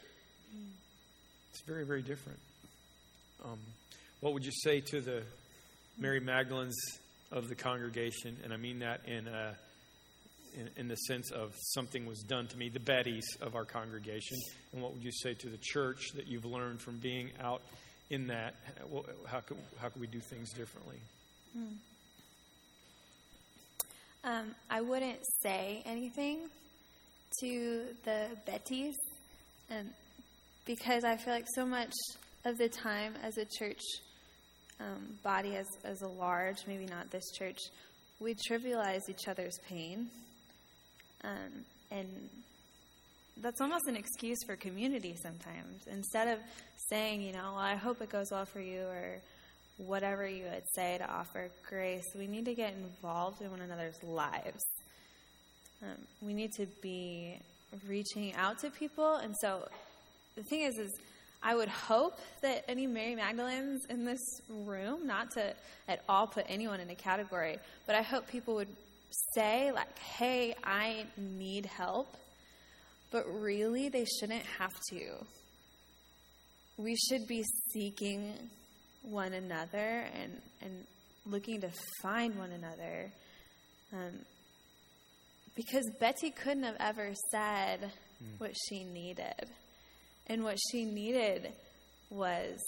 It's 1.52 1.62
very, 1.68 1.84
very 1.84 2.02
different. 2.02 2.40
Um, 3.44 3.58
what 4.18 4.32
would 4.34 4.44
you 4.44 4.52
say 4.52 4.80
to 4.80 5.00
the 5.00 5.22
Mary 5.98 6.18
Magdalene's 6.18 6.76
of 7.30 7.48
the 7.48 7.54
congregation, 7.54 8.36
and 8.42 8.52
I 8.52 8.56
mean 8.56 8.78
that 8.78 9.02
in, 9.06 9.28
a, 9.28 9.54
in, 10.54 10.70
in 10.76 10.88
the 10.88 10.96
sense 10.96 11.30
of 11.30 11.54
something 11.74 12.06
was 12.06 12.20
done 12.20 12.46
to 12.48 12.56
me, 12.56 12.68
the 12.68 12.78
Bettys 12.78 13.24
of 13.40 13.54
our 13.54 13.64
congregation. 13.64 14.38
And 14.72 14.82
what 14.82 14.94
would 14.94 15.02
you 15.02 15.12
say 15.12 15.34
to 15.34 15.48
the 15.48 15.58
church 15.60 16.12
that 16.14 16.26
you've 16.26 16.46
learned 16.46 16.80
from 16.80 16.98
being 16.98 17.30
out 17.40 17.62
in 18.10 18.26
that? 18.28 18.54
How 19.26 19.40
could, 19.40 19.58
how 19.80 19.88
could 19.88 20.00
we 20.00 20.06
do 20.06 20.20
things 20.20 20.52
differently? 20.52 20.96
Hmm. 21.52 21.74
Um, 24.24 24.54
I 24.68 24.80
wouldn't 24.80 25.20
say 25.42 25.82
anything 25.86 26.48
to 27.40 27.84
the 28.04 28.26
Bettys 28.46 28.94
um, 29.70 29.90
because 30.64 31.04
I 31.04 31.16
feel 31.16 31.34
like 31.34 31.46
so 31.54 31.64
much 31.64 31.92
of 32.44 32.58
the 32.58 32.68
time 32.68 33.14
as 33.22 33.38
a 33.38 33.44
church 33.44 33.80
um, 34.80 35.18
body 35.22 35.56
as, 35.56 35.66
as 35.84 36.02
a 36.02 36.08
large, 36.08 36.66
maybe 36.66 36.86
not 36.86 37.10
this 37.10 37.30
church, 37.36 37.58
we 38.20 38.34
trivialize 38.34 39.08
each 39.08 39.28
other's 39.28 39.58
pain. 39.68 40.08
Um, 41.24 41.64
and 41.90 42.08
that's 43.40 43.60
almost 43.60 43.86
an 43.86 43.96
excuse 43.96 44.38
for 44.46 44.56
community 44.56 45.16
sometimes. 45.22 45.86
Instead 45.90 46.28
of 46.28 46.38
saying, 46.90 47.22
you 47.22 47.32
know, 47.32 47.52
well, 47.54 47.58
I 47.58 47.74
hope 47.74 48.00
it 48.00 48.10
goes 48.10 48.30
well 48.30 48.44
for 48.44 48.60
you 48.60 48.80
or 48.80 49.18
whatever 49.78 50.26
you 50.26 50.44
would 50.44 50.64
say 50.74 50.98
to 50.98 51.08
offer 51.08 51.48
grace, 51.68 52.04
we 52.16 52.26
need 52.26 52.44
to 52.46 52.54
get 52.54 52.74
involved 52.74 53.40
in 53.40 53.50
one 53.50 53.60
another's 53.60 54.02
lives. 54.02 54.64
Um, 55.82 55.96
we 56.20 56.34
need 56.34 56.52
to 56.54 56.66
be 56.82 57.38
reaching 57.86 58.34
out 58.34 58.58
to 58.60 58.70
people. 58.70 59.14
And 59.14 59.34
so 59.40 59.68
the 60.34 60.42
thing 60.42 60.62
is, 60.62 60.76
is 60.78 60.90
I 61.42 61.54
would 61.54 61.68
hope 61.68 62.18
that 62.42 62.64
any 62.68 62.86
Mary 62.86 63.14
Magdalenes 63.14 63.86
in 63.88 64.04
this 64.04 64.20
room, 64.48 65.06
not 65.06 65.30
to 65.32 65.54
at 65.86 66.02
all 66.08 66.26
put 66.26 66.44
anyone 66.48 66.80
in 66.80 66.90
a 66.90 66.94
category, 66.94 67.58
but 67.86 67.94
I 67.94 68.02
hope 68.02 68.28
people 68.28 68.54
would 68.56 68.74
say, 69.34 69.70
like, 69.72 69.98
hey, 69.98 70.54
I 70.64 71.06
need 71.16 71.66
help. 71.66 72.16
But 73.10 73.24
really, 73.40 73.88
they 73.88 74.04
shouldn't 74.04 74.44
have 74.58 74.74
to. 74.90 75.24
We 76.76 76.96
should 76.96 77.26
be 77.26 77.44
seeking 77.72 78.34
one 79.02 79.32
another 79.32 80.04
and, 80.14 80.40
and 80.60 80.84
looking 81.24 81.60
to 81.62 81.70
find 82.02 82.36
one 82.36 82.52
another. 82.52 83.10
Um, 83.92 84.18
because 85.54 85.88
Betty 85.98 86.30
couldn't 86.30 86.64
have 86.64 86.76
ever 86.78 87.12
said 87.30 87.80
mm. 88.22 88.38
what 88.38 88.52
she 88.68 88.84
needed. 88.84 89.48
And 90.28 90.44
what 90.44 90.58
she 90.70 90.84
needed 90.84 91.50
was 92.10 92.58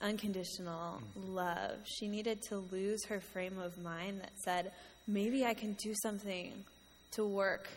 unconditional 0.00 1.00
mm. 1.00 1.34
love. 1.34 1.76
She 1.84 2.08
needed 2.08 2.42
to 2.48 2.58
lose 2.58 3.04
her 3.06 3.20
frame 3.20 3.58
of 3.58 3.78
mind 3.78 4.20
that 4.20 4.32
said, 4.44 4.72
maybe 5.06 5.44
I 5.44 5.54
can 5.54 5.74
do 5.74 5.94
something 6.02 6.52
to 7.12 7.24
work 7.24 7.68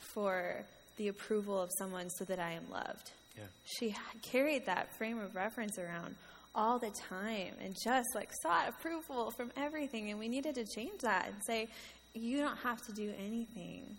for 0.00 0.64
the 0.96 1.08
approval 1.08 1.60
of 1.60 1.70
someone 1.78 2.08
so 2.10 2.24
that 2.24 2.38
I 2.38 2.52
am 2.52 2.70
loved. 2.70 3.10
Yeah. 3.36 3.44
She 3.64 3.96
carried 4.22 4.66
that 4.66 4.96
frame 4.96 5.18
of 5.18 5.34
reference 5.34 5.78
around 5.78 6.14
all 6.54 6.78
the 6.78 6.90
time 7.10 7.52
and 7.62 7.76
just 7.82 8.06
like 8.14 8.30
sought 8.42 8.68
approval 8.68 9.32
from 9.32 9.50
everything. 9.56 10.10
And 10.10 10.18
we 10.18 10.28
needed 10.28 10.54
to 10.54 10.64
change 10.64 11.00
that 11.02 11.26
and 11.26 11.36
say, 11.46 11.68
you 12.14 12.38
don't 12.38 12.58
have 12.58 12.80
to 12.86 12.92
do 12.92 13.12
anything. 13.18 13.96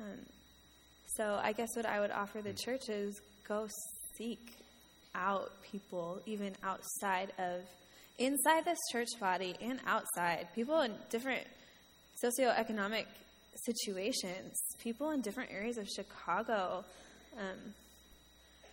Um, 0.00 0.18
so 1.16 1.40
I 1.42 1.52
guess 1.52 1.68
what 1.74 1.86
I 1.86 2.00
would 2.00 2.10
offer 2.10 2.42
the 2.42 2.50
mm. 2.50 2.64
church 2.64 2.88
is 2.88 3.20
go 3.46 3.68
seek 4.16 4.40
out 5.14 5.50
people, 5.62 6.20
even 6.26 6.54
outside 6.62 7.32
of, 7.38 7.62
inside 8.18 8.64
this 8.64 8.78
church 8.92 9.08
body 9.18 9.54
and 9.60 9.80
outside, 9.86 10.48
people 10.54 10.80
in 10.80 10.92
different 11.10 11.46
socioeconomic 12.22 13.06
situations, 13.64 14.54
people 14.82 15.10
in 15.10 15.20
different 15.22 15.50
areas 15.50 15.78
of 15.78 15.88
Chicago. 15.88 16.84
Um, 17.38 17.74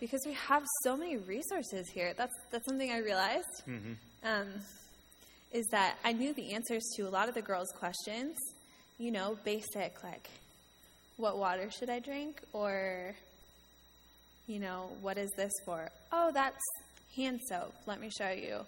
because 0.00 0.20
we 0.26 0.34
have 0.34 0.62
so 0.82 0.96
many 0.96 1.16
resources 1.16 1.88
here. 1.88 2.12
That's 2.16 2.34
that's 2.50 2.66
something 2.66 2.90
I 2.90 2.98
realized. 2.98 3.62
Mm-hmm. 3.66 3.92
Um, 4.24 4.48
is 5.52 5.64
that 5.70 5.96
I 6.04 6.12
knew 6.12 6.34
the 6.34 6.52
answers 6.52 6.82
to 6.96 7.02
a 7.02 7.10
lot 7.10 7.28
of 7.28 7.34
the 7.34 7.42
girls' 7.42 7.72
questions. 7.78 8.36
You 8.98 9.12
know, 9.12 9.38
basic 9.44 10.02
like, 10.02 10.28
what 11.16 11.38
water 11.38 11.70
should 11.70 11.90
I 11.90 12.00
drink, 12.00 12.40
or 12.52 13.14
you 14.46 14.58
know, 14.58 14.90
what 15.00 15.16
is 15.16 15.30
this 15.36 15.52
for? 15.64 15.90
Oh, 16.12 16.30
that's 16.32 16.62
hand 17.16 17.40
soap. 17.48 17.74
Let 17.86 18.00
me 18.00 18.10
show 18.10 18.30
you. 18.30 18.60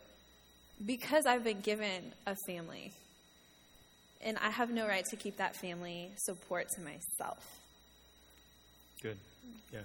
Because 0.84 1.26
I've 1.26 1.44
been 1.44 1.60
given 1.60 2.12
a 2.26 2.36
family, 2.46 2.92
and 4.22 4.36
I 4.38 4.50
have 4.50 4.70
no 4.70 4.86
right 4.86 5.04
to 5.06 5.16
keep 5.16 5.38
that 5.38 5.56
family 5.56 6.10
support 6.16 6.68
to 6.76 6.80
myself. 6.82 7.58
Good. 9.02 9.16
Yeah. 9.72 9.80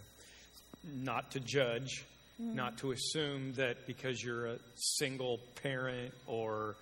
Not 0.84 1.32
to 1.32 1.40
judge. 1.40 2.06
Mm. 2.42 2.56
not 2.56 2.78
to 2.78 2.92
assume 2.92 3.54
that 3.54 3.86
because 3.86 4.24
you're 4.24 4.48
a 4.48 4.58
single 4.76 5.40
parent 5.62 6.14
or 6.28 6.76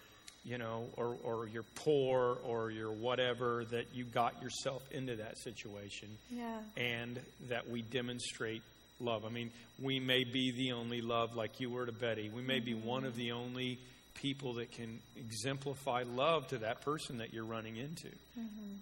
you 0.44 0.58
know, 0.58 0.86
or, 0.98 1.16
or 1.24 1.48
you're 1.48 1.66
poor 1.76 2.38
or 2.46 2.72
you're 2.72 2.92
whatever, 2.92 3.66
that 3.72 3.94
you 3.94 4.06
got 4.06 4.42
yourself 4.42 4.82
into 4.92 5.18
that 5.18 5.38
situation. 5.38 6.10
Yeah. 6.32 6.60
And 6.78 7.20
that 7.50 7.70
we 7.70 7.82
demonstrate 7.82 8.62
love. 9.00 9.26
I 9.26 9.30
mean, 9.30 9.52
we 9.82 10.00
may 10.00 10.24
be 10.24 10.52
the 10.52 10.74
only 10.74 11.02
love 11.02 11.36
like 11.36 11.60
you 11.60 11.70
were 11.70 11.86
to 11.86 11.92
Betty. 11.92 12.30
We 12.30 12.42
may 12.42 12.60
be 12.60 12.74
one 12.74 13.06
of 13.06 13.16
the 13.16 13.30
mm-hmm. 13.30 13.38
only 13.38 13.80
people 14.16 14.54
that 14.56 14.72
can 14.72 15.00
exemplify 15.18 16.04
love 16.04 16.48
to 16.50 16.60
that 16.60 16.82
person 16.82 17.20
that 17.20 17.34
you're 17.34 17.46
running 17.46 17.78
into. 17.78 18.08
Mm-hmm. 18.38 18.76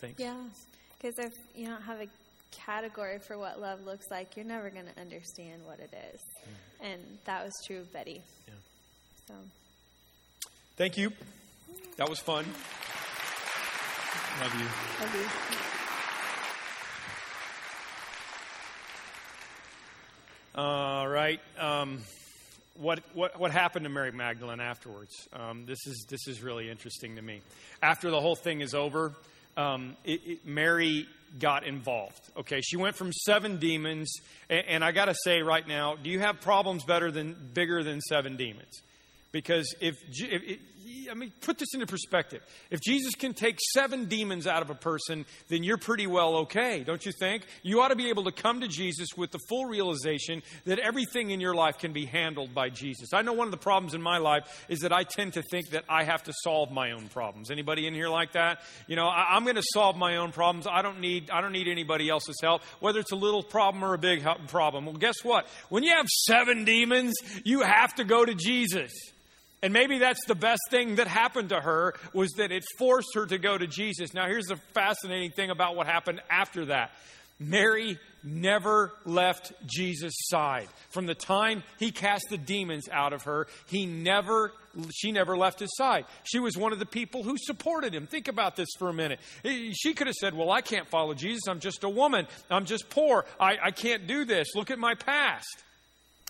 Thanks. 0.00 0.20
Yeah. 0.20 0.36
Because 1.00 1.18
if 1.18 1.32
you 1.54 1.66
don't 1.66 1.82
have 1.82 2.00
a 2.00 2.06
category 2.50 3.18
for 3.18 3.38
what 3.38 3.60
love 3.60 3.84
looks 3.84 4.10
like, 4.10 4.36
you're 4.36 4.44
never 4.44 4.70
going 4.70 4.86
to 4.86 5.00
understand 5.00 5.62
what 5.64 5.78
it 5.78 5.94
is. 6.12 6.20
Mm. 6.20 6.92
And 6.92 7.02
that 7.24 7.44
was 7.44 7.52
true 7.66 7.78
of 7.78 7.92
Betty. 7.92 8.20
Yeah. 8.46 8.54
So, 9.28 9.34
Thank 10.80 10.96
you. 10.96 11.12
That 11.98 12.08
was 12.08 12.20
fun. 12.20 12.46
Love 14.40 14.54
you. 14.54 14.64
love 15.04 15.14
you. 20.54 20.62
All 20.62 21.06
right. 21.06 21.38
Um, 21.58 21.98
what, 22.78 23.00
what, 23.12 23.38
what 23.38 23.50
happened 23.50 23.84
to 23.84 23.90
Mary 23.90 24.10
Magdalene 24.10 24.60
afterwards? 24.60 25.28
Um, 25.34 25.66
this, 25.66 25.86
is, 25.86 26.06
this 26.08 26.26
is 26.26 26.42
really 26.42 26.70
interesting 26.70 27.16
to 27.16 27.20
me. 27.20 27.42
After 27.82 28.10
the 28.10 28.22
whole 28.22 28.34
thing 28.34 28.62
is 28.62 28.72
over, 28.72 29.12
um, 29.58 29.98
it, 30.06 30.22
it, 30.24 30.46
Mary 30.46 31.06
got 31.38 31.64
involved. 31.64 32.22
Okay, 32.38 32.62
she 32.62 32.78
went 32.78 32.96
from 32.96 33.12
seven 33.12 33.58
demons, 33.58 34.10
and, 34.48 34.64
and 34.66 34.82
I 34.82 34.92
got 34.92 35.04
to 35.04 35.14
say 35.24 35.42
right 35.42 35.68
now, 35.68 35.96
do 35.96 36.08
you 36.08 36.20
have 36.20 36.40
problems 36.40 36.84
better 36.84 37.10
than 37.10 37.36
bigger 37.52 37.82
than 37.84 38.00
seven 38.00 38.38
demons? 38.38 38.80
Because 39.32 39.74
if, 39.80 39.96
if, 40.08 40.58
I 41.10 41.14
mean, 41.14 41.32
put 41.40 41.58
this 41.58 41.68
into 41.74 41.86
perspective. 41.86 42.42
If 42.70 42.80
Jesus 42.80 43.14
can 43.14 43.34
take 43.34 43.58
seven 43.74 44.06
demons 44.06 44.46
out 44.46 44.62
of 44.62 44.70
a 44.70 44.74
person, 44.74 45.24
then 45.48 45.64
you're 45.64 45.76
pretty 45.76 46.06
well 46.06 46.36
okay, 46.38 46.84
don't 46.84 47.04
you 47.04 47.12
think? 47.12 47.44
You 47.62 47.80
ought 47.80 47.88
to 47.88 47.96
be 47.96 48.10
able 48.10 48.24
to 48.24 48.32
come 48.32 48.60
to 48.60 48.68
Jesus 48.68 49.08
with 49.16 49.30
the 49.30 49.38
full 49.48 49.66
realization 49.66 50.42
that 50.66 50.78
everything 50.78 51.30
in 51.30 51.40
your 51.40 51.54
life 51.54 51.78
can 51.78 51.92
be 51.92 52.06
handled 52.06 52.54
by 52.54 52.68
Jesus. 52.70 53.12
I 53.12 53.22
know 53.22 53.32
one 53.32 53.46
of 53.46 53.50
the 53.50 53.56
problems 53.56 53.94
in 53.94 54.02
my 54.02 54.18
life 54.18 54.64
is 54.68 54.80
that 54.80 54.92
I 54.92 55.04
tend 55.04 55.34
to 55.34 55.42
think 55.42 55.70
that 55.70 55.84
I 55.88 56.04
have 56.04 56.22
to 56.24 56.32
solve 56.44 56.70
my 56.70 56.92
own 56.92 57.08
problems. 57.08 57.50
Anybody 57.50 57.86
in 57.86 57.94
here 57.94 58.08
like 58.08 58.32
that? 58.32 58.60
You 58.86 58.96
know, 58.96 59.06
I, 59.06 59.34
I'm 59.34 59.44
going 59.44 59.56
to 59.56 59.66
solve 59.72 59.96
my 59.96 60.16
own 60.16 60.32
problems. 60.32 60.66
I 60.70 60.82
don't 60.82 61.00
need 61.00 61.30
I 61.30 61.40
don't 61.40 61.52
need 61.52 61.68
anybody 61.68 62.08
else's 62.08 62.36
help, 62.42 62.62
whether 62.80 63.00
it's 63.00 63.12
a 63.12 63.16
little 63.16 63.42
problem 63.42 63.84
or 63.84 63.94
a 63.94 63.98
big 63.98 64.24
problem. 64.48 64.86
Well, 64.86 64.94
guess 64.94 65.16
what? 65.22 65.46
When 65.68 65.82
you 65.82 65.94
have 65.96 66.06
seven 66.08 66.64
demons, 66.64 67.14
you 67.44 67.62
have 67.62 67.94
to 67.96 68.04
go 68.04 68.24
to 68.24 68.34
Jesus. 68.34 68.92
And 69.62 69.72
maybe 69.72 69.98
that's 69.98 70.24
the 70.26 70.34
best 70.34 70.62
thing 70.70 70.96
that 70.96 71.06
happened 71.06 71.50
to 71.50 71.60
her 71.60 71.94
was 72.14 72.30
that 72.38 72.50
it 72.50 72.64
forced 72.78 73.14
her 73.14 73.26
to 73.26 73.38
go 73.38 73.58
to 73.58 73.66
Jesus. 73.66 74.14
Now, 74.14 74.26
here's 74.26 74.46
the 74.46 74.56
fascinating 74.74 75.32
thing 75.32 75.50
about 75.50 75.76
what 75.76 75.86
happened 75.86 76.22
after 76.30 76.66
that. 76.66 76.92
Mary 77.38 77.98
never 78.22 78.92
left 79.06 79.52
Jesus' 79.66 80.12
side. 80.28 80.68
From 80.90 81.06
the 81.06 81.14
time 81.14 81.62
he 81.78 81.90
cast 81.90 82.26
the 82.28 82.36
demons 82.36 82.86
out 82.90 83.14
of 83.14 83.22
her, 83.22 83.46
he 83.66 83.86
never 83.86 84.52
she 84.94 85.10
never 85.10 85.36
left 85.36 85.58
his 85.58 85.74
side. 85.76 86.04
She 86.22 86.38
was 86.38 86.56
one 86.56 86.72
of 86.72 86.78
the 86.78 86.86
people 86.86 87.24
who 87.24 87.36
supported 87.38 87.92
him. 87.94 88.06
Think 88.06 88.28
about 88.28 88.54
this 88.54 88.68
for 88.78 88.88
a 88.88 88.92
minute. 88.92 89.18
She 89.72 89.94
could 89.94 90.06
have 90.06 90.14
said, 90.14 90.34
Well, 90.34 90.50
I 90.50 90.60
can't 90.60 90.86
follow 90.86 91.14
Jesus. 91.14 91.48
I'm 91.48 91.60
just 91.60 91.82
a 91.82 91.88
woman. 91.88 92.28
I'm 92.50 92.66
just 92.66 92.88
poor. 92.90 93.24
I, 93.40 93.56
I 93.60 93.70
can't 93.72 94.06
do 94.06 94.24
this. 94.24 94.54
Look 94.54 94.70
at 94.70 94.78
my 94.78 94.94
past. 94.94 95.64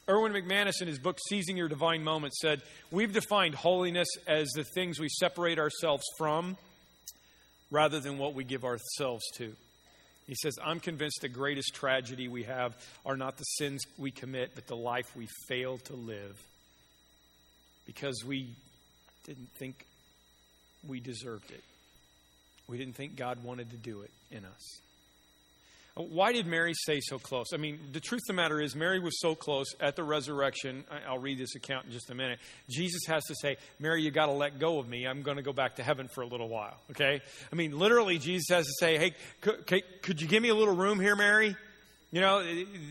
Erwin 0.08 0.32
McManus, 0.32 0.80
in 0.80 0.88
his 0.88 0.98
book 0.98 1.18
Seizing 1.28 1.56
Your 1.56 1.68
Divine 1.68 2.02
Moment, 2.02 2.34
said, 2.34 2.62
We've 2.90 3.12
defined 3.12 3.54
holiness 3.54 4.08
as 4.26 4.48
the 4.50 4.64
things 4.64 4.98
we 4.98 5.08
separate 5.08 5.58
ourselves 5.58 6.04
from 6.18 6.56
rather 7.70 8.00
than 8.00 8.18
what 8.18 8.34
we 8.34 8.44
give 8.44 8.64
ourselves 8.64 9.24
to. 9.36 9.54
He 10.26 10.34
says, 10.34 10.54
I'm 10.64 10.80
convinced 10.80 11.18
the 11.22 11.28
greatest 11.28 11.74
tragedy 11.74 12.28
we 12.28 12.44
have 12.44 12.76
are 13.04 13.16
not 13.16 13.36
the 13.36 13.44
sins 13.44 13.82
we 13.98 14.10
commit, 14.10 14.52
but 14.54 14.66
the 14.66 14.76
life 14.76 15.16
we 15.16 15.28
fail 15.48 15.78
to 15.78 15.94
live 15.94 16.40
because 17.86 18.24
we 18.24 18.54
didn't 19.24 19.50
think 19.58 19.84
we 20.86 21.00
deserved 21.00 21.50
it. 21.50 21.64
We 22.68 22.78
didn't 22.78 22.94
think 22.94 23.16
God 23.16 23.42
wanted 23.42 23.70
to 23.70 23.76
do 23.76 24.02
it 24.02 24.10
in 24.30 24.44
us. 24.44 24.80
Why 26.00 26.32
did 26.32 26.46
Mary 26.46 26.74
stay 26.74 27.00
so 27.00 27.18
close? 27.18 27.48
I 27.52 27.56
mean, 27.56 27.78
the 27.92 28.00
truth 28.00 28.22
of 28.22 28.28
the 28.28 28.32
matter 28.34 28.60
is, 28.60 28.74
Mary 28.74 28.98
was 28.98 29.20
so 29.20 29.34
close 29.34 29.74
at 29.80 29.96
the 29.96 30.04
resurrection. 30.04 30.84
I'll 31.08 31.18
read 31.18 31.38
this 31.38 31.54
account 31.54 31.86
in 31.86 31.92
just 31.92 32.10
a 32.10 32.14
minute. 32.14 32.38
Jesus 32.68 33.02
has 33.06 33.24
to 33.26 33.34
say, 33.34 33.56
Mary, 33.78 34.02
you 34.02 34.10
got 34.10 34.26
to 34.26 34.32
let 34.32 34.58
go 34.58 34.78
of 34.78 34.88
me. 34.88 35.06
I'm 35.06 35.22
going 35.22 35.36
to 35.36 35.42
go 35.42 35.52
back 35.52 35.76
to 35.76 35.82
heaven 35.82 36.08
for 36.14 36.22
a 36.22 36.26
little 36.26 36.48
while. 36.48 36.76
Okay? 36.90 37.20
I 37.52 37.56
mean, 37.56 37.78
literally, 37.78 38.18
Jesus 38.18 38.46
has 38.50 38.66
to 38.66 38.72
say, 38.78 38.98
hey, 38.98 39.14
could, 39.40 39.82
could 40.02 40.20
you 40.20 40.28
give 40.28 40.42
me 40.42 40.48
a 40.48 40.54
little 40.54 40.76
room 40.76 41.00
here, 41.00 41.16
Mary? 41.16 41.56
You 42.12 42.20
know, 42.20 42.42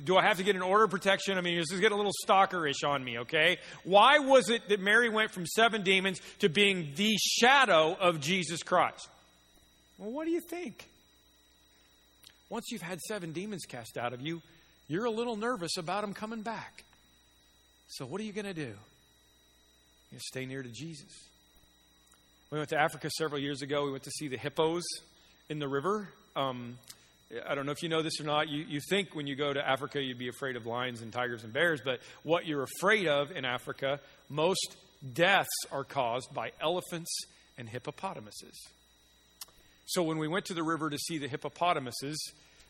do 0.05 0.16
I 0.16 0.24
have 0.24 0.38
to 0.38 0.43
get 0.43 0.55
an 0.55 0.62
order 0.62 0.86
of 0.86 0.91
protection? 0.91 1.38
I 1.38 1.41
mean, 1.41 1.57
this 1.57 1.72
is 1.74 1.82
getting 1.82 1.95
a 1.95 1.97
little 1.97 2.14
stalkerish 2.26 2.88
on 2.88 3.03
me, 3.03 3.20
okay? 3.20 3.57
Why 3.84 4.20
was 4.20 4.49
it 4.49 4.70
that 4.70 4.80
Mary 4.80 5.10
went 5.10 5.32
from 5.32 5.45
seven 5.45 5.84
demons 5.84 6.22
to 6.39 6.47
being 6.47 6.93
the 6.95 7.18
shadow 7.18 7.97
of 7.99 8.22
Jesus 8.22 8.64
Christ? 8.64 9.10
Well, 9.97 10.12
what 10.12 10.26
do 10.26 10.32
you 10.32 10.39
think? 10.39 10.88
Once 12.50 12.72
you've 12.72 12.82
had 12.82 13.00
seven 13.02 13.32
demons 13.32 13.66
cast 13.66 13.97
out 13.97 14.14
of 14.14 14.22
you, 14.22 14.41
you're 14.88 15.06
a 15.06 15.12
little 15.12 15.36
nervous 15.36 15.78
about 15.78 16.02
them 16.02 16.14
coming 16.14 16.41
back. 16.41 16.84
So, 17.88 18.06
what 18.06 18.20
are 18.22 18.24
you 18.24 18.34
going 18.34 18.45
to 18.45 18.54
do? 18.54 18.74
You 20.12 20.20
stay 20.20 20.45
near 20.45 20.64
to 20.64 20.70
Jesus. 20.70 21.30
We 22.52 22.58
went 22.58 22.70
to 22.70 22.80
Africa 22.80 23.10
several 23.18 23.39
years 23.39 23.62
ago. 23.62 23.86
We 23.86 23.91
went 23.91 24.04
to 24.04 24.12
see 24.12 24.28
the 24.28 24.38
hippos 24.38 24.84
in 25.50 25.60
the 25.60 25.68
river. 25.68 26.10
Um, 26.36 26.80
I 27.47 27.54
don't 27.54 27.68
know 27.68 27.72
if 27.72 27.84
you 27.84 27.89
know 27.89 28.02
this 28.02 28.20
or 28.20 28.24
not. 28.24 28.50
You, 28.50 28.66
you 28.68 28.80
think 28.89 29.14
when 29.14 29.28
you 29.28 29.36
go 29.36 29.54
to 29.54 29.68
Africa, 29.68 30.02
you'd 30.02 30.18
be 30.18 30.30
afraid 30.30 30.56
of 30.56 30.66
lions 30.66 31.02
and 31.02 31.14
tigers 31.14 31.43
and 31.43 31.54
bears, 31.54 31.80
but 31.84 32.00
what 32.24 32.47
you're 32.47 32.64
afraid 32.64 33.08
of 33.08 33.30
in 33.32 33.45
Africa, 33.45 34.00
most 34.30 34.76
deaths 35.14 35.50
are 35.72 35.84
caused 35.84 36.34
by 36.34 36.52
elephants 36.60 37.16
and 37.58 37.70
hippopotamuses. 37.70 38.60
So 39.90 40.04
when 40.04 40.20
we 40.20 40.28
went 40.28 40.46
to 40.46 40.54
the 40.54 40.62
river 40.62 40.88
to 40.92 41.00
see 41.00 41.18
the 41.18 41.28
hippopotamuses, 41.28 42.16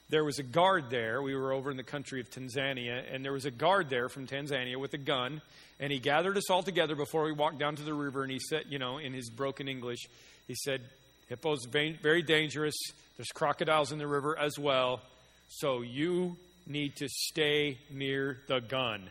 there 0.10 0.24
was 0.24 0.40
a 0.40 0.44
guard 0.44 0.86
there. 0.90 1.22
We 1.22 1.36
were 1.36 1.52
over 1.52 1.70
in 1.70 1.76
the 1.76 1.84
country 1.84 2.22
of 2.22 2.30
Tanzania, 2.30 3.04
and 3.14 3.26
there 3.26 3.34
was 3.34 3.44
a 3.44 3.52
guard 3.52 3.90
there 3.90 4.08
from 4.08 4.26
Tanzania 4.26 4.78
with 4.78 4.94
a 4.94 4.98
gun, 4.98 5.42
and 5.82 5.92
he 5.92 6.00
gathered 6.00 6.38
us 6.38 6.50
all 6.50 6.64
together 6.64 6.96
before 6.96 7.26
we 7.26 7.34
walked 7.34 7.60
down 7.60 7.76
to 7.76 7.84
the 7.84 7.94
river, 7.94 8.24
and 8.24 8.32
he 8.32 8.40
said, 8.40 8.64
you 8.70 8.80
know, 8.80 9.00
in 9.00 9.14
his 9.14 9.30
broken 9.30 9.68
English, 9.68 10.08
he 10.48 10.56
said, 10.56 10.80
Hippos 11.28 11.66
very 11.66 12.22
dangerous. 12.22 12.76
There's 13.18 13.28
crocodiles 13.34 13.92
in 13.92 14.00
the 14.00 14.08
river 14.08 14.40
as 14.40 14.58
well. 14.58 15.02
So 15.50 15.82
you 15.82 16.38
need 16.68 16.96
to 16.96 17.10
stay 17.10 17.80
near 17.92 18.38
the 18.48 18.62
gun. 18.62 19.10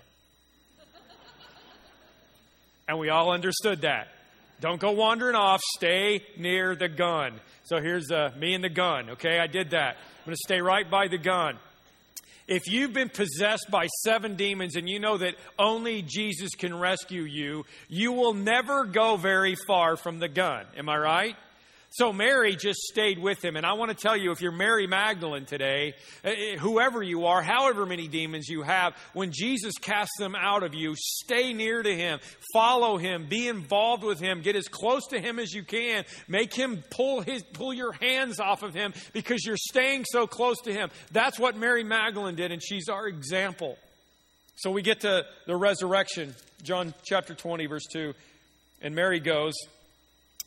and 2.88 2.98
we 2.98 3.10
all 3.10 3.32
understood 3.32 3.82
that. 3.82 4.08
Don't 4.62 4.80
go 4.80 4.92
wandering 4.92 5.36
off. 5.36 5.60
Stay 5.76 6.22
near 6.38 6.74
the 6.74 6.88
gun. 6.88 7.38
So 7.68 7.82
here's 7.82 8.10
uh, 8.10 8.30
me 8.38 8.54
and 8.54 8.64
the 8.64 8.70
gun. 8.70 9.10
Okay, 9.10 9.38
I 9.38 9.46
did 9.46 9.70
that. 9.70 9.96
I'm 9.98 10.24
going 10.24 10.34
to 10.34 10.42
stay 10.42 10.62
right 10.62 10.90
by 10.90 11.08
the 11.08 11.18
gun. 11.18 11.58
If 12.46 12.66
you've 12.66 12.94
been 12.94 13.10
possessed 13.10 13.66
by 13.70 13.88
seven 14.04 14.36
demons 14.36 14.74
and 14.74 14.88
you 14.88 14.98
know 14.98 15.18
that 15.18 15.34
only 15.58 16.00
Jesus 16.00 16.54
can 16.54 16.74
rescue 16.74 17.24
you, 17.24 17.66
you 17.90 18.12
will 18.12 18.32
never 18.32 18.86
go 18.86 19.18
very 19.18 19.54
far 19.66 19.98
from 19.98 20.18
the 20.18 20.28
gun. 20.28 20.64
Am 20.78 20.88
I 20.88 20.96
right? 20.96 21.36
So 21.98 22.12
Mary 22.12 22.54
just 22.54 22.78
stayed 22.82 23.18
with 23.18 23.44
him. 23.44 23.56
And 23.56 23.66
I 23.66 23.72
want 23.72 23.90
to 23.90 23.96
tell 23.96 24.16
you, 24.16 24.30
if 24.30 24.40
you're 24.40 24.52
Mary 24.52 24.86
Magdalene 24.86 25.46
today, 25.46 25.94
eh, 26.22 26.30
eh, 26.30 26.56
whoever 26.56 27.02
you 27.02 27.26
are, 27.26 27.42
however 27.42 27.86
many 27.86 28.06
demons 28.06 28.48
you 28.48 28.62
have, 28.62 28.94
when 29.14 29.32
Jesus 29.32 29.74
casts 29.80 30.16
them 30.16 30.36
out 30.36 30.62
of 30.62 30.74
you, 30.74 30.94
stay 30.96 31.52
near 31.52 31.82
to 31.82 31.92
him, 31.92 32.20
follow 32.52 32.98
him, 32.98 33.26
be 33.28 33.48
involved 33.48 34.04
with 34.04 34.20
him, 34.20 34.42
get 34.42 34.54
as 34.54 34.68
close 34.68 35.08
to 35.08 35.18
him 35.18 35.40
as 35.40 35.52
you 35.52 35.64
can. 35.64 36.04
Make 36.28 36.54
him 36.54 36.84
pull 36.88 37.20
his, 37.20 37.42
pull 37.42 37.74
your 37.74 37.90
hands 37.90 38.38
off 38.38 38.62
of 38.62 38.74
him 38.74 38.94
because 39.12 39.44
you're 39.44 39.56
staying 39.56 40.04
so 40.04 40.28
close 40.28 40.60
to 40.66 40.72
him. 40.72 40.90
That's 41.10 41.36
what 41.36 41.56
Mary 41.56 41.82
Magdalene 41.82 42.36
did, 42.36 42.52
and 42.52 42.62
she's 42.62 42.88
our 42.88 43.08
example. 43.08 43.76
So 44.54 44.70
we 44.70 44.82
get 44.82 45.00
to 45.00 45.26
the 45.48 45.56
resurrection, 45.56 46.36
John 46.62 46.94
chapter 47.02 47.34
20, 47.34 47.66
verse 47.66 47.86
2. 47.92 48.14
And 48.82 48.94
Mary 48.94 49.18
goes, 49.18 49.54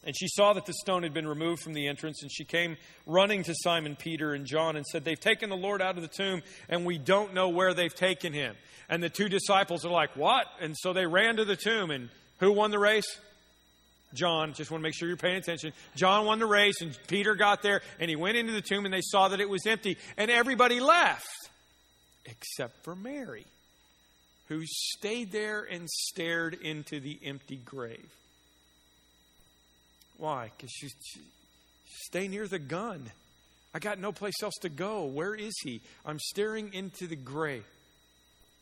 and 0.03 0.15
she 0.17 0.27
saw 0.27 0.53
that 0.53 0.65
the 0.65 0.73
stone 0.73 1.03
had 1.03 1.13
been 1.13 1.27
removed 1.27 1.61
from 1.61 1.73
the 1.73 1.87
entrance, 1.87 2.21
and 2.21 2.31
she 2.31 2.43
came 2.43 2.77
running 3.05 3.43
to 3.43 3.53
Simon 3.55 3.95
Peter 3.95 4.33
and 4.33 4.45
John 4.45 4.75
and 4.75 4.85
said, 4.85 5.03
They've 5.03 5.19
taken 5.19 5.49
the 5.49 5.55
Lord 5.55 5.81
out 5.81 5.95
of 5.95 6.01
the 6.01 6.07
tomb, 6.07 6.41
and 6.69 6.85
we 6.85 6.97
don't 6.97 7.33
know 7.33 7.49
where 7.49 7.73
they've 7.73 7.93
taken 7.93 8.33
him. 8.33 8.55
And 8.89 9.01
the 9.01 9.09
two 9.09 9.29
disciples 9.29 9.85
are 9.85 9.91
like, 9.91 10.15
What? 10.15 10.47
And 10.59 10.75
so 10.77 10.93
they 10.93 11.05
ran 11.05 11.37
to 11.37 11.45
the 11.45 11.55
tomb, 11.55 11.91
and 11.91 12.09
who 12.39 12.51
won 12.51 12.71
the 12.71 12.79
race? 12.79 13.19
John, 14.13 14.53
just 14.53 14.69
want 14.71 14.81
to 14.81 14.83
make 14.83 14.93
sure 14.93 15.07
you're 15.07 15.15
paying 15.15 15.37
attention. 15.37 15.71
John 15.95 16.25
won 16.25 16.39
the 16.39 16.45
race, 16.45 16.81
and 16.81 16.97
Peter 17.07 17.35
got 17.35 17.61
there, 17.61 17.81
and 17.99 18.09
he 18.09 18.15
went 18.17 18.35
into 18.35 18.51
the 18.51 18.61
tomb, 18.61 18.83
and 18.85 18.93
they 18.93 19.01
saw 19.01 19.29
that 19.29 19.39
it 19.39 19.47
was 19.47 19.65
empty, 19.65 19.97
and 20.17 20.29
everybody 20.29 20.79
left 20.81 21.25
except 22.25 22.83
for 22.83 22.95
Mary. 22.95 23.45
who 24.47 24.63
stayed 24.65 25.31
there 25.31 25.61
and 25.63 25.89
stared 25.89 26.53
into 26.55 26.99
the 26.99 27.17
empty 27.23 27.55
grave. 27.55 28.11
Why? 30.21 30.51
Because 30.55 30.69
she, 30.69 30.87
stay 32.05 32.27
near 32.27 32.47
the 32.47 32.59
gun. 32.59 33.09
I 33.73 33.79
got 33.79 33.97
no 33.97 34.11
place 34.11 34.35
else 34.43 34.53
to 34.61 34.69
go. 34.69 35.05
Where 35.05 35.33
is 35.33 35.55
he? 35.63 35.81
I'm 36.05 36.19
staring 36.19 36.75
into 36.75 37.07
the 37.07 37.15
grave. 37.15 37.65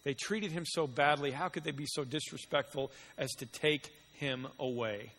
They 0.05 0.13
treated 0.13 0.53
him 0.53 0.63
so 0.65 0.87
badly. 0.87 1.31
How 1.31 1.49
could 1.49 1.65
they 1.65 1.71
be 1.71 1.85
so 1.85 2.05
disrespectful 2.05 2.93
as 3.17 3.29
to 3.39 3.45
take 3.45 3.93
him 4.13 4.47
away? 4.57 5.11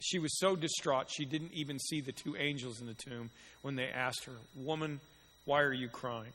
She 0.00 0.18
was 0.18 0.36
so 0.40 0.56
distraught, 0.56 1.12
she 1.12 1.24
didn't 1.24 1.52
even 1.52 1.78
see 1.78 2.00
the 2.00 2.10
two 2.10 2.34
angels 2.36 2.80
in 2.80 2.88
the 2.88 2.94
tomb 2.94 3.30
when 3.62 3.76
they 3.76 3.86
asked 3.86 4.24
her, 4.24 4.34
Woman, 4.56 4.98
why 5.44 5.60
are 5.62 5.72
you 5.72 5.88
crying? 5.88 6.32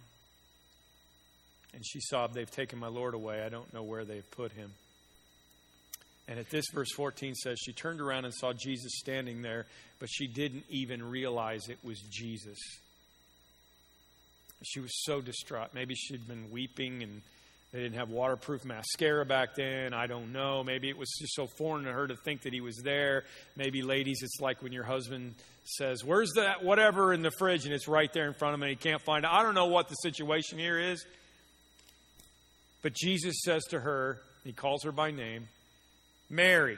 And 1.74 1.86
she 1.86 2.00
sobbed, 2.00 2.34
They've 2.34 2.50
taken 2.50 2.80
my 2.80 2.88
Lord 2.88 3.14
away. 3.14 3.44
I 3.44 3.50
don't 3.50 3.74
know 3.74 3.84
where 3.84 4.06
they've 4.06 4.32
put 4.32 4.54
him. 4.54 4.72
And 6.28 6.40
at 6.40 6.50
this, 6.50 6.66
verse 6.74 6.92
14 6.96 7.36
says, 7.36 7.60
She 7.60 7.74
turned 7.74 8.00
around 8.00 8.26
and 8.26 8.34
saw 8.34 8.54
Jesus 8.54 8.94
standing 9.00 9.42
there, 9.42 9.66
but 10.00 10.10
she 10.10 10.28
didn't 10.28 10.64
even 10.70 11.04
realize 11.04 11.68
it 11.68 11.80
was 11.84 12.00
Jesus. 12.10 12.58
She 14.64 14.80
was 14.80 14.92
so 15.04 15.20
distraught. 15.20 15.74
Maybe 15.74 15.94
she'd 15.96 16.28
been 16.28 16.50
weeping 16.50 17.04
and 17.04 17.22
they 17.74 17.80
didn't 17.80 17.98
have 17.98 18.12
waterproof 18.12 18.64
mascara 18.64 19.26
back 19.26 19.56
then. 19.56 19.96
I 19.96 20.06
don't 20.06 20.32
know. 20.32 20.64
Maybe 20.64 20.90
it 20.90 20.98
was 20.98 21.10
just 21.20 21.34
so 21.34 21.48
foreign 21.48 21.86
to 21.86 21.92
her 21.92 22.08
to 22.08 22.16
think 22.16 22.44
that 22.44 22.54
he 22.54 22.62
was 22.62 22.78
there. 22.78 23.24
Maybe, 23.58 23.82
ladies, 23.82 24.20
it's 24.22 24.40
like 24.40 24.62
when 24.62 24.72
your 24.72 24.84
husband 24.84 25.34
says, 25.66 26.06
Where's 26.06 26.32
that 26.36 26.64
whatever 26.64 27.14
in 27.14 27.24
the 27.24 27.32
fridge? 27.32 27.66
And 27.66 27.74
it's 27.74 27.88
right 27.88 28.14
there 28.14 28.28
in 28.28 28.34
front 28.34 28.54
of 28.54 28.60
him 28.60 28.64
and 28.64 28.70
he 28.70 28.76
can't 28.76 29.02
find 29.02 29.26
it. 29.26 29.32
I 29.32 29.42
don't 29.42 29.56
know 29.56 29.66
what 29.66 29.90
the 29.90 29.96
situation 29.96 30.60
here 30.60 30.80
is. 30.80 31.04
But 32.84 32.94
Jesus 32.94 33.42
says 33.44 33.64
to 33.72 33.80
her, 33.80 34.20
He 34.44 34.54
calls 34.54 34.84
her 34.84 34.92
by 34.92 35.10
name, 35.10 35.48
Mary. 36.30 36.78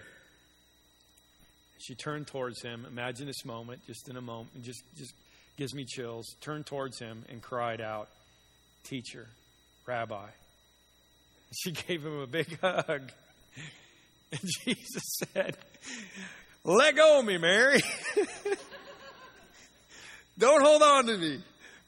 She 1.80 1.96
turned 1.96 2.28
towards 2.28 2.62
him. 2.62 2.86
Imagine 2.88 3.28
this 3.28 3.46
moment, 3.46 3.82
just 3.86 4.10
in 4.10 4.18
a 4.18 4.22
moment, 4.22 4.64
just, 4.64 4.84
just 4.98 5.14
gives 5.58 5.74
me 5.74 5.86
chills. 5.86 6.36
Turned 6.42 6.66
towards 6.66 7.00
him 7.00 7.24
and 7.30 7.42
cried 7.42 7.82
out, 7.82 8.10
Teacher, 8.84 9.28
Rabbi. 9.86 10.26
She 11.64 11.72
gave 11.72 12.04
him 12.04 12.20
a 12.20 12.28
big 12.28 12.60
hug. 12.62 13.12
And 14.32 14.42
Jesus 14.66 15.04
said, 15.34 15.56
Let 16.66 16.98
go 16.98 17.20
of 17.20 17.26
me, 17.26 17.38
Mary. 17.38 17.80
Don't 20.38 20.62
hold 20.62 20.82
on 20.82 21.06
to 21.06 21.18
me, 21.18 21.40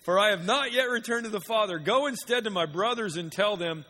for 0.03 0.17
I 0.17 0.29
have 0.29 0.45
not 0.45 0.71
yet 0.71 0.83
returned 0.83 1.25
to 1.25 1.31
the 1.31 1.41
Father. 1.41 1.79
Go 1.79 2.07
instead 2.07 2.45
to 2.45 2.49
my 2.49 2.65
brothers 2.65 3.17
and 3.17 3.29
tell 3.29 3.57
them, 3.57 3.83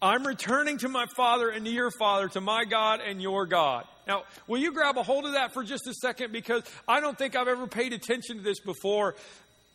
I'm 0.00 0.26
returning 0.26 0.78
to 0.78 0.88
my 0.88 1.06
Father 1.16 1.48
and 1.48 1.64
to 1.64 1.70
your 1.70 1.90
Father, 1.98 2.28
to 2.28 2.40
my 2.40 2.64
God 2.64 3.00
and 3.00 3.20
your 3.20 3.46
God. 3.46 3.84
Now, 4.06 4.24
will 4.46 4.58
you 4.58 4.72
grab 4.72 4.98
a 4.98 5.02
hold 5.02 5.24
of 5.24 5.32
that 5.32 5.52
for 5.52 5.64
just 5.64 5.86
a 5.86 5.94
second? 5.94 6.32
Because 6.32 6.62
I 6.86 7.00
don't 7.00 7.16
think 7.16 7.34
I've 7.34 7.48
ever 7.48 7.66
paid 7.66 7.92
attention 7.92 8.36
to 8.36 8.42
this 8.42 8.60
before. 8.60 9.16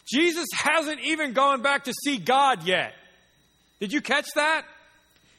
Jesus 0.06 0.48
hasn't 0.54 1.02
even 1.02 1.34
gone 1.34 1.62
back 1.62 1.86
to 1.86 1.94
see 2.06 2.18
God 2.18 2.64
yet. 2.66 2.94
Did 3.80 3.92
you 3.92 4.02
catch 4.02 4.28
that? 4.36 4.66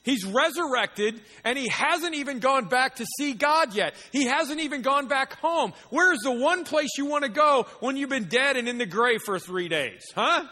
He's 0.02 0.24
resurrected 0.24 1.20
and 1.44 1.56
he 1.56 1.68
hasn't 1.68 2.16
even 2.16 2.40
gone 2.40 2.64
back 2.64 2.96
to 2.96 3.06
see 3.18 3.34
God 3.34 3.74
yet. 3.74 3.94
He 4.10 4.24
hasn't 4.24 4.60
even 4.60 4.82
gone 4.82 5.06
back 5.06 5.34
home. 5.34 5.72
Where's 5.90 6.18
the 6.24 6.32
one 6.32 6.64
place 6.64 6.90
you 6.98 7.06
want 7.06 7.22
to 7.24 7.30
go 7.30 7.66
when 7.78 7.96
you've 7.96 8.10
been 8.10 8.24
dead 8.24 8.56
and 8.56 8.68
in 8.68 8.78
the 8.78 8.86
grave 8.86 9.20
for 9.24 9.38
three 9.38 9.68
days? 9.68 10.02
Huh? 10.14 10.44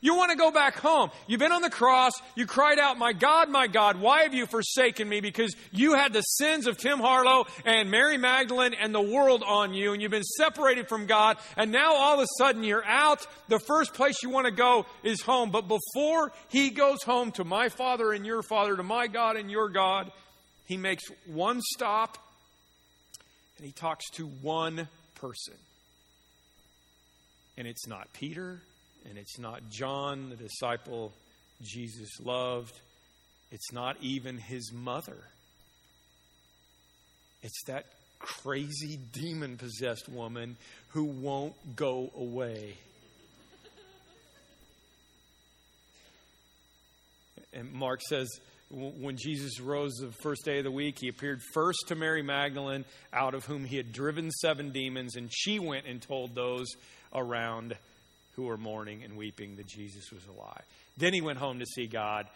You 0.00 0.14
want 0.14 0.30
to 0.30 0.36
go 0.36 0.50
back 0.50 0.76
home. 0.76 1.10
You've 1.26 1.40
been 1.40 1.52
on 1.52 1.62
the 1.62 1.70
cross. 1.70 2.12
You 2.34 2.46
cried 2.46 2.78
out, 2.78 2.98
My 2.98 3.12
God, 3.12 3.48
my 3.48 3.66
God, 3.66 3.98
why 3.98 4.22
have 4.22 4.34
you 4.34 4.46
forsaken 4.46 5.08
me? 5.08 5.20
Because 5.20 5.54
you 5.72 5.94
had 5.94 6.12
the 6.12 6.20
sins 6.20 6.66
of 6.66 6.76
Tim 6.76 6.98
Harlow 6.98 7.46
and 7.64 7.90
Mary 7.90 8.18
Magdalene 8.18 8.74
and 8.74 8.94
the 8.94 9.00
world 9.00 9.42
on 9.46 9.74
you, 9.74 9.92
and 9.92 10.02
you've 10.02 10.10
been 10.10 10.22
separated 10.22 10.88
from 10.88 11.06
God. 11.06 11.38
And 11.56 11.72
now 11.72 11.94
all 11.94 12.14
of 12.14 12.20
a 12.20 12.26
sudden 12.38 12.62
you're 12.62 12.84
out. 12.84 13.26
The 13.48 13.58
first 13.58 13.94
place 13.94 14.22
you 14.22 14.30
want 14.30 14.46
to 14.46 14.52
go 14.52 14.86
is 15.02 15.22
home. 15.22 15.50
But 15.50 15.68
before 15.68 16.32
he 16.48 16.70
goes 16.70 17.02
home 17.02 17.32
to 17.32 17.44
my 17.44 17.68
Father 17.68 18.12
and 18.12 18.26
your 18.26 18.42
Father, 18.42 18.76
to 18.76 18.82
my 18.82 19.06
God 19.06 19.36
and 19.36 19.50
your 19.50 19.68
God, 19.68 20.12
he 20.66 20.76
makes 20.76 21.04
one 21.26 21.60
stop 21.62 22.18
and 23.56 23.64
he 23.64 23.72
talks 23.72 24.10
to 24.12 24.26
one 24.26 24.88
person. 25.14 25.54
And 27.56 27.66
it's 27.66 27.86
not 27.86 28.12
Peter 28.12 28.60
and 29.08 29.18
it's 29.18 29.38
not 29.38 29.68
John, 29.70 30.30
the 30.30 30.36
disciple 30.36 31.12
Jesus 31.62 32.20
loved. 32.20 32.74
It's 33.50 33.72
not 33.72 33.96
even 34.00 34.38
his 34.38 34.72
mother. 34.72 35.16
It's 37.42 37.62
that 37.66 37.86
crazy 38.18 38.98
demon 39.12 39.56
possessed 39.56 40.08
woman 40.08 40.56
who 40.88 41.04
won't 41.04 41.76
go 41.76 42.10
away. 42.16 42.74
And 47.52 47.72
Mark 47.72 48.00
says, 48.02 48.28
when 48.70 49.16
Jesus 49.16 49.60
rose 49.60 49.94
the 49.94 50.12
first 50.22 50.44
day 50.44 50.58
of 50.58 50.64
the 50.64 50.70
week, 50.70 50.98
he 51.00 51.08
appeared 51.08 51.40
first 51.54 51.78
to 51.88 51.94
Mary 51.94 52.22
Magdalene, 52.22 52.84
out 53.12 53.34
of 53.34 53.46
whom 53.46 53.64
he 53.64 53.76
had 53.76 53.92
driven 53.92 54.30
seven 54.30 54.70
demons, 54.70 55.16
and 55.16 55.30
she 55.32 55.58
went 55.58 55.86
and 55.86 56.02
told 56.02 56.34
those 56.34 56.66
around 57.14 57.76
who 58.36 58.44
were 58.44 58.56
mourning 58.56 59.02
and 59.02 59.16
weeping 59.16 59.56
that 59.56 59.66
Jesus 59.66 60.12
was 60.12 60.24
alive. 60.26 60.62
Then 60.96 61.12
he 61.12 61.20
went 61.20 61.38
home 61.38 61.58
to 61.58 61.66
see 61.66 61.86
God. 61.86 62.26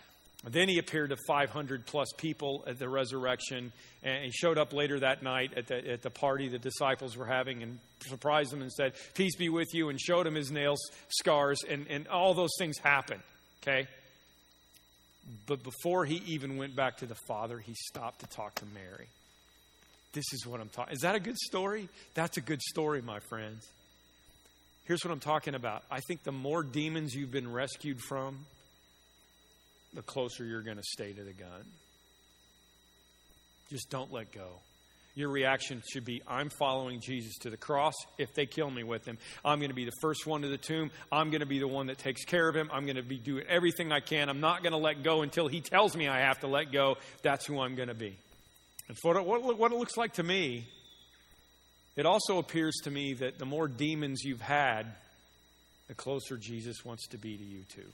Then 0.48 0.68
he 0.70 0.78
appeared 0.78 1.10
to 1.10 1.16
500 1.26 1.84
plus 1.84 2.08
people 2.16 2.64
at 2.66 2.78
the 2.78 2.88
resurrection, 2.88 3.72
and 4.02 4.24
he 4.24 4.30
showed 4.30 4.56
up 4.56 4.72
later 4.72 4.98
that 5.00 5.22
night 5.22 5.52
at 5.56 5.66
the, 5.66 5.90
at 5.90 6.02
the 6.02 6.08
party 6.08 6.48
the 6.48 6.58
disciples 6.58 7.14
were 7.14 7.26
having 7.26 7.62
and 7.62 7.78
surprised 8.06 8.50
them 8.50 8.62
and 8.62 8.72
said, 8.72 8.94
Peace 9.12 9.36
be 9.36 9.50
with 9.50 9.68
you, 9.74 9.90
and 9.90 10.00
showed 10.00 10.26
him 10.26 10.34
his 10.34 10.50
nails, 10.50 10.80
scars, 11.10 11.62
and, 11.68 11.86
and 11.90 12.08
all 12.08 12.32
those 12.32 12.52
things 12.58 12.78
happened. 12.78 13.20
Okay? 13.62 13.86
But 15.46 15.62
before 15.62 16.06
he 16.06 16.22
even 16.26 16.56
went 16.56 16.74
back 16.74 16.98
to 16.98 17.06
the 17.06 17.16
Father, 17.28 17.58
he 17.58 17.74
stopped 17.74 18.20
to 18.20 18.26
talk 18.26 18.54
to 18.56 18.64
Mary. 18.72 19.08
This 20.12 20.24
is 20.32 20.46
what 20.46 20.60
I'm 20.60 20.70
talking. 20.70 20.94
Is 20.94 21.02
that 21.02 21.14
a 21.14 21.20
good 21.20 21.36
story? 21.36 21.88
That's 22.14 22.38
a 22.38 22.40
good 22.40 22.62
story, 22.62 23.02
my 23.02 23.20
friends. 23.28 23.68
Here's 24.84 25.04
what 25.04 25.12
I'm 25.12 25.20
talking 25.20 25.54
about. 25.54 25.84
I 25.90 26.00
think 26.00 26.24
the 26.24 26.32
more 26.32 26.62
demons 26.62 27.14
you've 27.14 27.30
been 27.30 27.50
rescued 27.50 28.00
from, 28.00 28.46
the 29.94 30.02
closer 30.02 30.44
you're 30.44 30.62
going 30.62 30.76
to 30.76 30.82
stay 30.82 31.12
to 31.12 31.22
the 31.22 31.32
gun. 31.32 31.64
Just 33.70 33.90
don't 33.90 34.12
let 34.12 34.32
go. 34.32 34.48
Your 35.14 35.30
reaction 35.30 35.82
should 35.92 36.04
be 36.04 36.22
I'm 36.26 36.50
following 36.50 37.00
Jesus 37.00 37.36
to 37.38 37.50
the 37.50 37.56
cross. 37.56 37.94
If 38.16 38.32
they 38.34 38.46
kill 38.46 38.70
me 38.70 38.84
with 38.84 39.04
him, 39.04 39.18
I'm 39.44 39.58
going 39.58 39.70
to 39.70 39.74
be 39.74 39.84
the 39.84 39.96
first 40.00 40.26
one 40.26 40.42
to 40.42 40.48
the 40.48 40.56
tomb. 40.56 40.90
I'm 41.10 41.30
going 41.30 41.40
to 41.40 41.46
be 41.46 41.58
the 41.58 41.68
one 41.68 41.88
that 41.88 41.98
takes 41.98 42.24
care 42.24 42.48
of 42.48 42.54
him. 42.54 42.70
I'm 42.72 42.84
going 42.84 42.96
to 42.96 43.02
be 43.02 43.18
doing 43.18 43.44
everything 43.48 43.92
I 43.92 44.00
can. 44.00 44.28
I'm 44.28 44.40
not 44.40 44.62
going 44.62 44.72
to 44.72 44.78
let 44.78 45.02
go 45.02 45.22
until 45.22 45.48
he 45.48 45.60
tells 45.60 45.96
me 45.96 46.08
I 46.08 46.20
have 46.20 46.40
to 46.40 46.46
let 46.46 46.72
go. 46.72 46.96
That's 47.22 47.44
who 47.44 47.60
I'm 47.60 47.74
going 47.74 47.88
to 47.88 47.94
be. 47.94 48.16
And 48.88 48.96
for 49.02 49.20
what, 49.22 49.58
what 49.58 49.72
it 49.72 49.78
looks 49.78 49.96
like 49.96 50.14
to 50.14 50.22
me 50.22 50.66
it 52.00 52.06
also 52.06 52.38
appears 52.38 52.76
to 52.84 52.90
me 52.90 53.12
that 53.12 53.38
the 53.38 53.44
more 53.44 53.68
demons 53.68 54.22
you've 54.24 54.40
had, 54.40 54.86
the 55.86 55.92
closer 55.92 56.38
Jesus 56.38 56.82
wants 56.82 57.06
to 57.08 57.18
be 57.18 57.36
to 57.36 57.44
you, 57.44 57.62
too. 57.64 57.84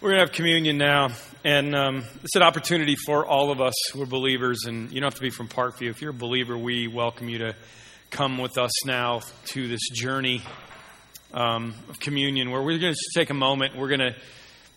We're 0.00 0.10
going 0.10 0.20
to 0.20 0.26
have 0.28 0.36
communion 0.36 0.78
now, 0.78 1.08
and 1.42 1.74
um, 1.74 2.04
it's 2.22 2.36
an 2.36 2.42
opportunity 2.42 2.94
for 2.94 3.26
all 3.26 3.50
of 3.50 3.60
us 3.60 3.74
who 3.92 4.00
are 4.02 4.06
believers, 4.06 4.66
and 4.68 4.92
you 4.92 5.00
don't 5.00 5.08
have 5.08 5.16
to 5.16 5.20
be 5.20 5.30
from 5.30 5.48
Parkview. 5.48 5.90
If 5.90 6.00
you're 6.00 6.12
a 6.12 6.14
believer, 6.14 6.56
we 6.56 6.86
welcome 6.86 7.28
you 7.28 7.38
to 7.38 7.56
come 8.10 8.38
with 8.38 8.56
us 8.56 8.86
now 8.86 9.22
to 9.46 9.66
this 9.66 9.88
journey 9.92 10.42
um, 11.34 11.74
of 11.88 11.98
communion 11.98 12.52
where 12.52 12.62
we're 12.62 12.78
going 12.78 12.94
to 12.94 13.18
take 13.18 13.30
a 13.30 13.34
moment. 13.34 13.74
We're 13.74 13.88
going 13.88 14.12
to 14.12 14.14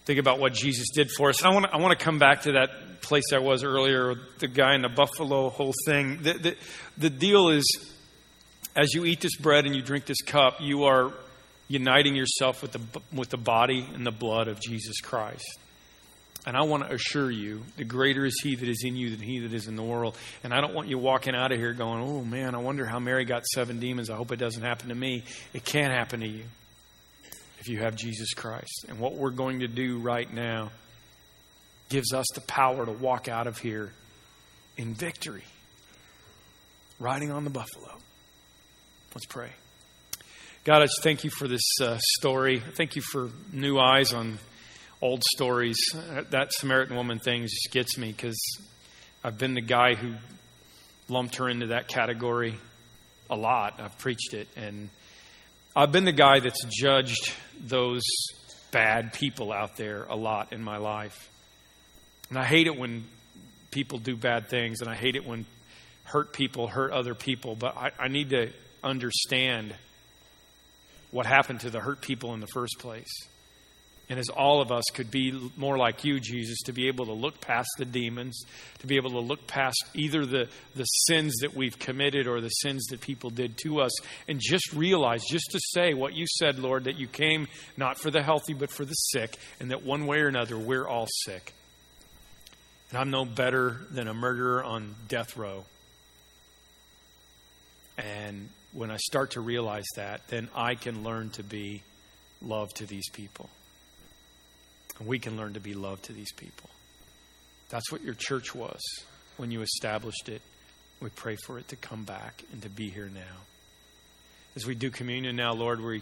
think 0.10 0.20
about 0.20 0.40
what 0.40 0.54
Jesus 0.56 0.88
did 0.90 1.12
for 1.12 1.30
us. 1.30 1.44
I 1.44 1.50
want 1.50 1.68
to, 1.68 1.72
I 1.72 1.78
want 1.78 1.98
to 1.98 2.04
come 2.04 2.18
back 2.18 2.42
to 2.42 2.54
that 2.54 3.02
place 3.02 3.26
I 3.32 3.38
was 3.38 3.64
earlier, 3.64 4.16
the 4.40 4.48
guy 4.48 4.74
in 4.74 4.82
the 4.82 4.90
buffalo 4.90 5.50
whole 5.50 5.76
thing. 5.86 6.24
The, 6.24 6.34
the, 6.34 6.56
the 6.98 7.10
deal 7.12 7.50
is, 7.50 7.64
as 8.76 8.92
you 8.96 9.06
eat 9.06 9.22
this 9.22 9.36
bread 9.36 9.68
and 9.68 9.76
you 9.76 9.84
drink 9.84 10.08
this 10.08 10.24
cup, 10.24 10.62
you 10.62 10.86
are 10.86 11.14
uniting 11.68 12.16
yourself 12.16 12.64
with 12.64 12.72
the, 12.72 12.82
with 13.14 13.30
the 13.30 13.38
body 13.38 13.88
and 13.94 14.04
the 14.04 14.12
blood 14.12 14.48
of 14.48 14.60
Jesus 14.60 15.00
Christ. 15.00 15.60
And 16.48 16.58
I 16.58 16.64
want 16.64 16.88
to 16.88 16.96
assure 16.96 17.30
you, 17.30 17.62
the 17.78 17.84
greater 17.84 18.26
is 18.26 18.34
He 18.42 18.56
that 18.56 18.68
is 18.68 18.84
in 18.84 18.96
you 18.96 19.12
than 19.12 19.20
He 19.20 19.42
that 19.42 19.54
is 19.54 19.68
in 19.68 19.76
the 19.76 19.84
world. 19.84 20.18
And 20.44 20.56
I 20.56 20.60
don't 20.60 20.74
want 20.74 20.88
you 20.88 20.98
walking 20.98 21.36
out 21.36 21.52
of 21.52 21.60
here 21.60 21.74
going, 21.74 22.02
oh 22.02 22.24
man, 22.24 22.56
I 22.56 22.58
wonder 22.58 22.84
how 22.84 22.98
Mary 22.98 23.26
got 23.26 23.46
seven 23.46 23.80
demons. 23.80 24.10
I 24.10 24.16
hope 24.16 24.32
it 24.32 24.38
doesn't 24.38 24.64
happen 24.64 24.90
to 24.90 24.96
me. 24.96 25.24
It 25.54 25.64
can't 25.64 25.94
happen 25.94 26.22
to 26.22 26.28
you 26.28 26.46
if 27.60 27.68
you 27.68 27.80
have 27.80 27.96
Jesus 27.96 28.34
Christ. 28.34 28.86
And 28.88 29.00
what 29.00 29.16
we're 29.16 29.32
going 29.32 29.60
to 29.60 29.68
do 29.68 30.00
right 30.00 30.32
now 30.32 30.72
gives 31.90 32.14
us 32.14 32.26
the 32.36 32.42
power 32.42 32.86
to 32.86 32.92
walk 32.92 33.28
out 33.28 33.48
of 33.48 33.58
here 33.58 33.92
in 34.78 34.94
victory, 34.94 35.44
riding 37.00 37.32
on 37.32 37.44
the 37.44 37.50
buffalo. 37.50 37.92
Let's 39.14 39.26
pray. 39.26 39.50
God, 40.64 40.82
I 40.82 40.86
just 40.86 41.02
thank 41.02 41.24
you 41.24 41.30
for 41.30 41.48
this 41.48 41.64
uh, 41.82 41.98
story. 42.20 42.60
Thank 42.60 42.96
you 42.96 43.02
for 43.02 43.30
new 43.52 43.80
eyes 43.80 44.14
on 44.14 44.38
old 45.02 45.24
stories. 45.24 45.78
That 46.30 46.54
Samaritan 46.54 46.96
woman 46.96 47.20
thing 47.20 47.44
just 47.44 47.70
gets 47.72 47.98
me 47.98 48.12
because 48.12 48.40
I've 49.24 49.38
been 49.38 49.54
the 49.54 49.62
guy 49.62 49.96
who 49.96 50.14
lumped 51.08 51.38
her 51.38 51.50
into 51.50 51.68
that 51.68 51.88
category 51.88 52.56
a 53.30 53.36
lot. 53.36 53.80
I've 53.82 53.98
preached 53.98 54.34
it. 54.34 54.48
And 54.56 54.90
I've 55.76 55.92
been 55.92 56.06
the 56.06 56.12
guy 56.12 56.40
that's 56.40 56.64
judged 56.66 57.32
those 57.60 58.04
bad 58.72 59.14
people 59.14 59.52
out 59.52 59.78
there 59.78 60.06
a 60.10 60.16
lot 60.16 60.52
in 60.52 60.64
my 60.64 60.78
life. 60.78 61.30
And 62.30 62.38
I 62.38 62.44
hate 62.44 62.68
it 62.68 62.78
when 62.78 63.06
people 63.72 64.00
do 64.00 64.16
bad 64.16 64.50
things, 64.50 64.82
and 64.82 64.90
I 64.90 64.96
hate 64.96 65.16
it 65.16 65.26
when 65.26 65.46
hurt 66.04 66.34
people 66.34 66.68
hurt 66.68 66.92
other 66.92 67.14
people. 67.14 67.56
But 67.56 67.78
I, 67.78 67.92
I 68.00 68.08
need 68.08 68.32
to 68.32 68.52
understand 68.84 69.76
what 71.12 71.26
happened 71.26 71.62
to 71.62 71.70
the 71.70 71.80
hurt 71.80 72.02
people 72.02 72.34
in 72.34 72.40
the 72.40 72.48
first 72.48 72.80
place. 72.80 73.28
And 74.10 74.18
as 74.18 74.30
all 74.30 74.60
of 74.60 74.72
us 74.72 74.84
could 74.96 75.12
be 75.12 75.52
more 75.56 75.78
like 75.78 76.04
you, 76.04 76.20
Jesus, 76.20 76.64
to 76.64 76.74
be 76.74 76.88
able 76.88 77.06
to 77.06 77.14
look 77.14 77.40
past 77.42 77.70
the 77.78 77.86
demons, 77.86 78.42
to 78.80 78.88
be 78.88 78.96
able 78.96 79.12
to 79.12 79.20
look 79.20 79.46
past 79.46 79.78
either 79.94 80.26
the, 80.26 80.50
the 80.76 80.84
sins 80.84 81.36
that 81.42 81.56
we've 81.56 81.78
committed 81.78 82.26
or 82.26 82.42
the 82.42 82.50
sins 82.50 82.88
that 82.88 83.02
people 83.02 83.30
did 83.30 83.56
to 83.60 83.82
us, 83.82 83.92
and 84.28 84.40
just 84.42 84.74
realize, 84.74 85.24
just 85.30 85.52
to 85.52 85.60
say 85.74 85.94
what 85.94 86.16
you 86.16 86.26
said, 86.28 86.58
Lord, 86.58 86.86
that 86.86 86.98
you 86.98 87.06
came 87.06 87.48
not 87.78 88.00
for 88.00 88.10
the 88.10 88.24
healthy, 88.24 88.54
but 88.54 88.72
for 88.72 88.84
the 88.84 88.94
sick, 88.94 89.38
and 89.60 89.70
that 89.70 89.84
one 89.84 90.08
way 90.08 90.22
or 90.22 90.28
another, 90.28 90.58
we're 90.58 90.88
all 90.88 91.08
sick. 91.26 91.54
And 92.90 92.98
I'm 92.98 93.12
no 93.12 93.26
better 93.26 93.82
than 93.92 94.08
a 94.08 94.14
murderer 94.16 94.64
on 94.64 94.96
death 95.08 95.38
row. 95.38 95.66
And 98.00 98.50
when 98.74 98.90
I 98.90 98.98
start 98.98 99.32
to 99.32 99.42
realize 99.42 99.86
that, 99.98 100.28
then 100.30 100.50
I 100.56 100.74
can 100.74 101.04
learn 101.04 101.30
to 101.32 101.44
be 101.44 101.84
love 102.42 102.74
to 102.76 102.88
these 102.88 103.08
people. 103.10 103.52
And 105.00 105.08
we 105.08 105.20
can 105.20 105.38
learn 105.38 105.54
to 105.54 105.60
be 105.60 105.74
love 105.74 106.02
to 106.04 106.14
these 106.14 106.32
people. 106.34 106.70
That's 107.70 107.92
what 107.92 108.04
your 108.04 108.16
church 108.16 108.54
was 108.54 108.82
when 109.38 109.52
you 109.52 109.62
established 109.62 110.30
it. 110.30 110.42
We 111.02 111.10
pray 111.10 111.38
for 111.46 111.58
it 111.58 111.70
to 111.70 111.76
come 111.76 112.04
back 112.04 112.44
and 112.52 112.62
to 112.64 112.70
be 112.70 112.90
here 112.90 113.10
now. 113.14 113.38
As 114.56 114.66
we 114.66 114.76
do 114.76 114.90
communion 114.90 115.36
now, 115.36 115.54
Lord, 115.54 115.80
we, 115.80 116.02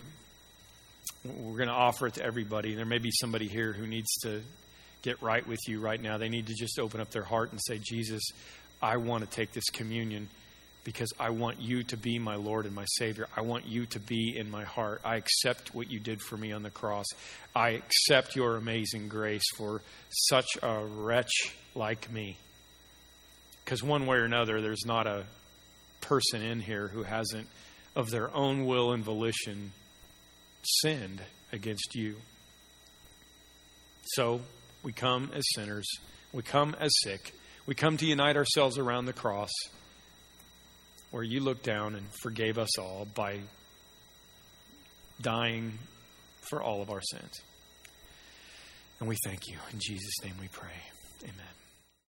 we're 1.23 1.57
going 1.57 1.67
to 1.67 1.75
offer 1.75 2.07
it 2.07 2.15
to 2.15 2.23
everybody. 2.23 2.73
There 2.73 2.85
may 2.85 2.97
be 2.97 3.11
somebody 3.11 3.47
here 3.47 3.73
who 3.73 3.85
needs 3.85 4.11
to 4.23 4.41
get 5.03 5.21
right 5.21 5.45
with 5.45 5.59
you 5.67 5.79
right 5.79 6.01
now. 6.01 6.17
They 6.17 6.29
need 6.29 6.47
to 6.47 6.55
just 6.55 6.79
open 6.79 6.99
up 6.99 7.11
their 7.11 7.23
heart 7.23 7.51
and 7.51 7.61
say, 7.61 7.79
Jesus, 7.79 8.23
I 8.81 8.97
want 8.97 9.23
to 9.23 9.29
take 9.29 9.51
this 9.51 9.69
communion 9.69 10.29
because 10.87 11.11
I 11.19 11.31
want 11.31 11.59
you 11.59 11.83
to 11.83 11.97
be 11.97 12.17
my 12.17 12.35
Lord 12.35 12.65
and 12.65 12.73
my 12.73 12.85
Savior. 12.85 13.27
I 13.35 13.41
want 13.41 13.67
you 13.67 13.87
to 13.87 13.99
be 13.99 14.37
in 14.37 14.49
my 14.49 14.63
heart. 14.63 15.01
I 15.03 15.17
accept 15.17 15.75
what 15.75 15.91
you 15.91 15.99
did 15.99 16.21
for 16.21 16.37
me 16.37 16.53
on 16.53 16.63
the 16.63 16.69
cross. 16.69 17.07
I 17.53 17.71
accept 17.71 18.37
your 18.37 18.55
amazing 18.55 19.09
grace 19.09 19.43
for 19.57 19.81
such 20.09 20.47
a 20.63 20.85
wretch 20.85 21.53
like 21.75 22.09
me. 22.09 22.37
Because 23.65 23.83
one 23.83 24.05
way 24.05 24.15
or 24.15 24.23
another, 24.23 24.61
there's 24.61 24.85
not 24.85 25.07
a 25.07 25.25
person 25.99 26.41
in 26.41 26.61
here 26.61 26.87
who 26.87 27.03
hasn't, 27.03 27.49
of 27.93 28.09
their 28.09 28.33
own 28.33 28.65
will 28.65 28.93
and 28.93 29.03
volition, 29.03 29.73
sinned 30.63 31.21
against 31.51 31.95
you. 31.95 32.15
So 34.13 34.39
we 34.83 34.93
come 34.93 35.31
as 35.35 35.43
sinners, 35.53 35.89
we 36.31 36.43
come 36.43 36.77
as 36.79 36.91
sick, 37.03 37.33
we 37.65 37.75
come 37.75 37.97
to 37.97 38.05
unite 38.05 38.37
ourselves 38.37 38.77
around 38.77 39.03
the 39.03 39.11
cross 39.11 39.51
where 41.17 41.25
you 41.25 41.39
looked 41.39 41.63
down 41.63 41.95
and 41.95 42.05
forgave 42.21 42.59
us 42.59 42.77
all 42.77 43.07
by 43.15 43.39
dying 45.19 45.73
for 46.41 46.61
all 46.61 46.83
of 46.83 46.91
our 46.91 47.01
sins. 47.01 47.41
And 48.99 49.09
we 49.09 49.15
thank 49.25 49.47
you. 49.47 49.57
In 49.73 49.79
Jesus' 49.79 50.13
name 50.23 50.35
we 50.39 50.47
pray. 50.47 50.69
Amen. 51.23 51.56